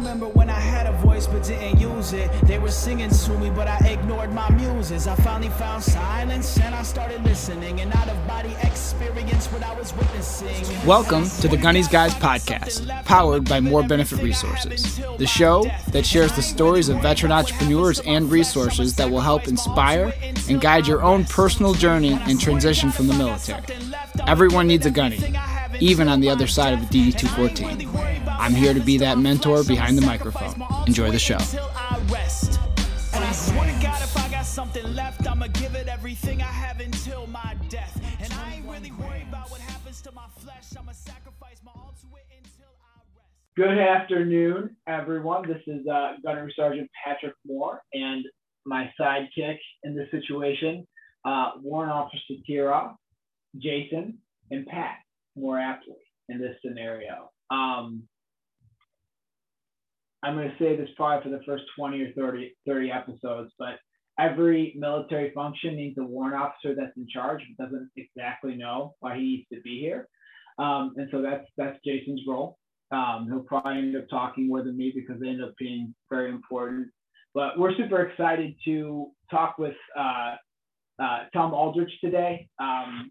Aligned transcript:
remember 0.00 0.28
when 0.28 0.48
I 0.48 0.58
had 0.58 0.86
a 0.86 0.92
voice 0.92 1.26
but 1.26 1.44
didn't 1.44 1.78
use 1.78 2.14
it. 2.14 2.30
They 2.44 2.58
were 2.58 2.70
singing 2.70 3.10
to 3.10 3.38
me, 3.38 3.50
but 3.50 3.68
I 3.68 3.76
ignored 3.86 4.32
my 4.32 4.48
muses. 4.48 5.06
I 5.06 5.14
finally 5.16 5.50
found 5.50 5.82
silence 5.82 6.58
and 6.58 6.74
I 6.74 6.82
started 6.84 7.22
listening. 7.22 7.82
And 7.82 7.94
out 7.94 8.08
of 8.08 8.26
body 8.26 8.56
experience 8.62 9.48
what 9.48 9.62
I 9.62 9.74
was 9.74 9.92
witnessing. 9.94 10.64
Welcome 10.86 11.28
to 11.40 11.48
the 11.48 11.58
Gunny's 11.58 11.86
Guys 11.86 12.14
podcast, 12.14 12.88
powered 13.04 13.46
by 13.46 13.60
More 13.60 13.82
Benefit 13.82 14.22
Resources, 14.22 14.96
the 15.18 15.26
show 15.26 15.70
that 15.88 16.06
shares 16.06 16.32
the 16.32 16.42
stories 16.42 16.88
of 16.88 17.02
veteran 17.02 17.30
entrepreneurs 17.30 18.00
and 18.00 18.30
resources 18.30 18.94
that 18.94 19.10
will 19.10 19.20
help 19.20 19.48
inspire 19.48 20.14
and 20.48 20.62
guide 20.62 20.86
your 20.86 21.02
own 21.02 21.26
personal 21.26 21.74
journey 21.74 22.18
and 22.22 22.40
transition 22.40 22.90
from 22.90 23.06
the 23.06 23.14
military. 23.14 23.62
Everyone 24.26 24.66
needs 24.66 24.86
a 24.86 24.90
gunny, 24.90 25.18
even 25.78 26.08
on 26.08 26.20
the 26.20 26.28
other 26.28 26.46
side 26.46 26.74
of 26.74 26.82
a 26.82 26.86
DD 26.86 27.16
214. 27.16 27.88
I'm 28.28 28.54
here 28.54 28.74
to 28.74 28.80
be 28.80 28.98
that 28.98 29.18
mentor 29.18 29.62
behind 29.62 29.96
the 29.96 30.02
microphone. 30.02 30.62
Enjoy 30.86 31.10
the 31.10 31.18
show. 31.18 31.38
And 33.12 33.24
I 33.24 33.32
swear 33.32 33.66
to 33.66 33.82
God, 33.82 34.02
if 34.02 34.16
I 34.16 34.30
got 34.30 34.46
something 34.46 34.94
left, 34.94 35.26
I'ma 35.26 35.48
give 35.48 35.74
it 35.74 35.88
everything 35.88 36.40
I 36.40 36.46
have 36.46 36.80
until 36.80 37.26
my 37.26 37.54
death. 37.68 38.00
And 38.20 38.32
I 38.32 38.54
ain't 38.54 38.66
really 38.66 38.92
worried 38.92 39.26
about 39.28 39.50
what 39.50 39.60
happens 39.60 40.00
to 40.02 40.12
my 40.12 40.26
flesh. 40.38 40.72
I'ma 40.78 40.92
sacrifice 40.92 41.60
my 41.64 41.72
all 41.76 41.94
to 42.00 42.16
it 42.16 42.26
until 42.36 42.72
I 42.80 43.00
rest. 43.14 43.28
Good 43.56 43.78
afternoon, 43.78 44.76
everyone. 44.86 45.46
This 45.46 45.62
is 45.66 45.86
uh, 45.86 46.14
Gunnery 46.24 46.52
Sergeant 46.56 46.90
Patrick 47.04 47.34
Moore 47.46 47.82
and 47.92 48.24
my 48.64 48.90
sidekick 48.98 49.58
in 49.82 49.96
this 49.96 50.10
situation, 50.10 50.86
uh, 51.24 51.52
Warrant 51.62 51.92
Officer 51.92 52.34
Tira, 52.46 52.94
Jason, 53.56 54.18
and 54.50 54.66
Pat, 54.66 54.96
more 55.36 55.58
aptly 55.58 55.96
in 56.28 56.38
this 56.38 56.56
scenario. 56.64 57.30
Um, 57.50 58.04
I'm 60.22 60.34
going 60.34 60.50
to 60.50 60.58
say 60.58 60.76
this 60.76 60.88
probably 60.96 61.30
for 61.30 61.36
the 61.36 61.44
first 61.44 61.64
20 61.78 62.02
or 62.02 62.12
30, 62.12 62.54
30 62.66 62.92
episodes, 62.92 63.50
but 63.58 63.78
every 64.18 64.74
military 64.76 65.32
function 65.32 65.76
needs 65.76 65.96
a 65.98 66.02
warrant 66.02 66.34
officer 66.34 66.74
that's 66.74 66.96
in 66.96 67.06
charge, 67.08 67.42
but 67.56 67.64
doesn't 67.64 67.90
exactly 67.96 68.54
know 68.54 68.94
why 69.00 69.16
he 69.16 69.22
needs 69.22 69.48
to 69.52 69.60
be 69.62 69.80
here. 69.80 70.08
Um, 70.58 70.92
and 70.96 71.08
so 71.10 71.22
that's 71.22 71.46
that's 71.56 71.78
Jason's 71.84 72.22
role. 72.28 72.58
Um, 72.92 73.26
he'll 73.30 73.44
probably 73.44 73.78
end 73.78 73.96
up 73.96 74.08
talking 74.10 74.48
more 74.48 74.62
than 74.62 74.76
me 74.76 74.92
because 74.94 75.20
they 75.20 75.28
end 75.28 75.42
up 75.42 75.54
being 75.58 75.94
very 76.10 76.30
important. 76.30 76.88
But 77.34 77.58
we're 77.58 77.74
super 77.76 78.02
excited 78.02 78.56
to 78.64 79.10
talk 79.30 79.56
with 79.58 79.76
uh, 79.96 80.34
uh, 81.00 81.18
Tom 81.32 81.54
Aldrich 81.54 81.92
today. 82.02 82.48
Um, 82.58 83.10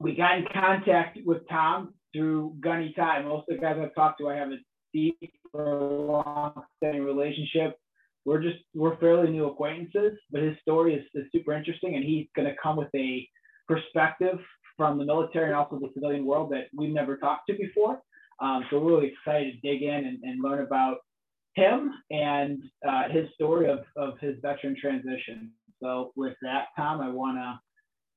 we 0.00 0.14
got 0.14 0.38
in 0.38 0.46
contact 0.52 1.18
with 1.24 1.48
Tom 1.48 1.94
through 2.14 2.54
Gunny 2.60 2.92
Ty. 2.96 3.22
Most 3.22 3.48
of 3.48 3.56
the 3.56 3.60
guys 3.60 3.76
I've 3.80 3.94
talked 3.94 4.20
to, 4.20 4.28
I 4.28 4.36
have 4.36 4.50
a 4.50 4.56
deep 4.92 5.32
or 5.52 5.80
long-standing 5.80 7.04
relationship. 7.04 7.78
We're 8.24 8.42
just 8.42 8.58
we're 8.74 8.96
fairly 8.98 9.30
new 9.30 9.46
acquaintances, 9.46 10.18
but 10.30 10.42
his 10.42 10.56
story 10.60 10.94
is, 10.94 11.04
is 11.14 11.26
super 11.32 11.52
interesting, 11.52 11.94
and 11.94 12.04
he's 12.04 12.26
going 12.34 12.48
to 12.48 12.54
come 12.60 12.76
with 12.76 12.88
a 12.94 13.28
perspective 13.68 14.38
from 14.76 14.98
the 14.98 15.04
military 15.04 15.46
and 15.46 15.54
also 15.54 15.78
the 15.78 15.90
civilian 15.94 16.26
world 16.26 16.50
that 16.50 16.64
we've 16.76 16.92
never 16.92 17.16
talked 17.16 17.48
to 17.48 17.56
before. 17.56 18.00
Um, 18.40 18.64
so 18.68 18.78
we're 18.78 18.96
really 18.96 19.12
excited 19.12 19.54
to 19.54 19.72
dig 19.72 19.82
in 19.82 19.94
and, 19.94 20.18
and 20.22 20.42
learn 20.42 20.64
about 20.64 20.98
him 21.54 21.90
and 22.10 22.62
uh, 22.86 23.08
his 23.10 23.28
story 23.34 23.70
of, 23.70 23.80
of 23.96 24.18
his 24.20 24.34
veteran 24.42 24.76
transition. 24.78 25.50
So 25.82 26.12
with 26.16 26.34
that, 26.42 26.66
Tom, 26.76 27.00
I 27.00 27.08
wanna 27.08 27.60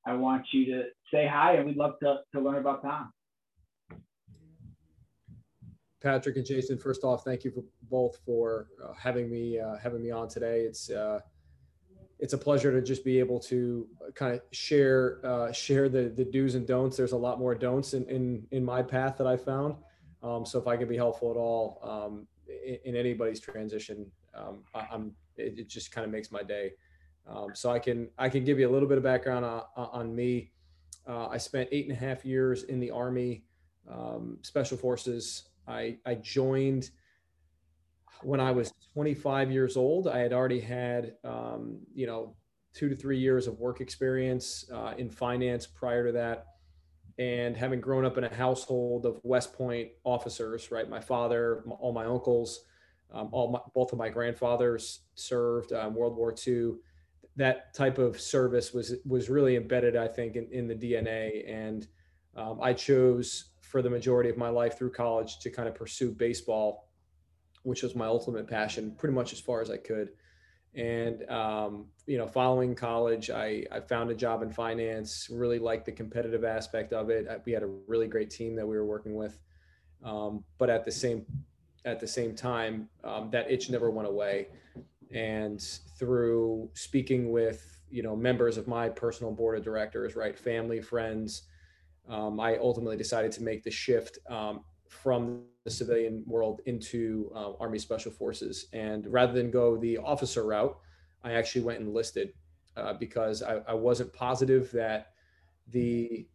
I 0.09 0.13
want 0.13 0.47
you 0.52 0.65
to 0.73 0.83
say 1.13 1.27
hi, 1.31 1.53
and 1.53 1.67
we'd 1.67 1.77
love 1.77 1.99
to, 2.02 2.17
to 2.33 2.41
learn 2.41 2.55
about 2.55 2.81
Tom. 2.81 3.13
Patrick 6.02 6.35
and 6.38 6.45
Jason, 6.45 6.79
first 6.79 7.03
off, 7.03 7.23
thank 7.23 7.43
you 7.43 7.52
for 7.52 7.63
both 7.91 8.17
for 8.25 8.69
uh, 8.83 8.93
having 8.93 9.30
me 9.30 9.59
uh, 9.59 9.75
having 9.77 10.02
me 10.02 10.09
on 10.09 10.27
today. 10.27 10.61
It's 10.61 10.89
uh, 10.89 11.19
it's 12.17 12.33
a 12.33 12.37
pleasure 12.37 12.71
to 12.71 12.81
just 12.81 13.05
be 13.05 13.19
able 13.19 13.39
to 13.41 13.87
kind 14.15 14.33
of 14.33 14.41
share 14.52 15.19
uh, 15.23 15.52
share 15.52 15.89
the 15.89 16.09
the 16.09 16.26
do's 16.26 16.55
and 16.55 16.65
don'ts. 16.65 16.97
There's 16.97 17.11
a 17.11 17.17
lot 17.17 17.37
more 17.37 17.53
don'ts 17.53 17.93
in 17.93 18.09
in, 18.09 18.47
in 18.49 18.65
my 18.65 18.81
path 18.81 19.17
that 19.17 19.27
I 19.27 19.37
found. 19.37 19.76
Um, 20.23 20.43
so 20.43 20.58
if 20.58 20.65
I 20.65 20.76
can 20.76 20.87
be 20.87 20.97
helpful 20.97 21.30
at 21.30 21.37
all 21.37 21.80
um, 21.83 22.27
in, 22.65 22.80
in, 22.83 22.95
anybody's 22.95 23.39
transition, 23.39 24.09
um, 24.33 24.64
I, 24.73 24.87
am 24.91 25.14
it, 25.37 25.59
it, 25.59 25.70
just 25.70 25.91
kind 25.91 26.03
of 26.03 26.11
makes 26.11 26.31
my 26.31 26.43
day. 26.43 26.71
Um, 27.29 27.49
so 27.53 27.69
I 27.71 27.79
can 27.79 28.09
I 28.17 28.29
can 28.29 28.43
give 28.43 28.59
you 28.59 28.67
a 28.67 28.71
little 28.71 28.89
bit 28.89 28.97
of 28.97 29.03
background 29.03 29.45
on, 29.45 29.63
on 29.75 30.15
me. 30.15 30.51
Uh, 31.07 31.27
I 31.27 31.37
spent 31.37 31.69
eight 31.71 31.87
and 31.87 31.95
a 31.95 31.99
half 31.99 32.25
years 32.25 32.63
in 32.63 32.79
the 32.79 32.91
Army, 32.91 33.43
um, 33.89 34.37
Special 34.41 34.77
Forces. 34.77 35.49
I, 35.67 35.97
I 36.05 36.15
joined 36.15 36.89
when 38.21 38.39
I 38.39 38.51
was 38.51 38.73
25 38.93 39.51
years 39.51 39.77
old. 39.77 40.07
I 40.07 40.19
had 40.19 40.33
already 40.33 40.59
had, 40.59 41.15
um, 41.23 41.79
you 41.93 42.05
know, 42.05 42.35
two 42.73 42.89
to 42.89 42.95
three 42.95 43.17
years 43.17 43.47
of 43.47 43.59
work 43.59 43.81
experience 43.81 44.65
uh, 44.73 44.93
in 44.97 45.09
finance 45.09 45.65
prior 45.65 46.05
to 46.05 46.11
that. 46.13 46.45
And 47.17 47.57
having 47.57 47.81
grown 47.81 48.05
up 48.05 48.17
in 48.17 48.23
a 48.23 48.33
household 48.33 49.05
of 49.05 49.19
West 49.23 49.53
Point 49.53 49.89
officers, 50.03 50.71
right? 50.71 50.89
My 50.89 51.01
father, 51.01 51.63
all 51.79 51.91
my 51.91 52.05
uncles, 52.05 52.65
um, 53.11 53.29
all 53.31 53.51
my, 53.51 53.59
both 53.73 53.91
of 53.91 53.97
my 53.97 54.09
grandfathers 54.09 55.01
served 55.15 55.73
um, 55.73 55.95
World 55.95 56.15
War 56.15 56.33
II. 56.47 56.75
That 57.39 57.73
type 57.73 57.98
of 57.98 58.20
service 58.20 58.73
was 58.73 58.95
was 59.05 59.30
really 59.30 59.55
embedded, 59.55 59.95
I 59.95 60.08
think, 60.08 60.36
in, 60.36 60.48
in 60.52 60.67
the 60.67 60.76
DNA. 60.76 61.50
And 61.50 61.88
um, 62.36 62.60
I 62.61 62.73
chose 62.73 63.52
for 63.61 63.82
the 63.82 63.89
majority 63.89 64.30
of 64.30 64.38
my 64.38 64.50
life 64.50 64.77
through 64.77 64.92
college 64.92 65.39
to 65.39 65.50
kind 65.50 65.67
of 65.67 65.76
pursue 65.76 66.11
baseball, 66.11 66.89
which 67.64 67.82
was 67.82 67.95
my 67.95 68.05
ultimate 68.05 68.48
passion, 68.48 68.95
pretty 68.98 69.16
much 69.16 69.32
as 69.32 69.39
far 69.39 69.61
as 69.61 69.70
I 69.70 69.77
could. 69.77 70.10
And 70.76 71.27
um, 71.30 71.86
you 72.05 72.17
know, 72.17 72.27
following 72.27 72.76
college, 72.76 73.30
I, 73.30 73.66
I 73.71 73.80
found 73.80 74.11
a 74.11 74.16
job 74.16 74.42
in 74.44 74.52
finance. 74.52 75.27
Really 75.32 75.60
liked 75.60 75.86
the 75.86 75.92
competitive 75.92 76.44
aspect 76.44 76.94
of 76.94 77.10
it. 77.10 77.27
We 77.45 77.52
had 77.54 77.64
a 77.64 77.71
really 77.88 78.08
great 78.08 78.30
team 78.30 78.56
that 78.58 78.67
we 78.67 78.76
were 78.76 78.86
working 78.86 79.16
with, 79.16 79.39
um, 80.04 80.44
but 80.58 80.70
at 80.70 80.86
the 80.86 80.92
same 80.92 81.26
at 81.86 82.00
the 82.00 82.08
same 82.08 82.36
time, 82.36 82.89
um, 83.04 83.30
that 83.32 83.50
itch 83.50 83.70
never 83.70 83.89
went 83.89 84.08
away. 84.08 84.48
And 85.14 85.61
through 85.97 86.70
speaking 86.73 87.31
with 87.31 87.81
you 87.89 88.03
know 88.03 88.15
members 88.15 88.58
of 88.58 88.67
my 88.67 88.89
personal 88.89 89.31
board 89.31 89.58
of 89.58 89.64
directors, 89.64 90.15
right, 90.15 90.37
family, 90.37 90.81
friends, 90.81 91.43
um, 92.08 92.39
I 92.39 92.58
ultimately 92.58 92.97
decided 92.97 93.31
to 93.33 93.43
make 93.43 93.64
the 93.64 93.71
shift 93.71 94.20
um, 94.30 94.61
from 94.87 95.43
the 95.64 95.71
civilian 95.71 96.23
world 96.25 96.61
into 96.65 97.31
uh, 97.36 97.53
Army 97.59 97.80
Special 97.80 98.11
Forces. 98.11 98.67
And 98.73 99.05
rather 99.08 99.33
than 99.33 99.52
go 99.52 99.77
the 99.77 99.97
officer 99.99 100.45
route, 100.45 100.77
I 101.23 101.33
actually 101.33 101.61
went 101.61 101.80
enlisted 101.80 102.33
uh, 102.76 102.93
because 102.93 103.43
I, 103.43 103.61
I, 103.67 103.73
wasn't 103.73 104.14
positive 104.14 104.71
that 104.71 105.11
the 105.67 106.27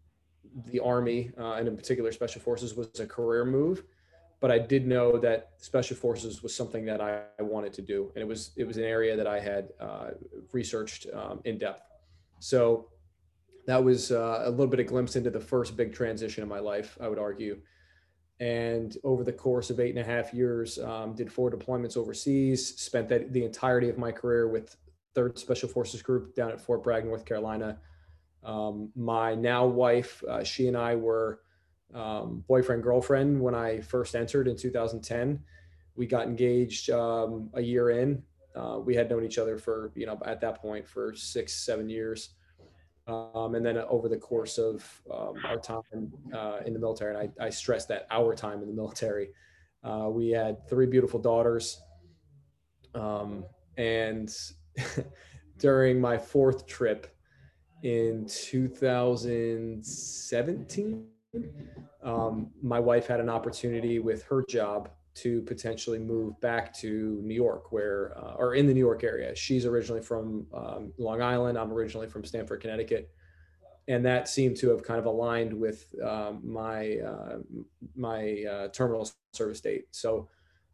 the 0.66 0.78
Army 0.80 1.30
uh, 1.38 1.52
and 1.54 1.66
in 1.66 1.76
particular 1.76 2.12
Special 2.12 2.40
Forces 2.40 2.74
was 2.74 2.88
a 3.00 3.06
career 3.06 3.44
move. 3.44 3.84
But 4.44 4.50
I 4.50 4.58
did 4.58 4.86
know 4.86 5.16
that 5.20 5.52
Special 5.56 5.96
Forces 5.96 6.42
was 6.42 6.54
something 6.54 6.84
that 6.84 7.00
I, 7.00 7.22
I 7.38 7.42
wanted 7.42 7.72
to 7.72 7.80
do, 7.80 8.12
and 8.14 8.20
it 8.20 8.28
was 8.28 8.50
it 8.56 8.66
was 8.66 8.76
an 8.76 8.84
area 8.84 9.16
that 9.16 9.26
I 9.26 9.40
had 9.40 9.70
uh, 9.80 10.10
researched 10.52 11.06
um, 11.14 11.40
in 11.46 11.56
depth. 11.56 11.90
So 12.40 12.90
that 13.66 13.82
was 13.82 14.12
uh, 14.12 14.42
a 14.44 14.50
little 14.50 14.66
bit 14.66 14.80
of 14.80 14.86
glimpse 14.86 15.16
into 15.16 15.30
the 15.30 15.40
first 15.40 15.78
big 15.78 15.94
transition 15.94 16.42
in 16.42 16.48
my 16.50 16.58
life, 16.58 16.98
I 17.00 17.08
would 17.08 17.18
argue. 17.18 17.56
And 18.38 18.94
over 19.02 19.24
the 19.24 19.32
course 19.32 19.70
of 19.70 19.80
eight 19.80 19.96
and 19.96 19.98
a 19.98 20.04
half 20.04 20.34
years, 20.34 20.78
um, 20.78 21.14
did 21.14 21.32
four 21.32 21.50
deployments 21.50 21.96
overseas. 21.96 22.78
Spent 22.78 23.08
that 23.08 23.32
the 23.32 23.46
entirety 23.46 23.88
of 23.88 23.96
my 23.96 24.12
career 24.12 24.46
with 24.46 24.76
Third 25.14 25.38
Special 25.38 25.70
Forces 25.70 26.02
Group 26.02 26.36
down 26.36 26.50
at 26.50 26.60
Fort 26.60 26.82
Bragg, 26.82 27.06
North 27.06 27.24
Carolina. 27.24 27.78
Um, 28.42 28.92
my 28.94 29.34
now 29.34 29.64
wife, 29.64 30.22
uh, 30.28 30.44
she 30.44 30.68
and 30.68 30.76
I 30.76 30.96
were 30.96 31.40
um, 31.94 32.44
boyfriend 32.48 32.82
girlfriend 32.82 33.40
when 33.40 33.54
I 33.54 33.80
first 33.80 34.16
entered 34.16 34.48
in 34.48 34.56
2010. 34.56 35.40
We 35.96 36.06
got 36.06 36.26
engaged 36.26 36.90
um, 36.90 37.50
a 37.54 37.62
year 37.62 37.90
in. 37.90 38.22
Uh, 38.56 38.78
we 38.84 38.94
had 38.94 39.10
known 39.10 39.24
each 39.24 39.38
other 39.38 39.58
for 39.58 39.92
you 39.94 40.06
know 40.06 40.20
at 40.24 40.40
that 40.40 40.60
point 40.60 40.88
for 40.88 41.14
six 41.14 41.54
seven 41.54 41.88
years. 41.88 42.30
Um, 43.06 43.54
and 43.54 43.64
then 43.64 43.76
over 43.76 44.08
the 44.08 44.16
course 44.16 44.56
of 44.56 44.82
um, 45.12 45.34
our 45.44 45.58
time 45.58 46.10
uh, 46.32 46.60
in 46.64 46.72
the 46.72 46.78
military, 46.78 47.14
and 47.14 47.30
I, 47.38 47.46
I 47.46 47.50
stress 47.50 47.84
that 47.86 48.06
our 48.10 48.34
time 48.34 48.62
in 48.62 48.66
the 48.66 48.72
military, 48.72 49.28
uh, 49.82 50.08
we 50.10 50.30
had 50.30 50.66
three 50.70 50.86
beautiful 50.86 51.20
daughters. 51.20 51.82
Um, 52.94 53.44
and 53.76 54.34
during 55.58 56.00
my 56.00 56.16
fourth 56.16 56.66
trip 56.66 57.14
in 57.82 58.24
2017, 58.26 61.06
um, 62.02 62.50
my 62.62 62.80
wife 62.80 63.06
had 63.06 63.20
an 63.20 63.28
opportunity 63.28 63.98
with 63.98 64.22
her 64.24 64.44
job 64.48 64.90
to 65.14 65.42
potentially 65.42 65.98
move 65.98 66.38
back 66.40 66.74
to 66.74 67.20
New 67.22 67.34
York, 67.34 67.70
where 67.70 68.16
uh, 68.18 68.34
or 68.34 68.54
in 68.54 68.66
the 68.66 68.74
New 68.74 68.80
York 68.80 69.04
area. 69.04 69.34
She's 69.34 69.64
originally 69.64 70.02
from 70.02 70.46
um, 70.52 70.92
Long 70.98 71.22
Island. 71.22 71.56
I'm 71.56 71.72
originally 71.72 72.08
from 72.08 72.24
Stamford, 72.24 72.60
Connecticut, 72.60 73.10
and 73.86 74.04
that 74.04 74.28
seemed 74.28 74.56
to 74.58 74.70
have 74.70 74.82
kind 74.82 74.98
of 74.98 75.06
aligned 75.06 75.52
with 75.52 75.86
um, 76.04 76.40
my 76.42 76.96
uh, 76.98 77.38
my 77.94 78.44
uh, 78.50 78.68
terminal 78.68 79.08
service 79.32 79.60
date. 79.60 79.84
So 79.92 80.28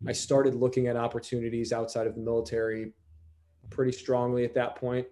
I 0.06 0.12
started 0.12 0.54
looking 0.54 0.86
at 0.86 0.96
opportunities 0.96 1.72
outside 1.72 2.06
of 2.06 2.14
the 2.14 2.22
military 2.22 2.92
pretty 3.68 3.92
strongly 3.92 4.44
at 4.44 4.54
that 4.54 4.74
point, 4.76 5.06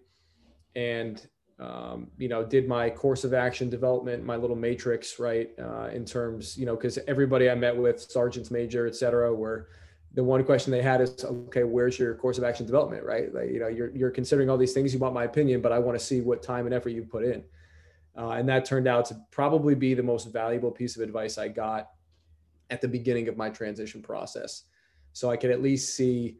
and 0.74 1.28
um, 1.58 2.08
you 2.18 2.28
know, 2.28 2.44
did 2.44 2.68
my 2.68 2.88
course 2.88 3.24
of 3.24 3.34
action 3.34 3.68
development, 3.68 4.24
my 4.24 4.36
little 4.36 4.56
matrix, 4.56 5.18
right, 5.18 5.50
uh, 5.60 5.88
in 5.92 6.04
terms, 6.04 6.56
you 6.56 6.66
know, 6.66 6.76
because 6.76 6.98
everybody 7.08 7.50
I 7.50 7.54
met 7.54 7.76
with, 7.76 8.00
sergeants 8.00 8.50
major, 8.50 8.86
et 8.86 8.94
cetera, 8.94 9.34
were 9.34 9.68
the 10.14 10.22
one 10.24 10.44
question 10.44 10.70
they 10.70 10.82
had 10.82 11.00
is, 11.00 11.24
okay, 11.24 11.64
where's 11.64 11.98
your 11.98 12.14
course 12.14 12.38
of 12.38 12.44
action 12.44 12.64
development, 12.64 13.04
right? 13.04 13.32
Like, 13.34 13.50
you 13.50 13.60
know, 13.60 13.68
you're, 13.68 13.90
you're 13.94 14.10
considering 14.10 14.48
all 14.48 14.56
these 14.56 14.72
things, 14.72 14.92
you 14.92 14.98
want 14.98 15.14
my 15.14 15.24
opinion, 15.24 15.60
but 15.60 15.72
I 15.72 15.78
want 15.78 15.98
to 15.98 16.04
see 16.04 16.20
what 16.20 16.42
time 16.42 16.64
and 16.66 16.74
effort 16.74 16.90
you 16.90 17.02
put 17.02 17.24
in. 17.24 17.44
Uh, 18.16 18.30
and 18.30 18.48
that 18.48 18.64
turned 18.64 18.88
out 18.88 19.04
to 19.06 19.20
probably 19.30 19.74
be 19.74 19.94
the 19.94 20.02
most 20.02 20.32
valuable 20.32 20.70
piece 20.70 20.96
of 20.96 21.02
advice 21.02 21.38
I 21.38 21.48
got 21.48 21.90
at 22.70 22.80
the 22.80 22.88
beginning 22.88 23.28
of 23.28 23.36
my 23.36 23.50
transition 23.50 24.02
process. 24.02 24.64
So 25.12 25.30
I 25.30 25.36
could 25.36 25.50
at 25.50 25.62
least 25.62 25.94
see, 25.94 26.38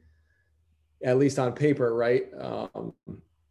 at 1.05 1.19
least 1.19 1.39
on 1.39 1.53
paper, 1.53 1.95
right? 1.95 2.27
Um, 2.41 2.95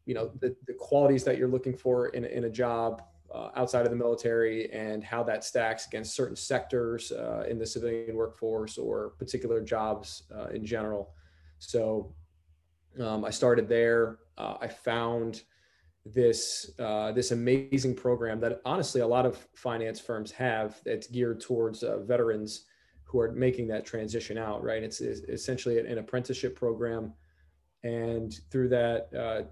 you 0.07 0.13
know, 0.13 0.31
the, 0.39 0.55
the 0.65 0.73
qualities 0.73 1.23
that 1.25 1.37
you're 1.37 1.49
looking 1.49 1.75
for 1.75 2.07
in, 2.07 2.23
in 2.23 2.45
a 2.45 2.49
job 2.49 3.03
uh, 3.35 3.49
outside 3.57 3.85
of 3.85 3.91
the 3.91 3.95
military 3.95 4.71
and 4.71 5.03
how 5.03 5.21
that 5.21 5.43
stacks 5.43 5.85
against 5.85 6.15
certain 6.15 6.35
sectors 6.35 7.11
uh, 7.11 7.43
in 7.47 7.59
the 7.59 7.65
civilian 7.65 8.15
workforce 8.15 8.77
or 8.77 9.09
particular 9.19 9.61
jobs 9.61 10.23
uh, 10.33 10.47
in 10.47 10.65
general. 10.65 11.13
So 11.59 12.15
um, 13.01 13.25
I 13.25 13.29
started 13.29 13.67
there. 13.67 14.19
Uh, 14.37 14.55
I 14.61 14.67
found 14.69 15.43
this 16.05 16.71
uh, 16.79 17.11
this 17.11 17.31
amazing 17.31 17.93
program 17.93 18.39
that 18.39 18.61
honestly 18.63 19.01
a 19.01 19.07
lot 19.07 19.25
of 19.25 19.45
finance 19.55 19.99
firms 19.99 20.31
have 20.31 20.79
that's 20.85 21.07
geared 21.07 21.41
towards 21.41 21.83
uh, 21.83 21.97
veterans 21.97 22.63
who 23.03 23.19
are 23.19 23.33
making 23.33 23.67
that 23.67 23.85
transition 23.85 24.37
out. 24.37 24.63
Right, 24.63 24.83
it's, 24.83 25.01
it's 25.01 25.19
essentially 25.27 25.79
an 25.79 25.97
apprenticeship 25.97 26.55
program, 26.55 27.13
and 27.83 28.33
through 28.49 28.69
that 28.69 29.49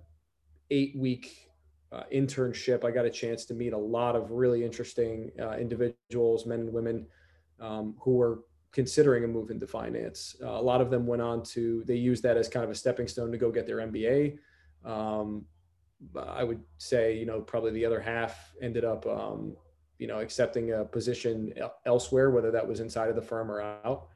eight 0.72 0.96
week 0.98 1.50
uh, 1.92 2.04
internship, 2.14 2.84
I 2.84 2.92
got 2.92 3.06
a 3.06 3.10
chance 3.10 3.46
to 3.46 3.54
meet 3.54 3.74
a 3.74 3.78
lot 3.78 4.16
of 4.16 4.32
really 4.32 4.64
interesting 4.64 5.32
uh, 5.40 5.58
individuals, 5.58 6.46
men 6.46 6.62
and 6.62 6.74
women, 6.74 7.06
um, 7.60 7.96
who 8.02 8.16
were 8.16 8.40
considering 8.72 9.24
a 9.24 9.28
move 9.28 9.52
into 9.52 9.66
finance. 9.66 10.36
Uh, 10.44 10.50
a 10.50 10.62
lot 10.62 10.82
of 10.82 10.90
them 10.90 11.08
went 11.08 11.22
on 11.22 11.42
to, 11.42 11.84
they 11.86 11.96
used 11.96 12.24
that 12.24 12.36
as 12.36 12.50
kind 12.50 12.66
of 12.66 12.70
a 12.70 12.76
stepping 12.76 13.08
stone 13.08 13.32
to 13.32 13.38
go 13.38 13.50
get 13.50 13.66
their 13.66 13.78
MBA. 13.78 14.38
Um, 14.84 15.46
I 16.20 16.44
would 16.44 16.62
say, 16.78 17.18
you 17.18 17.26
know, 17.26 17.40
probably 17.40 17.72
the 17.72 17.86
other 17.86 18.02
half 18.02 18.54
ended 18.62 18.84
up, 18.84 19.08
um, 19.08 19.56
you 19.98 20.08
know, 20.08 20.20
accepting 20.20 20.74
a 20.74 20.84
position 20.84 21.54
elsewhere, 21.86 22.32
whether 22.32 22.52
that 22.52 22.68
was 22.68 22.82
inside 22.82 23.10
of 23.10 23.16
the 23.16 23.22
firm 23.22 23.50
or 23.50 23.62
out. 23.62 24.08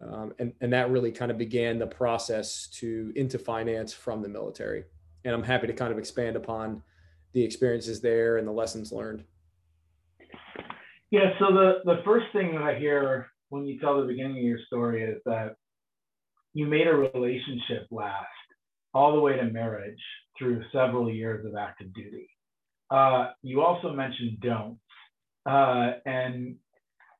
Um, 0.00 0.32
and, 0.38 0.52
and 0.60 0.72
that 0.72 0.90
really 0.90 1.10
kind 1.10 1.32
of 1.32 1.38
began 1.38 1.78
the 1.78 1.86
process 1.86 2.68
to 2.74 3.12
into 3.16 3.38
finance 3.38 3.92
from 3.92 4.22
the 4.22 4.28
military 4.28 4.84
and 5.24 5.34
I'm 5.34 5.42
happy 5.42 5.66
to 5.66 5.72
kind 5.72 5.92
of 5.92 5.98
expand 5.98 6.36
upon 6.36 6.82
the 7.32 7.42
experiences 7.42 8.00
there 8.00 8.36
and 8.36 8.46
the 8.46 8.52
lessons 8.52 8.92
learned. 8.92 9.24
Yeah. 11.10 11.30
So 11.38 11.46
the 11.52 11.80
the 11.84 12.02
first 12.04 12.26
thing 12.32 12.52
that 12.54 12.62
I 12.62 12.78
hear 12.78 13.28
when 13.50 13.66
you 13.66 13.78
tell 13.78 14.00
the 14.00 14.06
beginning 14.06 14.38
of 14.38 14.44
your 14.44 14.58
story 14.66 15.02
is 15.02 15.20
that 15.26 15.56
you 16.54 16.66
made 16.66 16.86
a 16.86 16.94
relationship 16.94 17.86
last 17.90 18.26
all 18.94 19.12
the 19.12 19.20
way 19.20 19.36
to 19.36 19.44
marriage 19.44 20.00
through 20.38 20.62
several 20.72 21.10
years 21.10 21.44
of 21.46 21.54
active 21.56 21.92
duty. 21.94 22.28
Uh, 22.90 23.30
you 23.42 23.62
also 23.62 23.92
mentioned 23.92 24.38
don'ts, 24.40 24.80
uh, 25.46 25.92
and 26.04 26.56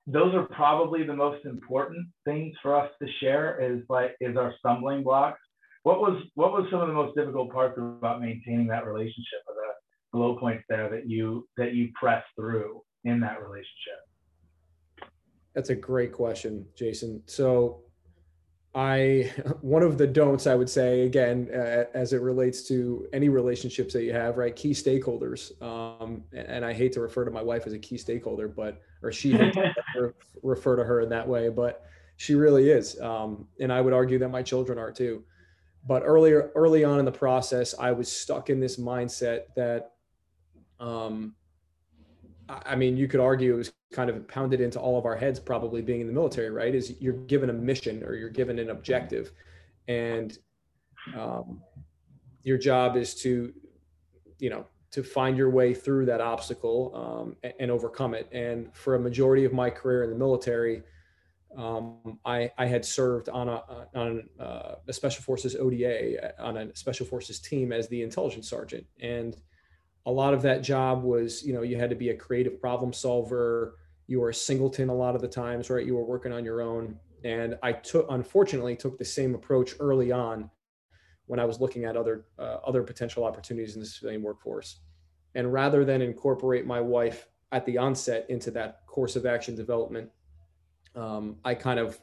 those 0.07 0.35
are 0.35 0.45
probably 0.45 1.03
the 1.03 1.15
most 1.15 1.45
important 1.47 2.07
things 2.25 2.55
for 2.63 2.77
us 2.77 2.91
to 3.01 3.09
share. 3.21 3.61
Is 3.61 3.83
like 3.89 4.17
is 4.21 4.37
our 4.37 4.55
stumbling 4.59 5.03
blocks 5.03 5.41
what 5.83 6.01
was 6.01 6.23
what 6.35 6.53
was 6.53 6.67
some 6.71 6.81
of 6.81 6.89
the 6.89 6.95
most 6.95 7.17
difficult 7.17 7.53
parts 7.53 7.77
about 7.79 8.21
maintaining 8.21 8.67
that 8.69 8.87
relationship 8.87 9.43
or 9.49 9.55
the 10.13 10.19
low 10.19 10.37
points 10.37 10.65
there 10.69 10.89
that 10.91 11.09
you 11.09 11.49
that 11.57 11.75
you 11.75 11.91
pressed 11.95 12.29
through 12.37 12.83
in 13.05 13.21
that 13.21 13.43
relationship? 13.43 15.11
That's 15.55 15.71
a 15.71 15.75
great 15.75 16.13
question, 16.13 16.67
Jason. 16.77 17.23
So 17.27 17.81
I 18.75 19.33
one 19.61 19.83
of 19.83 19.99
the 19.99 20.07
don'ts 20.07 20.47
I 20.47 20.55
would 20.55 20.71
say 20.71 21.03
again 21.03 21.49
uh, 21.53 21.85
as 21.95 22.13
it 22.13 22.23
relates 22.23 22.67
to 22.69 23.09
any 23.13 23.29
relationships 23.29 23.93
that 23.95 24.05
you 24.05 24.13
have, 24.13 24.39
right? 24.39 24.55
Key 24.55 24.71
stakeholders, 24.71 25.61
um, 25.61 26.23
and 26.33 26.65
I 26.65 26.73
hate 26.73 26.93
to 26.93 27.01
refer 27.01 27.25
to 27.25 27.31
my 27.33 27.43
wife 27.43 27.67
as 27.67 27.73
a 27.73 27.79
key 27.79 27.99
stakeholder, 27.99 28.47
but 28.47 28.81
or 29.03 29.11
she 29.11 29.37
refer 30.45 30.77
to 30.77 30.85
her 30.85 31.01
in 31.01 31.09
that 31.09 31.27
way, 31.27 31.49
but 31.49 31.87
she 32.19 32.37
really 32.37 32.71
is, 32.71 33.01
um, 33.01 33.49
and 33.59 33.73
I 33.73 33.81
would 33.81 33.93
argue 33.93 34.19
that 34.21 34.29
my 34.29 34.43
children 34.43 34.79
are 34.79 34.93
too 34.93 35.25
but 35.87 36.03
earlier 36.05 36.51
early 36.55 36.85
on 36.85 36.99
in 36.99 37.05
the 37.05 37.13
process 37.13 37.75
i 37.79 37.91
was 37.91 38.11
stuck 38.11 38.51
in 38.51 38.61
this 38.61 38.79
mindset 38.79 39.43
that 39.57 39.93
um 40.81 41.35
i 42.49 42.75
mean 42.75 42.97
you 42.97 43.09
could 43.09 43.21
argue 43.21 43.55
it 43.55 43.59
was 43.59 43.73
kind 43.93 44.11
of 44.11 44.27
pounded 44.27 44.61
into 44.61 44.81
all 44.81 44.99
of 44.99 45.05
our 45.05 45.15
heads 45.15 45.39
probably 45.39 45.83
being 45.83 46.01
in 46.01 46.07
the 46.07 46.13
military 46.13 46.51
right? 46.51 46.75
Is 46.75 46.95
you're 47.01 47.13
given 47.13 47.51
a 47.51 47.53
mission 47.53 48.03
or 48.03 48.15
you're 48.15 48.31
given 48.31 48.59
an 48.59 48.71
objective. 48.71 49.33
And 49.87 50.37
um, 51.17 51.61
your 52.43 52.59
job 52.59 52.97
is 52.97 53.15
to 53.23 53.53
you 54.39 54.51
know 54.51 54.67
to 54.91 55.03
find 55.03 55.39
your 55.39 55.51
way 55.51 55.73
through 55.73 56.05
that 56.07 56.21
obstacle 56.21 56.93
um, 56.95 57.37
and, 57.43 57.53
and 57.61 57.71
overcome 57.71 58.15
it. 58.15 58.29
And 58.33 58.75
for 58.75 58.95
a 58.95 58.99
majority 58.99 59.45
of 59.45 59.53
my 59.53 59.71
career 59.71 60.05
in 60.05 60.11
the 60.11 60.17
military 60.17 60.83
um, 61.57 62.19
I, 62.25 62.51
I 62.57 62.67
had 62.67 62.85
served 62.85 63.29
on 63.29 63.49
a 63.49 63.63
on 63.95 64.29
uh, 64.41 64.75
a 64.87 64.93
special 64.93 65.23
forces 65.23 65.57
ODA 65.57 66.41
on 66.43 66.57
a 66.57 66.77
special 66.77 67.07
forces 67.07 67.41
team 67.41 67.73
as 67.73 67.89
the 67.89 68.03
intelligence 68.03 68.49
sergeant, 68.49 68.87
and 69.01 69.37
a 70.07 70.11
lot 70.11 70.35
of 70.35 70.43
that 70.43 70.63
job 70.63 71.03
was 71.03 71.43
you 71.43 71.53
know 71.53 71.63
you 71.63 71.77
had 71.77 71.91
to 71.91 71.97
be 71.97 72.11
a 72.11 72.17
creative 72.17 72.61
problem 72.61 72.93
solver. 72.93 73.77
You 74.07 74.21
were 74.21 74.31
a 74.31 74.35
singleton 74.35 74.89
a 74.89 74.95
lot 74.95 75.15
of 75.15 75.21
the 75.21 75.29
times, 75.29 75.71
right? 75.71 75.87
You 75.87 75.95
were 75.95 76.05
working 76.05 76.33
on 76.33 76.45
your 76.45 76.63
own, 76.63 76.97
and 77.25 77.57
I 77.63 77.73
took 77.73 78.07
unfortunately 78.11 78.77
took 78.77 78.99
the 78.99 79.05
same 79.05 79.35
approach 79.35 79.75
early 79.79 80.11
on 80.11 80.51
when 81.27 81.39
I 81.39 81.45
was 81.45 81.61
looking 81.61 81.85
at 81.85 81.97
other 81.97 82.27
uh, 82.39 82.59
other 82.67 82.83
potential 82.83 83.25
opportunities 83.25 83.75
in 83.75 83.81
the 83.81 83.87
civilian 83.87 84.23
workforce, 84.23 84.81
and 85.35 85.53
rather 85.53 85.85
than 85.85 86.03
incorporate 86.03 86.67
my 86.67 86.81
wife 86.81 87.27
at 87.53 87.67
the 87.67 87.77
onset 87.77 88.25
into 88.31 88.51
that 88.51 88.87
course 88.87 89.17
of 89.17 89.27
action 89.27 89.55
development 89.55 90.09
um, 90.95 91.37
I 91.45 91.55
kind 91.55 91.79
of 91.79 92.01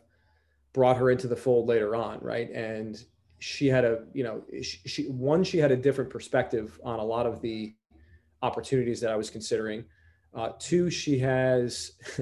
brought 0.73 0.97
her 0.97 1.09
into 1.09 1.27
the 1.27 1.35
fold 1.35 1.67
later 1.67 1.95
on, 1.95 2.19
right? 2.21 2.49
And 2.51 3.01
she 3.39 3.67
had 3.67 3.85
a, 3.85 4.03
you 4.13 4.23
know, 4.23 4.43
she, 4.61 4.77
she, 4.85 5.03
one 5.05 5.43
she 5.43 5.57
had 5.57 5.71
a 5.71 5.77
different 5.77 6.09
perspective 6.09 6.79
on 6.83 6.99
a 6.99 7.03
lot 7.03 7.25
of 7.25 7.41
the 7.41 7.73
opportunities 8.41 9.01
that 9.01 9.11
I 9.11 9.15
was 9.15 9.29
considering. 9.29 9.85
Uh, 10.33 10.51
two, 10.59 10.89
she 10.89 11.17
has 11.19 11.93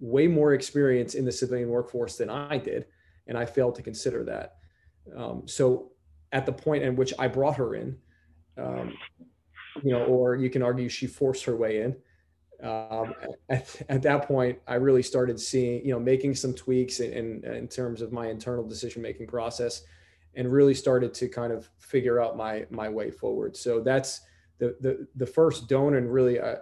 way 0.00 0.26
more 0.26 0.54
experience 0.54 1.14
in 1.14 1.24
the 1.24 1.32
civilian 1.32 1.68
workforce 1.68 2.16
than 2.16 2.30
I 2.30 2.58
did, 2.58 2.86
and 3.26 3.36
I 3.38 3.44
failed 3.44 3.74
to 3.76 3.82
consider 3.82 4.24
that. 4.24 4.56
Um, 5.16 5.42
so 5.46 5.92
at 6.32 6.46
the 6.46 6.52
point 6.52 6.82
in 6.82 6.96
which 6.96 7.12
I 7.18 7.28
brought 7.28 7.56
her 7.56 7.74
in, 7.74 7.96
um, 8.56 8.94
you 9.82 9.92
know, 9.92 10.04
or 10.04 10.36
you 10.36 10.50
can 10.50 10.62
argue 10.62 10.88
she 10.88 11.06
forced 11.06 11.44
her 11.44 11.56
way 11.56 11.82
in 11.82 11.96
um, 12.64 13.14
at, 13.48 13.82
at, 13.88 14.02
that 14.02 14.26
point, 14.26 14.58
I 14.66 14.76
really 14.76 15.02
started 15.02 15.38
seeing, 15.38 15.84
you 15.84 15.92
know, 15.92 16.00
making 16.00 16.34
some 16.34 16.54
tweaks 16.54 17.00
in, 17.00 17.12
in, 17.12 17.44
in 17.54 17.68
terms 17.68 18.00
of 18.00 18.10
my 18.12 18.28
internal 18.28 18.66
decision 18.66 19.02
making 19.02 19.26
process, 19.26 19.82
and 20.34 20.50
really 20.50 20.74
started 20.74 21.12
to 21.14 21.28
kind 21.28 21.52
of 21.52 21.68
figure 21.78 22.20
out 22.20 22.36
my 22.36 22.66
my 22.70 22.88
way 22.88 23.10
forward. 23.10 23.56
So 23.56 23.80
that's 23.80 24.22
the 24.58 24.76
the 24.80 25.06
the 25.16 25.26
first 25.26 25.68
don't, 25.68 25.94
and 25.94 26.12
really, 26.12 26.40
uh, 26.40 26.56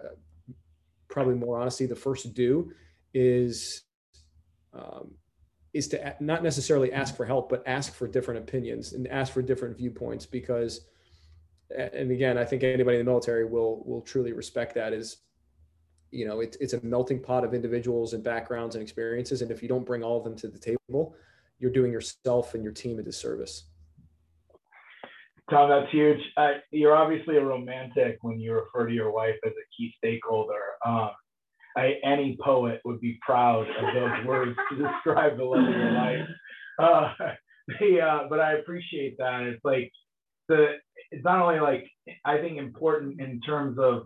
probably 1.08 1.34
more 1.34 1.58
honestly, 1.58 1.86
the 1.86 1.94
first 1.94 2.34
do 2.34 2.72
is 3.14 3.82
um, 4.74 5.12
is 5.72 5.88
to 5.88 6.16
not 6.20 6.42
necessarily 6.42 6.92
ask 6.92 7.16
for 7.16 7.24
help, 7.24 7.48
but 7.48 7.62
ask 7.66 7.94
for 7.94 8.08
different 8.08 8.40
opinions 8.40 8.92
and 8.92 9.06
ask 9.08 9.32
for 9.32 9.42
different 9.42 9.76
viewpoints 9.76 10.26
because. 10.26 10.86
And 11.74 12.10
again, 12.10 12.36
I 12.36 12.44
think 12.44 12.64
anybody 12.64 12.98
in 12.98 13.06
the 13.06 13.10
military 13.10 13.46
will 13.46 13.82
will 13.86 14.02
truly 14.02 14.34
respect 14.34 14.74
that. 14.74 14.92
Is 14.92 15.22
you 16.12 16.26
know 16.26 16.40
it's 16.40 16.56
it's 16.58 16.74
a 16.74 16.84
melting 16.84 17.20
pot 17.20 17.42
of 17.42 17.54
individuals 17.54 18.12
and 18.12 18.22
backgrounds 18.22 18.76
and 18.76 18.82
experiences 18.82 19.42
and 19.42 19.50
if 19.50 19.62
you 19.62 19.68
don't 19.68 19.84
bring 19.84 20.04
all 20.04 20.18
of 20.18 20.24
them 20.24 20.36
to 20.36 20.46
the 20.46 20.58
table 20.58 21.16
you're 21.62 21.70
doing 21.70 21.92
yourself 21.92 22.54
and 22.54 22.64
your 22.64 22.72
team 22.72 22.98
a 22.98 23.02
disservice. 23.02 23.66
Tom 25.48 25.70
that's 25.70 25.90
huge. 25.92 26.18
Uh, 26.36 26.54
you're 26.72 26.96
obviously 26.96 27.36
a 27.36 27.44
romantic 27.44 28.18
when 28.22 28.40
you 28.40 28.52
refer 28.52 28.88
to 28.88 28.92
your 28.92 29.12
wife 29.12 29.36
as 29.46 29.52
a 29.52 29.66
key 29.76 29.94
stakeholder. 29.96 30.60
Um, 30.84 31.10
I, 31.76 31.94
any 32.04 32.36
poet 32.44 32.80
would 32.84 33.00
be 33.00 33.18
proud 33.22 33.66
of 33.68 33.94
those 33.94 34.26
words 34.26 34.56
to 34.70 34.76
describe 34.76 35.38
the 35.38 35.44
love 35.44 35.64
of 35.64 35.70
your 35.70 35.92
life. 35.92 36.28
Uh, 36.78 37.12
the, 37.80 38.00
uh, 38.00 38.18
but 38.28 38.40
i 38.40 38.54
appreciate 38.54 39.16
that. 39.18 39.42
It's 39.42 39.64
like 39.64 39.90
the 40.48 40.74
it's 41.12 41.24
not 41.24 41.40
only 41.40 41.60
like 41.60 41.86
i 42.24 42.38
think 42.38 42.58
important 42.58 43.20
in 43.20 43.40
terms 43.42 43.78
of 43.78 44.02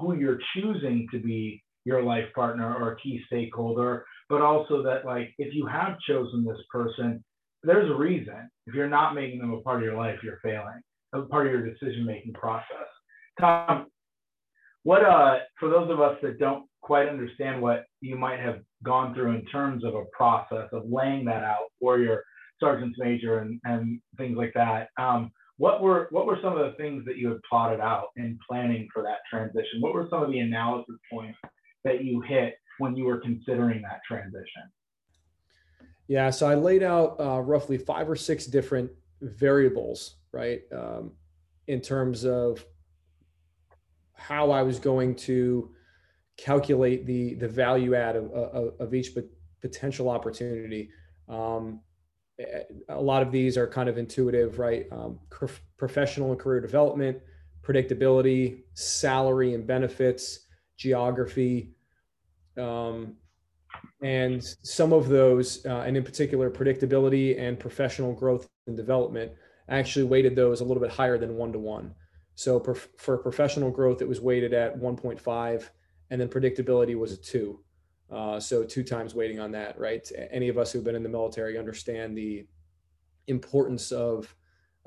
who 0.00 0.14
you're 0.14 0.38
choosing 0.54 1.06
to 1.12 1.18
be 1.18 1.62
your 1.84 2.02
life 2.02 2.26
partner 2.34 2.74
or 2.74 2.96
key 2.96 3.22
stakeholder, 3.26 4.04
but 4.28 4.42
also 4.42 4.82
that 4.82 5.04
like 5.04 5.32
if 5.38 5.54
you 5.54 5.66
have 5.66 5.98
chosen 6.00 6.44
this 6.44 6.60
person, 6.70 7.22
there's 7.62 7.90
a 7.90 7.94
reason. 7.94 8.50
If 8.66 8.74
you're 8.74 8.88
not 8.88 9.14
making 9.14 9.38
them 9.38 9.52
a 9.52 9.60
part 9.60 9.78
of 9.78 9.84
your 9.84 9.96
life, 9.96 10.18
you're 10.22 10.40
failing. 10.42 10.80
A 11.12 11.22
part 11.22 11.46
of 11.46 11.52
your 11.52 11.68
decision 11.68 12.04
making 12.04 12.32
process. 12.32 12.88
Tom, 13.40 13.86
what 14.82 15.04
uh 15.04 15.38
for 15.58 15.68
those 15.68 15.90
of 15.90 16.00
us 16.00 16.16
that 16.22 16.38
don't 16.38 16.66
quite 16.86 17.08
understand 17.08 17.60
what 17.60 17.84
you 18.00 18.16
might 18.16 18.38
have 18.38 18.60
gone 18.84 19.12
through 19.14 19.32
in 19.32 19.44
terms 19.46 19.84
of 19.84 19.94
a 19.94 20.04
process 20.16 20.68
of 20.72 20.84
laying 20.88 21.24
that 21.24 21.42
out 21.42 21.66
for 21.80 21.98
your 21.98 22.22
sergeant's 22.60 22.98
major 22.98 23.40
and, 23.40 23.60
and 23.64 24.00
things 24.16 24.36
like 24.36 24.52
that. 24.54 24.88
Um, 24.96 25.32
what 25.58 25.82
were 25.82 26.08
what 26.10 26.26
were 26.26 26.38
some 26.42 26.56
of 26.56 26.58
the 26.58 26.76
things 26.76 27.04
that 27.06 27.16
you 27.16 27.28
had 27.28 27.38
plotted 27.48 27.80
out 27.80 28.08
in 28.16 28.38
planning 28.48 28.88
for 28.92 29.02
that 29.02 29.18
transition? 29.30 29.80
What 29.80 29.94
were 29.94 30.06
some 30.10 30.22
of 30.22 30.30
the 30.30 30.40
analysis 30.40 30.96
points 31.10 31.38
that 31.84 32.04
you 32.04 32.20
hit 32.20 32.54
when 32.78 32.96
you 32.96 33.04
were 33.04 33.18
considering 33.18 33.82
that 33.82 34.00
transition? 34.06 34.70
Yeah, 36.08 36.30
so 36.30 36.48
I 36.48 36.54
laid 36.54 36.82
out 36.82 37.18
uh, 37.18 37.40
roughly 37.40 37.78
five 37.78 38.08
or 38.08 38.16
six 38.16 38.46
different 38.46 38.90
variables, 39.20 40.16
right, 40.30 40.60
um, 40.72 41.12
in 41.66 41.80
terms 41.80 42.24
of 42.24 42.64
how 44.12 44.50
I 44.50 44.62
was 44.62 44.78
going 44.78 45.16
to 45.16 45.70
calculate 46.36 47.06
the 47.06 47.34
the 47.34 47.48
value 47.48 47.94
add 47.94 48.16
of, 48.16 48.30
of, 48.32 48.74
of 48.78 48.94
each 48.94 49.16
potential 49.62 50.10
opportunity. 50.10 50.90
Um, 51.28 51.80
a 52.88 53.00
lot 53.00 53.22
of 53.22 53.32
these 53.32 53.56
are 53.56 53.66
kind 53.66 53.88
of 53.88 53.98
intuitive, 53.98 54.58
right? 54.58 54.86
Um, 54.92 55.18
professional 55.76 56.32
and 56.32 56.40
career 56.40 56.60
development, 56.60 57.18
predictability, 57.62 58.62
salary 58.74 59.54
and 59.54 59.66
benefits, 59.66 60.40
geography, 60.76 61.72
um, 62.58 63.16
and 64.02 64.42
some 64.62 64.92
of 64.92 65.08
those, 65.08 65.64
uh, 65.66 65.80
and 65.86 65.96
in 65.96 66.04
particular, 66.04 66.50
predictability 66.50 67.40
and 67.40 67.58
professional 67.58 68.12
growth 68.12 68.48
and 68.66 68.76
development, 68.76 69.32
actually 69.68 70.04
weighted 70.04 70.36
those 70.36 70.60
a 70.60 70.64
little 70.64 70.82
bit 70.82 70.92
higher 70.92 71.18
than 71.18 71.36
one 71.36 71.52
to 71.52 71.58
one. 71.58 71.94
So 72.34 72.60
for 72.98 73.16
professional 73.16 73.70
growth, 73.70 74.02
it 74.02 74.08
was 74.08 74.20
weighted 74.20 74.52
at 74.52 74.78
1.5, 74.78 75.70
and 76.10 76.20
then 76.20 76.28
predictability 76.28 76.96
was 76.96 77.12
a 77.12 77.16
two. 77.16 77.60
Uh, 78.10 78.38
so 78.38 78.62
two 78.62 78.84
times 78.84 79.14
waiting 79.14 79.40
on 79.40 79.50
that, 79.52 79.78
right? 79.78 80.10
Any 80.30 80.48
of 80.48 80.58
us 80.58 80.70
who've 80.70 80.84
been 80.84 80.94
in 80.94 81.02
the 81.02 81.08
military 81.08 81.58
understand 81.58 82.16
the 82.16 82.46
importance 83.26 83.90
of, 83.90 84.32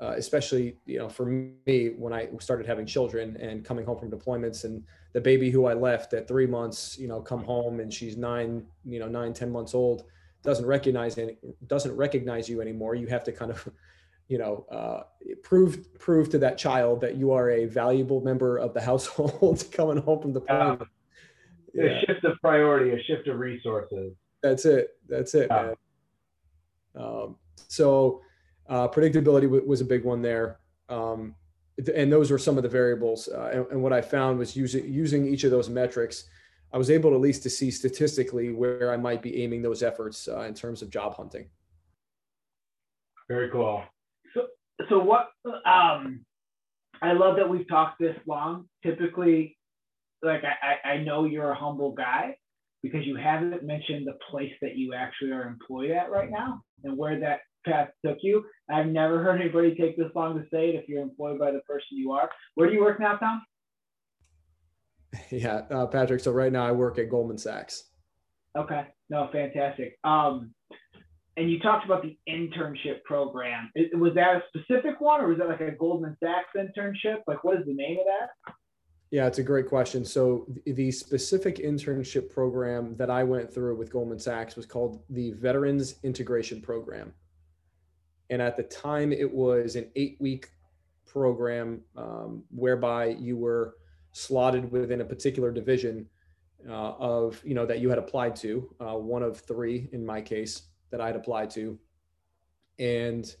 uh, 0.00 0.14
especially 0.16 0.78
you 0.86 0.98
know, 0.98 1.08
for 1.08 1.26
me 1.26 1.90
when 1.98 2.14
I 2.14 2.28
started 2.38 2.66
having 2.66 2.86
children 2.86 3.36
and 3.36 3.62
coming 3.62 3.84
home 3.84 3.98
from 3.98 4.10
deployments, 4.10 4.64
and 4.64 4.82
the 5.12 5.20
baby 5.20 5.50
who 5.50 5.66
I 5.66 5.74
left 5.74 6.14
at 6.14 6.26
three 6.26 6.46
months, 6.46 6.96
you 6.98 7.08
know, 7.08 7.20
come 7.20 7.44
home 7.44 7.80
and 7.80 7.92
she's 7.92 8.16
nine, 8.16 8.64
you 8.86 8.98
know, 8.98 9.08
nine 9.08 9.34
ten 9.34 9.50
months 9.50 9.74
old, 9.74 10.04
doesn't 10.42 10.64
recognize 10.64 11.18
any, 11.18 11.36
doesn't 11.66 11.94
recognize 11.94 12.48
you 12.48 12.62
anymore. 12.62 12.94
You 12.94 13.08
have 13.08 13.24
to 13.24 13.32
kind 13.32 13.50
of 13.50 13.68
you 14.28 14.38
know, 14.38 14.64
uh, 14.70 15.02
prove 15.42 15.92
prove 15.98 16.30
to 16.30 16.38
that 16.38 16.56
child 16.56 17.00
that 17.00 17.16
you 17.16 17.32
are 17.32 17.50
a 17.50 17.66
valuable 17.66 18.20
member 18.20 18.58
of 18.58 18.72
the 18.72 18.80
household 18.80 19.64
coming 19.72 19.98
home 19.98 20.22
from 20.22 20.32
the 20.32 20.40
deployment 20.40 20.88
yeah. 21.74 21.84
a 21.84 22.00
shift 22.00 22.24
of 22.24 22.38
priority, 22.40 22.90
a 22.90 23.02
shift 23.04 23.28
of 23.28 23.38
resources. 23.38 24.12
That's 24.42 24.64
it. 24.64 24.96
That's 25.08 25.34
it, 25.34 25.48
yeah. 25.50 25.62
man. 25.62 25.74
Um, 26.96 27.36
so 27.68 28.22
uh, 28.68 28.88
predictability 28.88 29.42
w- 29.42 29.66
was 29.66 29.80
a 29.80 29.84
big 29.84 30.04
one 30.04 30.22
there. 30.22 30.58
Um, 30.88 31.34
and 31.94 32.12
those 32.12 32.30
were 32.30 32.38
some 32.38 32.56
of 32.56 32.62
the 32.62 32.68
variables. 32.68 33.28
Uh, 33.28 33.50
and, 33.52 33.66
and, 33.70 33.82
what 33.82 33.92
I 33.92 34.02
found 34.02 34.38
was 34.38 34.56
using 34.56 34.92
using 34.92 35.26
each 35.26 35.44
of 35.44 35.50
those 35.50 35.68
metrics, 35.68 36.24
I 36.72 36.78
was 36.78 36.90
able 36.90 37.14
at 37.14 37.20
least 37.20 37.42
to 37.44 37.50
see 37.50 37.70
statistically 37.70 38.52
where 38.52 38.92
I 38.92 38.96
might 38.96 39.22
be 39.22 39.42
aiming 39.42 39.62
those 39.62 39.82
efforts 39.82 40.28
uh, 40.28 40.40
in 40.42 40.54
terms 40.54 40.82
of 40.82 40.90
job 40.90 41.14
hunting. 41.14 41.48
Very 43.28 43.50
cool. 43.50 43.84
So, 44.34 44.46
so 44.88 44.98
what? 44.98 45.30
Um, 45.64 46.24
I 47.02 47.12
love 47.12 47.36
that 47.36 47.48
we've 47.48 47.68
talked 47.68 47.98
this 47.98 48.16
long. 48.26 48.66
Typically, 48.82 49.56
like 50.22 50.42
I, 50.44 50.88
I 50.88 50.96
know 50.98 51.24
you're 51.24 51.50
a 51.50 51.58
humble 51.58 51.92
guy 51.92 52.36
because 52.82 53.06
you 53.06 53.16
haven't 53.16 53.62
mentioned 53.62 54.06
the 54.06 54.18
place 54.30 54.52
that 54.62 54.76
you 54.76 54.94
actually 54.94 55.32
are 55.32 55.46
employed 55.46 55.90
at 55.90 56.10
right 56.10 56.30
now 56.30 56.62
and 56.84 56.96
where 56.96 57.18
that 57.20 57.40
path 57.66 57.88
took 58.04 58.18
you. 58.22 58.44
I've 58.70 58.86
never 58.86 59.22
heard 59.22 59.40
anybody 59.40 59.74
take 59.74 59.96
this 59.96 60.10
long 60.14 60.38
to 60.38 60.44
say 60.50 60.70
it 60.70 60.76
if 60.76 60.88
you're 60.88 61.02
employed 61.02 61.38
by 61.38 61.50
the 61.50 61.60
person 61.60 61.88
you 61.90 62.12
are. 62.12 62.30
Where 62.54 62.68
do 62.68 62.74
you 62.74 62.80
work 62.80 63.00
now, 63.00 63.16
Tom? 63.16 63.42
Yeah, 65.30 65.62
uh, 65.70 65.86
Patrick. 65.86 66.20
So 66.20 66.30
right 66.30 66.52
now 66.52 66.64
I 66.64 66.70
work 66.70 66.98
at 66.98 67.10
Goldman 67.10 67.38
Sachs. 67.38 67.90
Okay. 68.56 68.82
No, 69.08 69.28
fantastic. 69.32 69.98
Um, 70.04 70.54
and 71.36 71.50
you 71.50 71.58
talked 71.58 71.84
about 71.84 72.02
the 72.02 72.16
internship 72.28 73.02
program. 73.04 73.70
was 73.94 74.14
that 74.14 74.36
a 74.36 74.42
specific 74.48 75.00
one, 75.00 75.20
or 75.20 75.28
was 75.28 75.38
that 75.38 75.48
like 75.48 75.60
a 75.60 75.72
Goldman 75.72 76.16
Sachs 76.22 76.50
internship? 76.56 77.18
Like, 77.26 77.42
what 77.42 77.58
is 77.58 77.66
the 77.66 77.74
name 77.74 77.98
of 77.98 78.06
that? 78.06 78.54
Yeah, 79.10 79.26
it's 79.26 79.38
a 79.38 79.42
great 79.42 79.68
question. 79.68 80.04
So 80.04 80.46
the 80.64 80.92
specific 80.92 81.56
internship 81.56 82.30
program 82.30 82.96
that 82.96 83.10
I 83.10 83.24
went 83.24 83.52
through 83.52 83.76
with 83.76 83.90
Goldman 83.90 84.20
Sachs 84.20 84.54
was 84.54 84.66
called 84.66 85.02
the 85.10 85.32
Veterans 85.32 85.96
Integration 86.04 86.60
Program. 86.60 87.12
And 88.30 88.40
at 88.40 88.56
the 88.56 88.62
time, 88.62 89.12
it 89.12 89.30
was 89.30 89.74
an 89.74 89.90
eight 89.96 90.16
week 90.20 90.50
program 91.06 91.80
um, 91.96 92.44
whereby 92.54 93.06
you 93.06 93.36
were 93.36 93.74
slotted 94.12 94.70
within 94.70 95.00
a 95.00 95.04
particular 95.04 95.50
division 95.50 96.08
uh, 96.68 96.92
of, 96.92 97.42
you 97.44 97.54
know, 97.54 97.66
that 97.66 97.80
you 97.80 97.88
had 97.88 97.98
applied 97.98 98.36
to, 98.36 98.72
uh, 98.80 98.96
one 98.96 99.24
of 99.24 99.40
three 99.40 99.88
in 99.92 100.06
my 100.06 100.20
case 100.20 100.62
that 100.90 101.00
I'd 101.00 101.16
applied 101.16 101.50
to. 101.50 101.76
And 102.78 103.34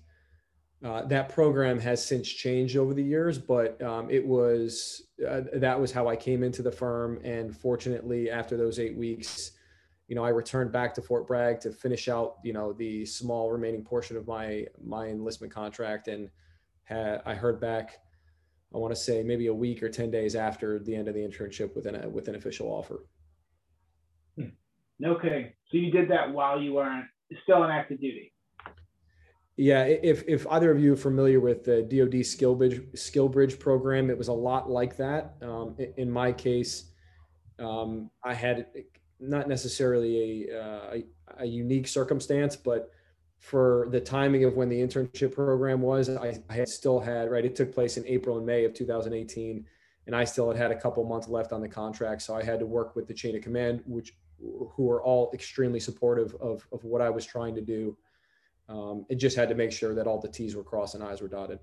uh, 0.84 1.04
that 1.06 1.28
program 1.28 1.78
has 1.78 2.04
since 2.04 2.28
changed 2.28 2.76
over 2.76 2.94
the 2.94 3.02
years, 3.02 3.38
but 3.38 3.80
um, 3.82 4.10
it 4.10 4.26
was 4.26 5.02
uh, 5.28 5.42
that 5.54 5.78
was 5.78 5.92
how 5.92 6.08
I 6.08 6.16
came 6.16 6.42
into 6.42 6.62
the 6.62 6.72
firm. 6.72 7.20
And 7.22 7.54
fortunately, 7.54 8.30
after 8.30 8.56
those 8.56 8.78
eight 8.78 8.96
weeks, 8.96 9.52
you 10.08 10.16
know, 10.16 10.24
I 10.24 10.30
returned 10.30 10.72
back 10.72 10.94
to 10.94 11.02
Fort 11.02 11.26
Bragg 11.26 11.60
to 11.60 11.70
finish 11.70 12.08
out, 12.08 12.36
you 12.42 12.52
know, 12.52 12.72
the 12.72 13.04
small 13.04 13.50
remaining 13.50 13.84
portion 13.84 14.16
of 14.16 14.26
my 14.26 14.66
my 14.82 15.08
enlistment 15.08 15.52
contract, 15.52 16.08
and 16.08 16.30
had, 16.84 17.22
I 17.26 17.34
heard 17.34 17.60
back. 17.60 17.98
I 18.74 18.78
want 18.78 18.94
to 18.94 19.00
say 19.00 19.22
maybe 19.22 19.48
a 19.48 19.54
week 19.54 19.82
or 19.82 19.88
ten 19.88 20.10
days 20.10 20.34
after 20.34 20.78
the 20.78 20.94
end 20.94 21.08
of 21.08 21.14
the 21.14 21.20
internship 21.20 21.76
with 21.76 21.86
an 21.86 22.12
with 22.12 22.28
an 22.28 22.36
official 22.36 22.68
offer. 22.68 23.06
No 24.98 25.14
kidding. 25.14 25.52
So 25.70 25.78
you 25.78 25.90
did 25.90 26.10
that 26.10 26.30
while 26.30 26.60
you 26.60 26.74
were 26.74 27.02
still 27.42 27.62
on 27.62 27.70
active 27.70 28.00
duty. 28.00 28.29
Yeah, 29.60 29.82
if 29.82 30.24
if 30.26 30.46
either 30.46 30.70
of 30.70 30.80
you 30.80 30.94
are 30.94 30.96
familiar 30.96 31.38
with 31.38 31.64
the 31.64 31.82
DoD 31.82 32.24
Skill 32.24 32.54
Bridge 32.54 32.80
Skill 32.94 33.28
Bridge 33.28 33.58
program, 33.58 34.08
it 34.08 34.16
was 34.16 34.28
a 34.28 34.32
lot 34.32 34.70
like 34.70 34.96
that. 34.96 35.34
Um, 35.42 35.76
in 35.98 36.10
my 36.10 36.32
case, 36.32 36.84
um, 37.58 38.10
I 38.24 38.32
had 38.32 38.68
not 39.18 39.48
necessarily 39.48 40.48
a, 40.48 40.58
uh, 40.58 40.94
a, 40.94 41.04
a 41.40 41.44
unique 41.44 41.88
circumstance, 41.88 42.56
but 42.56 42.90
for 43.36 43.88
the 43.90 44.00
timing 44.00 44.44
of 44.44 44.54
when 44.54 44.70
the 44.70 44.80
internship 44.80 45.34
program 45.34 45.82
was, 45.82 46.08
I, 46.08 46.40
I 46.48 46.54
had 46.54 46.70
still 46.70 46.98
had 46.98 47.30
right. 47.30 47.44
It 47.44 47.54
took 47.54 47.70
place 47.70 47.98
in 47.98 48.06
April 48.06 48.38
and 48.38 48.46
May 48.46 48.64
of 48.64 48.72
2018, 48.72 49.66
and 50.06 50.16
I 50.16 50.24
still 50.24 50.48
had 50.48 50.56
had 50.56 50.70
a 50.70 50.80
couple 50.80 51.04
months 51.04 51.28
left 51.28 51.52
on 51.52 51.60
the 51.60 51.68
contract, 51.68 52.22
so 52.22 52.34
I 52.34 52.42
had 52.42 52.60
to 52.60 52.66
work 52.66 52.96
with 52.96 53.06
the 53.06 53.14
chain 53.14 53.36
of 53.36 53.42
command, 53.42 53.82
which 53.84 54.16
who 54.38 54.90
are 54.90 55.02
all 55.02 55.30
extremely 55.34 55.80
supportive 55.80 56.34
of 56.36 56.66
of 56.72 56.82
what 56.82 57.02
I 57.02 57.10
was 57.10 57.26
trying 57.26 57.54
to 57.56 57.60
do. 57.60 57.94
Um, 58.70 59.04
it 59.08 59.16
just 59.16 59.36
had 59.36 59.48
to 59.48 59.54
make 59.54 59.72
sure 59.72 59.94
that 59.94 60.06
all 60.06 60.20
the 60.20 60.28
T's 60.28 60.54
were 60.54 60.62
crossed 60.62 60.94
and 60.94 61.02
I's 61.02 61.20
were 61.20 61.28
dotted. 61.28 61.58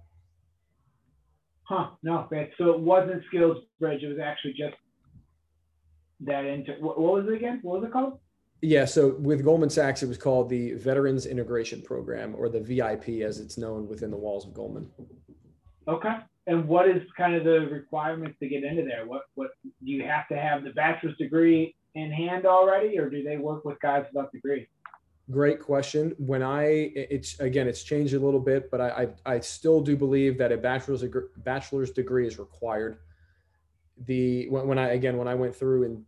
Huh? 1.63 1.89
No, 2.03 2.27
so 2.57 2.71
it 2.71 2.79
wasn't 2.79 3.23
Skills 3.27 3.57
Bridge. 3.79 4.03
It 4.03 4.07
was 4.07 4.19
actually 4.19 4.53
just 4.53 4.75
that 6.21 6.45
into 6.45 6.73
what, 6.79 6.99
what 6.99 7.13
was 7.13 7.27
it 7.27 7.33
again? 7.33 7.59
What 7.61 7.81
was 7.81 7.87
it 7.87 7.93
called? 7.93 8.19
Yeah, 8.61 8.85
so 8.85 9.15
with 9.19 9.43
Goldman 9.43 9.69
Sachs, 9.69 10.01
it 10.01 10.07
was 10.07 10.17
called 10.17 10.49
the 10.49 10.73
Veterans 10.73 11.25
Integration 11.25 11.81
Program, 11.81 12.33
or 12.35 12.49
the 12.49 12.59
VIP, 12.59 13.21
as 13.21 13.39
it's 13.39 13.57
known 13.57 13.87
within 13.87 14.09
the 14.09 14.17
walls 14.17 14.45
of 14.45 14.53
Goldman. 14.53 14.89
Okay. 15.87 16.15
And 16.47 16.67
what 16.67 16.89
is 16.89 17.03
kind 17.15 17.35
of 17.35 17.43
the 17.43 17.67
requirements 17.71 18.37
to 18.39 18.47
get 18.47 18.63
into 18.63 18.83
there? 18.83 19.05
What 19.05 19.23
what 19.35 19.51
do 19.63 19.69
you 19.91 20.03
have 20.03 20.27
to 20.29 20.37
have 20.37 20.63
the 20.63 20.71
bachelor's 20.71 21.17
degree 21.17 21.75
in 21.95 22.11
hand 22.11 22.45
already, 22.45 22.97
or 22.97 23.09
do 23.09 23.23
they 23.23 23.37
work 23.37 23.65
with 23.65 23.79
guys 23.81 24.05
without 24.11 24.31
degree? 24.31 24.67
Great 25.29 25.59
question. 25.59 26.15
When 26.17 26.41
I, 26.41 26.63
it's 26.95 27.37
again, 27.41 27.67
it's 27.67 27.83
changed 27.83 28.13
a 28.13 28.19
little 28.19 28.39
bit, 28.39 28.71
but 28.71 28.79
I, 28.79 29.09
I, 29.25 29.33
I 29.33 29.39
still 29.41 29.81
do 29.81 29.97
believe 29.97 30.37
that 30.37 30.53
a 30.53 30.57
bachelor's 30.57 31.03
bachelor's 31.37 31.91
degree 31.91 32.25
is 32.25 32.39
required. 32.39 32.99
The 34.05 34.47
when, 34.47 34.67
when 34.67 34.79
I 34.79 34.91
again 34.91 35.17
when 35.17 35.27
I 35.27 35.35
went 35.35 35.53
through 35.53 35.83
in 35.83 36.05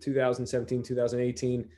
2017 0.00 0.82
2018, 0.82 1.68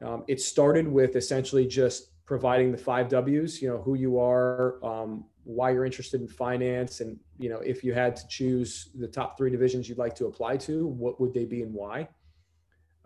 um, 0.00 0.24
it 0.28 0.40
started 0.40 0.88
with 0.88 1.14
essentially 1.14 1.66
just 1.66 2.08
providing 2.24 2.72
the 2.72 2.78
five 2.78 3.10
W's. 3.10 3.60
You 3.60 3.68
know 3.68 3.78
who 3.78 3.94
you 3.94 4.18
are, 4.18 4.82
um, 4.82 5.26
why 5.44 5.72
you're 5.72 5.84
interested 5.84 6.22
in 6.22 6.28
finance, 6.28 7.00
and 7.00 7.18
you 7.38 7.50
know 7.50 7.58
if 7.58 7.84
you 7.84 7.92
had 7.92 8.16
to 8.16 8.26
choose 8.28 8.88
the 8.94 9.08
top 9.08 9.36
three 9.36 9.50
divisions 9.50 9.90
you'd 9.90 9.98
like 9.98 10.14
to 10.14 10.24
apply 10.24 10.56
to, 10.58 10.86
what 10.86 11.20
would 11.20 11.34
they 11.34 11.44
be 11.44 11.62
and 11.62 11.74
why 11.74 12.08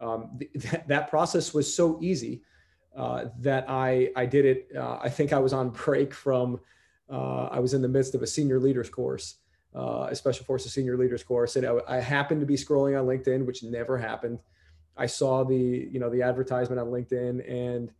um, 0.00 0.38
th- 0.38 0.82
that 0.86 1.08
process 1.08 1.52
was 1.54 1.72
so 1.72 1.98
easy 2.00 2.42
uh, 2.96 3.26
that 3.40 3.68
I, 3.68 4.10
I 4.16 4.26
did 4.26 4.44
it. 4.46 4.68
Uh, 4.74 4.98
I 5.02 5.10
think 5.10 5.32
I 5.32 5.38
was 5.38 5.52
on 5.52 5.70
break 5.70 6.14
from, 6.14 6.58
uh, 7.10 7.44
I 7.44 7.58
was 7.58 7.74
in 7.74 7.82
the 7.82 7.88
midst 7.88 8.14
of 8.14 8.22
a 8.22 8.26
senior 8.26 8.58
leaders 8.58 8.88
course, 8.88 9.36
uh, 9.74 10.08
a 10.10 10.16
special 10.16 10.46
forces 10.46 10.72
senior 10.72 10.96
leaders 10.96 11.22
course. 11.22 11.56
And 11.56 11.66
I, 11.66 11.76
I, 11.86 12.00
happened 12.00 12.40
to 12.40 12.46
be 12.46 12.54
scrolling 12.56 12.98
on 12.98 13.06
LinkedIn, 13.06 13.44
which 13.44 13.62
never 13.62 13.98
happened. 13.98 14.38
I 14.96 15.06
saw 15.06 15.44
the, 15.44 15.54
you 15.54 16.00
know, 16.00 16.08
the 16.08 16.22
advertisement 16.22 16.80
on 16.80 16.86
LinkedIn 16.86 17.48
and 17.50 17.92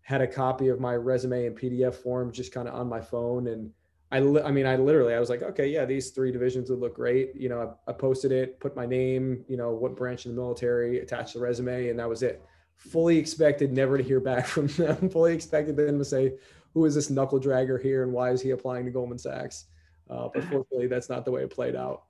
had 0.00 0.22
a 0.22 0.26
copy 0.26 0.68
of 0.68 0.80
my 0.80 0.96
resume 0.96 1.44
in 1.44 1.54
PDF 1.54 1.94
form 1.96 2.32
just 2.32 2.50
kind 2.50 2.66
of 2.66 2.74
on 2.74 2.88
my 2.88 3.02
phone. 3.02 3.48
And 3.48 3.70
I, 4.10 4.20
li- 4.20 4.40
I 4.42 4.50
mean, 4.50 4.64
I 4.64 4.76
literally, 4.76 5.12
I 5.12 5.20
was 5.20 5.28
like, 5.28 5.42
okay, 5.42 5.68
yeah, 5.68 5.84
these 5.84 6.08
three 6.08 6.32
divisions 6.32 6.70
would 6.70 6.78
look 6.78 6.94
great. 6.94 7.32
You 7.34 7.50
know, 7.50 7.76
I, 7.86 7.90
I 7.90 7.92
posted 7.92 8.32
it, 8.32 8.58
put 8.60 8.74
my 8.74 8.86
name, 8.86 9.44
you 9.46 9.58
know, 9.58 9.72
what 9.72 9.94
branch 9.94 10.24
in 10.24 10.34
the 10.34 10.40
military, 10.40 11.00
attached 11.00 11.34
the 11.34 11.40
resume, 11.40 11.90
and 11.90 11.98
that 11.98 12.08
was 12.08 12.22
it 12.22 12.42
fully 12.78 13.18
expected 13.18 13.72
never 13.72 13.98
to 13.98 14.04
hear 14.04 14.20
back 14.20 14.46
from 14.54 14.68
them. 14.68 15.10
fully 15.10 15.34
expected 15.34 15.76
them 15.76 15.98
to 15.98 16.04
say, 16.04 16.34
"Who 16.74 16.84
is 16.84 16.94
this 16.94 17.10
knuckle 17.10 17.40
dragger 17.40 17.80
here, 17.80 18.02
and 18.02 18.12
why 18.12 18.30
is 18.30 18.40
he 18.40 18.50
applying 18.50 18.86
to 18.86 18.90
Goldman 18.90 19.18
Sachs?" 19.18 19.66
Uh, 20.08 20.28
but 20.32 20.44
fortunately, 20.50 20.86
that's 20.86 21.08
not 21.08 21.24
the 21.24 21.30
way 21.30 21.42
it 21.42 21.50
played 21.50 21.76
out. 21.76 22.04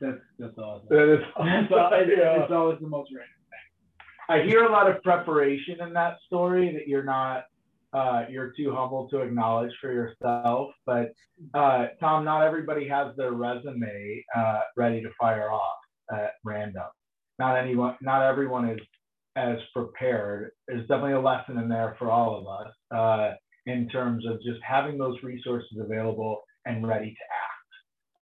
That's 0.00 0.18
that's 0.38 0.58
awesome. 0.58 0.88
That 0.90 1.12
is 1.12 1.20
It's 1.38 1.72
always, 1.72 2.08
it's 2.08 2.52
always 2.52 2.78
the 2.80 2.88
most 2.88 3.10
random 3.12 3.30
thing. 3.50 4.42
I 4.42 4.42
hear 4.48 4.64
a 4.64 4.72
lot 4.72 4.90
of 4.90 5.02
preparation 5.02 5.80
in 5.80 5.92
that 5.94 6.18
story 6.26 6.72
that 6.74 6.86
you're 6.86 7.04
not 7.04 7.44
uh, 7.92 8.24
you're 8.28 8.52
too 8.56 8.72
humble 8.74 9.08
to 9.08 9.20
acknowledge 9.20 9.72
for 9.80 9.92
yourself. 9.92 10.70
But 10.84 11.12
uh, 11.54 11.86
Tom, 12.00 12.24
not 12.24 12.42
everybody 12.42 12.86
has 12.88 13.16
their 13.16 13.32
resume 13.32 14.24
uh, 14.36 14.60
ready 14.76 15.02
to 15.02 15.10
fire 15.18 15.50
off 15.50 15.78
at 16.12 16.34
random. 16.44 16.84
Not 17.38 17.56
anyone, 17.56 17.96
not 18.02 18.22
everyone 18.22 18.68
is 18.68 18.80
as 19.38 19.58
prepared. 19.72 20.50
There's 20.66 20.86
definitely 20.88 21.12
a 21.12 21.20
lesson 21.20 21.58
in 21.58 21.68
there 21.68 21.94
for 21.98 22.10
all 22.10 22.36
of 22.36 22.66
us 22.66 22.74
uh, 22.94 23.34
in 23.66 23.88
terms 23.88 24.26
of 24.26 24.42
just 24.42 24.60
having 24.66 24.98
those 24.98 25.16
resources 25.22 25.78
available 25.80 26.42
and 26.66 26.86
ready 26.86 27.10
to 27.10 27.10
act. 27.10 27.58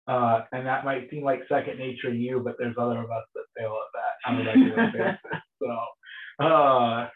Uh, 0.05 0.45
and 0.51 0.65
that 0.67 0.83
might 0.83 1.09
seem 1.09 1.23
like 1.23 1.41
second 1.47 1.77
nature 1.77 2.09
to 2.09 2.15
you, 2.15 2.41
but 2.43 2.55
there's 2.57 2.75
other 2.77 2.99
of 2.99 3.11
us 3.11 3.23
that 3.35 3.43
fail 3.57 3.77
at 3.77 3.91
that 3.93 4.29
on 4.29 4.41
a 4.41 4.45
regular 4.45 4.91
basis. 4.93 5.41
So, 5.61 6.45
uh, 6.45 7.07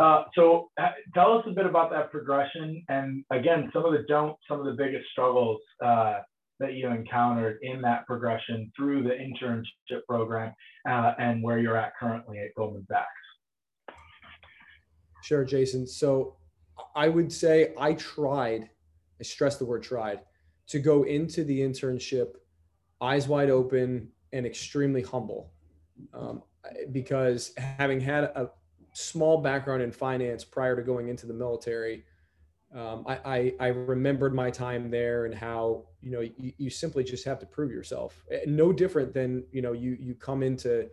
uh, 0.00 0.24
so 0.34 0.70
uh, 0.80 0.88
tell 1.14 1.38
us 1.38 1.44
a 1.46 1.52
bit 1.52 1.66
about 1.66 1.90
that 1.90 2.10
progression, 2.10 2.82
and 2.88 3.24
again, 3.30 3.70
some 3.72 3.84
of 3.84 3.92
the 3.92 4.04
don't, 4.08 4.36
some 4.48 4.58
of 4.58 4.66
the 4.66 4.72
biggest 4.72 5.08
struggles 5.12 5.60
uh, 5.84 6.20
that 6.60 6.74
you 6.74 6.88
encountered 6.88 7.58
in 7.62 7.80
that 7.82 8.06
progression 8.06 8.72
through 8.76 9.02
the 9.02 9.10
internship 9.10 10.04
program 10.08 10.52
uh, 10.88 11.12
and 11.18 11.42
where 11.42 11.58
you're 11.58 11.76
at 11.76 11.92
currently 11.98 12.38
at 12.38 12.54
Goldman 12.56 12.86
Sachs. 12.90 13.08
Sure, 15.22 15.44
Jason. 15.44 15.86
So 15.86 16.36
I 16.94 17.08
would 17.08 17.32
say 17.32 17.72
I 17.78 17.94
tried, 17.94 18.70
I 19.20 19.22
stress 19.22 19.56
the 19.56 19.64
word 19.64 19.82
tried, 19.82 20.20
to 20.68 20.78
go 20.78 21.04
into 21.04 21.44
the 21.44 21.60
internship 21.60 22.34
eyes 23.00 23.28
wide 23.28 23.50
open 23.50 24.08
and 24.32 24.46
extremely 24.46 25.02
humble. 25.02 25.52
Um, 26.12 26.42
because 26.92 27.52
having 27.56 28.00
had 28.00 28.24
a 28.24 28.50
small 28.92 29.38
background 29.38 29.82
in 29.82 29.92
finance 29.92 30.44
prior 30.44 30.76
to 30.76 30.82
going 30.82 31.08
into 31.08 31.26
the 31.26 31.34
military, 31.34 32.04
um, 32.74 33.04
I, 33.06 33.18
I, 33.24 33.54
I, 33.60 33.66
remembered 33.68 34.34
my 34.34 34.50
time 34.50 34.90
there 34.90 35.24
and 35.24 35.34
how 35.34 35.86
you 36.02 36.10
know 36.10 36.20
you, 36.20 36.52
you 36.56 36.70
simply 36.70 37.04
just 37.04 37.24
have 37.24 37.38
to 37.40 37.46
prove 37.46 37.70
yourself. 37.70 38.24
No 38.46 38.72
different 38.72 39.12
than 39.12 39.44
you 39.52 39.62
know 39.62 39.72
you 39.72 39.96
you 40.00 40.14
come 40.14 40.42
into 40.42 40.88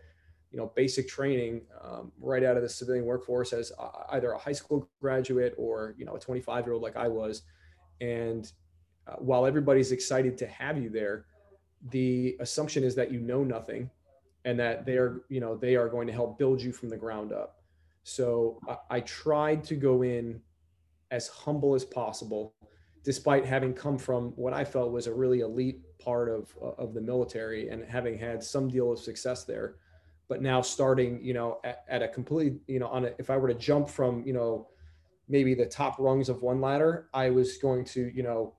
you 0.51 0.57
know 0.57 0.71
basic 0.75 1.07
training 1.07 1.61
um, 1.81 2.11
right 2.19 2.43
out 2.43 2.55
of 2.55 2.63
the 2.63 2.69
civilian 2.69 3.05
workforce 3.05 3.53
as 3.53 3.71
either 4.09 4.31
a 4.31 4.37
high 4.37 4.53
school 4.53 4.89
graduate 5.01 5.53
or 5.57 5.95
you 5.97 6.05
know 6.05 6.15
a 6.15 6.19
25 6.19 6.65
year 6.65 6.73
old 6.73 6.81
like 6.81 6.95
I 6.95 7.07
was, 7.07 7.43
and 8.01 8.51
uh, 9.07 9.15
while 9.17 9.45
everybody's 9.45 9.91
excited 9.91 10.37
to 10.39 10.47
have 10.47 10.81
you 10.81 10.89
there, 10.89 11.25
the 11.91 12.37
assumption 12.39 12.83
is 12.83 12.95
that 12.95 13.11
you 13.11 13.19
know 13.19 13.43
nothing, 13.43 13.89
and 14.45 14.59
that 14.59 14.85
they 14.85 14.97
are 14.97 15.21
you 15.29 15.39
know 15.39 15.55
they 15.55 15.75
are 15.75 15.89
going 15.89 16.07
to 16.07 16.13
help 16.13 16.39
build 16.39 16.61
you 16.61 16.71
from 16.71 16.89
the 16.89 16.97
ground 16.97 17.31
up. 17.31 17.61
So 18.03 18.59
I, 18.67 18.97
I 18.97 18.99
tried 19.01 19.63
to 19.65 19.75
go 19.75 20.03
in 20.03 20.41
as 21.11 21.27
humble 21.27 21.75
as 21.75 21.83
possible, 21.83 22.53
despite 23.05 23.45
having 23.45 23.73
come 23.73 23.97
from 23.97 24.31
what 24.35 24.51
I 24.51 24.65
felt 24.65 24.91
was 24.91 25.05
a 25.05 25.13
really 25.13 25.41
elite 25.41 25.81
part 25.99 26.27
of 26.27 26.53
of 26.77 26.93
the 26.93 27.01
military 27.01 27.69
and 27.69 27.85
having 27.85 28.17
had 28.17 28.43
some 28.43 28.67
deal 28.67 28.91
of 28.91 28.99
success 28.99 29.45
there. 29.45 29.75
But 30.27 30.41
now 30.41 30.61
starting, 30.61 31.23
you 31.23 31.35
know, 31.35 31.59
at, 31.63 31.85
at 31.87 32.01
a 32.01 32.07
complete, 32.07 32.55
you 32.67 32.79
know, 32.79 32.87
on 32.87 33.05
a, 33.05 33.11
if 33.19 33.29
I 33.29 33.37
were 33.37 33.47
to 33.47 33.53
jump 33.53 33.87
from, 33.87 34.23
you 34.25 34.33
know, 34.33 34.69
maybe 35.29 35.53
the 35.53 35.67
top 35.67 35.99
rungs 35.99 36.29
of 36.29 36.41
one 36.41 36.59
ladder, 36.59 37.09
I 37.13 37.29
was 37.29 37.57
going 37.59 37.85
to, 37.85 38.11
you 38.11 38.23
know, 38.23 38.55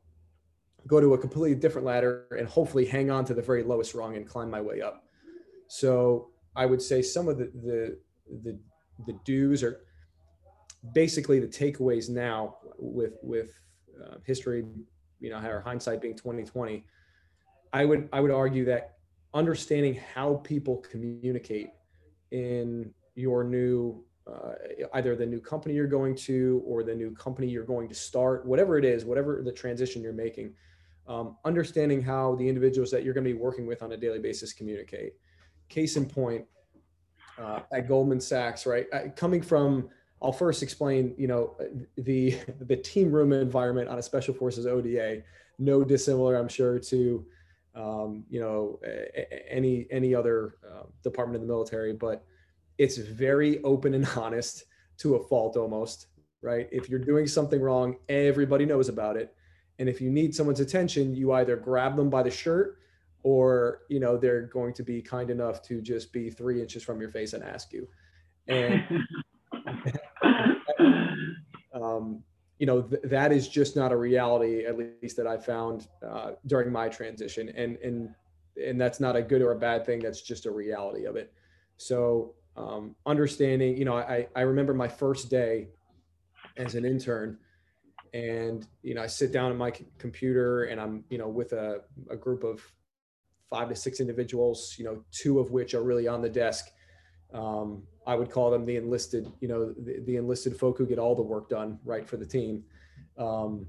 go 0.87 1.01
to 1.01 1.15
a 1.15 1.19
completely 1.19 1.57
different 1.57 1.85
ladder 1.85 2.29
and 2.39 2.47
hopefully 2.47 2.87
hang 2.87 3.11
on 3.11 3.25
to 3.25 3.35
the 3.35 3.43
very 3.43 3.65
lowest 3.65 3.95
rung 3.95 4.17
and 4.17 4.29
climb 4.29 4.49
my 4.49 4.61
way 4.61 4.81
up. 4.81 5.05
So 5.67 6.31
I 6.55 6.67
would 6.67 6.81
say 6.81 7.03
some 7.03 7.27
of 7.27 7.37
the 7.39 7.51
the 7.65 7.99
the, 8.45 8.59
the 9.07 9.19
do's 9.25 9.65
are 9.65 9.81
basically 10.95 11.41
the 11.41 11.49
takeaways 11.49 12.09
now 12.09 12.59
with 12.79 13.15
with 13.23 13.59
uh, 14.05 14.17
history, 14.25 14.65
you 15.21 15.31
know, 15.31 15.37
our 15.37 15.61
hindsight 15.61 16.01
being 16.01 16.15
2020, 16.15 16.85
I 17.73 17.85
would 17.85 18.09
I 18.13 18.21
would 18.21 18.31
argue 18.31 18.65
that 18.67 18.97
understanding 19.35 20.01
how 20.15 20.35
people 20.45 20.79
communicate 20.79 21.71
in 22.31 22.93
your 23.15 23.45
new 23.45 24.05
uh, 24.27 24.55
either 24.95 25.15
the 25.15 25.27
new 25.27 25.41
company 25.41 25.75
you're 25.75 25.87
going 25.87 26.15
to 26.15 26.63
or 26.67 26.83
the 26.83 26.95
new 26.95 27.13
company 27.15 27.47
you're 27.47 27.65
going 27.65 27.89
to 27.89 27.95
start, 27.95 28.45
whatever 28.45 28.77
it 28.77 28.85
is, 28.85 29.05
whatever 29.05 29.41
the 29.45 29.53
transition 29.53 30.03
you're 30.03 30.13
making, 30.13 30.53
um, 31.07 31.37
understanding 31.45 32.03
how 32.03 32.35
the 32.35 32.49
individuals 32.49 32.91
that 32.91 33.05
you're 33.05 33.15
going 33.15 33.25
to 33.25 33.33
be 33.33 33.39
working 33.39 33.67
with 33.67 33.83
on 33.83 33.93
a 33.93 33.97
daily 33.97 34.19
basis 34.19 34.53
communicate. 34.53 35.13
Case 35.69 35.97
in 35.97 36.07
point, 36.07 36.45
uh, 37.39 37.61
at 37.73 37.87
Goldman 37.87 38.21
Sachs, 38.21 38.67
right? 38.67 38.87
Coming 39.15 39.43
from 39.43 39.89
I'll 40.23 40.33
first 40.33 40.63
explain, 40.63 41.15
you 41.19 41.27
know, 41.27 41.57
the 41.97 42.39
the 42.61 42.77
team 42.77 43.13
room 43.13 43.33
environment 43.33 43.89
on 43.89 43.99
a 43.99 44.03
special 44.03 44.35
forces 44.35 44.67
ODA, 44.67 45.23
no 45.59 45.85
dissimilar, 45.85 46.37
I'm 46.37 46.49
sure, 46.49 46.79
to 46.79 47.27
um, 47.75 48.25
you 48.31 48.41
know 48.41 48.81
any 49.49 49.87
any 49.91 50.15
other 50.15 50.57
uh, 50.67 50.85
department 51.03 51.43
in 51.43 51.47
the 51.47 51.53
military, 51.53 51.93
but 51.93 52.25
it's 52.79 52.97
very 52.97 53.63
open 53.63 53.95
and 53.95 54.07
honest 54.17 54.65
to 54.99 55.17
a 55.17 55.23
fault 55.29 55.57
almost, 55.57 56.07
right? 56.41 56.69
If 56.73 56.89
you're 56.89 56.99
doing 56.99 57.27
something 57.27 57.61
wrong, 57.61 57.97
everybody 58.09 58.65
knows 58.65 58.89
about 58.89 59.17
it, 59.17 59.35
and 59.79 59.89
if 59.89 60.01
you 60.01 60.11
need 60.11 60.35
someone's 60.35 60.61
attention, 60.61 61.15
you 61.15 61.33
either 61.33 61.57
grab 61.57 61.97
them 61.97 62.09
by 62.09 62.23
the 62.23 62.31
shirt 62.31 62.79
or 63.23 63.81
you 63.91 64.01
know 64.01 64.17
they're 64.17 64.43
going 64.43 64.73
to 64.73 64.83
be 64.83 65.03
kind 65.03 65.31
enough 65.31 65.61
to 65.61 65.83
just 65.83 66.11
be 66.13 66.31
three 66.31 66.63
inches 66.63 66.83
from 66.83 67.01
your 67.01 67.11
face 67.11 67.33
and 67.33 67.43
ask 67.43 67.73
you 67.73 67.87
and 68.47 68.85
um, 71.97 72.23
you 72.59 72.67
know 72.67 72.83
th- 72.83 73.03
that 73.05 73.33
is 73.33 73.49
just 73.49 73.77
not 73.77 73.93
a 73.93 73.97
reality 73.97 74.65
at 74.65 74.79
least 74.79 75.17
that 75.17 75.27
i 75.27 75.37
found 75.37 75.89
uh, 76.07 76.33
during 76.47 76.73
my 76.73 76.89
transition 76.89 77.49
and 77.51 77.77
and 77.77 78.15
and 78.65 78.81
that's 78.81 79.01
not 79.01 79.17
a 79.17 79.23
good 79.23 79.43
or 79.43 79.53
a 79.53 79.59
bad 79.59 79.85
thing 79.85 80.01
that's 80.01 80.23
just 80.23 80.47
a 80.47 80.51
reality 80.51 81.05
of 81.05 81.17
it. 81.17 81.33
So 81.77 82.35
um, 82.57 82.97
understanding 83.05 83.77
you 83.77 83.85
know 83.85 83.97
i 83.97 84.27
i 84.35 84.41
remember 84.41 84.73
my 84.73 84.89
first 84.89 85.31
day 85.31 85.69
as 86.57 86.75
an 86.75 86.87
intern 86.87 87.37
and 88.15 88.67
you 88.83 88.95
know 88.95 89.03
i 89.03 89.07
sit 89.07 89.31
down 89.31 89.51
at 89.51 89.59
my 89.59 89.71
c- 89.71 89.85
computer 89.99 90.65
and 90.65 90.81
i'm 90.81 91.05
you 91.11 91.19
know 91.19 91.29
with 91.29 91.53
a, 91.53 91.83
a 92.11 92.17
group 92.17 92.45
of 92.45 92.63
five 93.51 93.69
to 93.69 93.77
six 93.77 94.01
individuals 94.01 94.75
you 94.79 94.87
know 94.87 95.05
two 95.13 95.39
of 95.39 95.51
which 95.51 95.75
are 95.75 95.83
really 95.83 96.09
on 96.09 96.23
the 96.23 96.31
desk 96.31 96.69
um, 97.33 97.83
I 98.07 98.15
would 98.15 98.31
call 98.31 98.51
them 98.51 98.65
the 98.65 98.77
enlisted, 98.77 99.31
you 99.41 99.49
know, 99.49 99.73
the, 99.73 100.01
the, 100.07 100.17
enlisted 100.17 100.57
folk 100.57 100.79
who 100.79 100.87
get 100.87 100.99
all 100.99 101.15
the 101.15 101.23
work 101.23 101.49
done 101.49 101.79
right 101.85 102.09
for 102.09 102.17
the 102.17 102.27
team. 102.27 102.65
Um, 103.19 103.67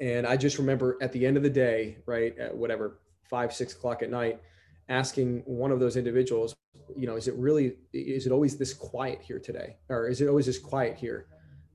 and 0.00 0.26
I 0.26 0.36
just 0.36 0.58
remember 0.58 0.96
at 1.00 1.12
the 1.12 1.26
end 1.26 1.36
of 1.36 1.42
the 1.42 1.50
day, 1.50 1.98
right, 2.06 2.38
at 2.38 2.56
whatever 2.56 3.00
five, 3.28 3.52
six 3.52 3.72
o'clock 3.72 4.02
at 4.02 4.10
night, 4.10 4.40
asking 4.88 5.42
one 5.46 5.72
of 5.72 5.80
those 5.80 5.96
individuals, 5.96 6.54
you 6.96 7.06
know, 7.06 7.16
is 7.16 7.26
it 7.26 7.34
really, 7.34 7.76
is 7.92 8.26
it 8.26 8.32
always 8.32 8.56
this 8.56 8.72
quiet 8.72 9.20
here 9.22 9.38
today? 9.38 9.76
Or 9.88 10.08
is 10.08 10.20
it 10.20 10.28
always 10.28 10.46
this 10.46 10.58
quiet 10.58 10.96
here? 10.96 11.26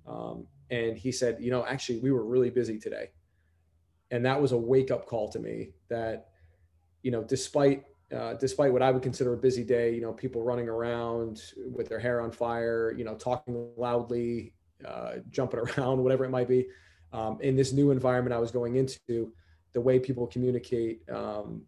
Um, 0.08 0.48
and 0.70 0.98
he 0.98 1.12
said, 1.12 1.38
you 1.40 1.52
know, 1.52 1.66
actually, 1.66 2.00
we 2.00 2.12
were 2.12 2.24
really 2.24 2.50
busy 2.50 2.78
today. 2.78 3.10
And 4.12 4.26
that 4.26 4.42
was 4.42 4.52
a 4.52 4.58
wake 4.58 4.92
up 4.92 5.06
call 5.06 5.30
to 5.30 5.40
me 5.40 5.72
that, 5.90 6.30
you 7.02 7.12
know, 7.12 7.24
despite 7.24 7.84
uh, 8.16 8.34
despite 8.36 8.74
what 8.74 8.82
I 8.82 8.92
would 8.92 9.04
consider 9.04 9.34
a 9.34 9.38
busy 9.38 9.64
day, 9.64 9.94
you 9.94 10.02
know, 10.02 10.14
people 10.14 10.42
running 10.42 10.68
around 10.68 11.42
with 11.72 11.90
their 11.90 12.00
hair 12.00 12.22
on 12.22 12.32
fire, 12.32 12.94
you 12.98 13.04
know, 13.04 13.16
talking 13.16 13.70
loudly, 13.78 14.54
uh, 14.86 15.16
jumping 15.30 15.60
around, 15.78 16.04
whatever 16.04 16.26
it 16.26 16.30
might 16.30 16.48
be. 16.48 16.68
Um, 17.12 17.40
in 17.42 17.56
this 17.56 17.74
new 17.74 17.92
environment 17.92 18.34
I 18.34 18.40
was 18.40 18.52
going 18.52 18.76
into, 18.76 19.32
the 19.74 19.82
way 19.82 20.00
people 20.00 20.28
communicate 20.28 21.02
um, 21.10 21.64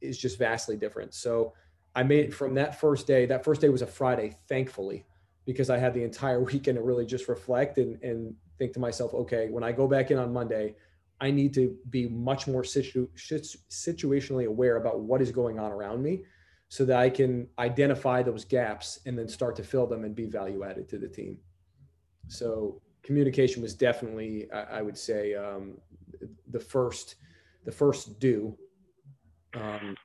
is 0.00 0.18
just 0.18 0.38
vastly 0.38 0.76
different. 0.76 1.14
So 1.14 1.54
I 1.94 2.02
made 2.02 2.34
from 2.34 2.54
that 2.54 2.78
first 2.78 3.06
day. 3.06 3.26
That 3.26 3.44
first 3.44 3.60
day 3.60 3.68
was 3.68 3.82
a 3.82 3.86
Friday, 3.86 4.36
thankfully, 4.48 5.06
because 5.46 5.70
I 5.70 5.78
had 5.78 5.94
the 5.94 6.04
entire 6.04 6.40
weekend 6.52 6.76
to 6.76 6.82
really 6.82 7.06
just 7.06 7.28
reflect 7.28 7.78
and 7.78 8.02
and 8.02 8.34
think 8.58 8.72
to 8.74 8.80
myself, 8.80 9.14
okay, 9.14 9.48
when 9.48 9.62
I 9.62 9.72
go 9.72 9.86
back 9.86 10.10
in 10.10 10.18
on 10.18 10.32
Monday, 10.32 10.74
I 11.20 11.30
need 11.30 11.52
to 11.54 11.76
be 11.90 12.08
much 12.08 12.46
more 12.46 12.62
situ- 12.64 13.08
situationally 13.16 14.46
aware 14.46 14.76
about 14.76 15.00
what 15.00 15.20
is 15.20 15.32
going 15.32 15.58
on 15.58 15.72
around 15.72 16.02
me 16.02 16.22
so 16.68 16.84
that 16.84 16.98
I 16.98 17.10
can 17.10 17.48
identify 17.58 18.22
those 18.22 18.44
gaps 18.44 19.00
and 19.06 19.18
then 19.18 19.26
start 19.26 19.56
to 19.56 19.64
fill 19.64 19.86
them 19.86 20.04
and 20.04 20.14
be 20.14 20.26
value 20.26 20.64
added 20.64 20.88
to 20.90 20.98
the 20.98 21.08
team. 21.08 21.38
So 22.28 22.80
communication 23.02 23.62
was 23.62 23.74
definitely, 23.74 24.50
I, 24.52 24.78
I 24.78 24.82
would 24.82 24.98
say, 24.98 25.34
um, 25.34 25.78
the 26.50 26.60
first, 26.60 27.16
the 27.64 27.72
first 27.72 28.20
do. 28.20 28.56
Um, 29.54 29.96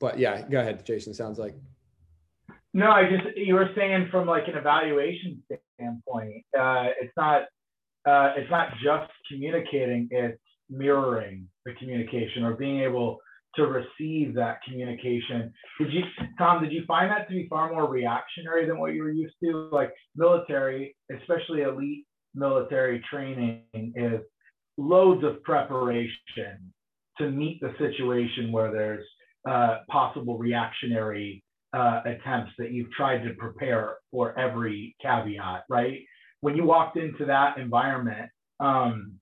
but 0.00 0.18
yeah, 0.18 0.42
go 0.42 0.60
ahead, 0.60 0.84
Jason. 0.86 1.12
Sounds 1.12 1.38
like. 1.38 1.54
No, 2.72 2.90
I 2.90 3.08
just 3.10 3.36
you 3.36 3.54
were 3.54 3.70
saying 3.74 4.08
from 4.10 4.28
like 4.28 4.46
an 4.46 4.54
evaluation 4.54 5.42
standpoint, 5.74 6.44
uh, 6.56 6.86
it's 7.00 7.12
not 7.16 7.42
uh, 8.08 8.32
it's 8.36 8.50
not 8.50 8.68
just 8.82 9.10
communicating, 9.30 10.08
it's 10.10 10.40
mirroring 10.70 11.46
the 11.64 11.72
communication 11.74 12.42
or 12.44 12.54
being 12.54 12.80
able 12.80 13.18
to 13.56 13.62
receive 13.66 14.34
that 14.34 14.58
communication. 14.66 15.52
Did 15.78 15.92
you, 15.92 16.02
Tom, 16.38 16.62
did 16.62 16.72
you 16.72 16.84
find 16.86 17.10
that 17.10 17.28
to 17.28 17.34
be 17.34 17.46
far 17.48 17.72
more 17.72 17.88
reactionary 17.88 18.66
than 18.66 18.78
what 18.78 18.94
you 18.94 19.02
were 19.02 19.10
used 19.10 19.34
to? 19.42 19.68
Like 19.72 19.92
military, 20.16 20.96
especially 21.14 21.62
elite 21.62 22.06
military 22.34 23.02
training, 23.10 23.62
is 23.74 24.20
loads 24.76 25.24
of 25.24 25.42
preparation 25.42 26.72
to 27.18 27.30
meet 27.30 27.60
the 27.60 27.72
situation 27.78 28.52
where 28.52 28.70
there's 28.70 29.06
uh, 29.48 29.78
possible 29.90 30.38
reactionary 30.38 31.42
uh, 31.72 32.00
attempts 32.06 32.52
that 32.58 32.70
you've 32.70 32.90
tried 32.92 33.24
to 33.24 33.34
prepare 33.34 33.96
for 34.10 34.38
every 34.38 34.94
caveat, 35.02 35.64
right? 35.68 35.98
When 36.40 36.56
you 36.56 36.64
walked 36.64 36.96
into 36.96 37.24
that 37.26 37.58
environment, 37.58 38.30
um, 38.60 39.14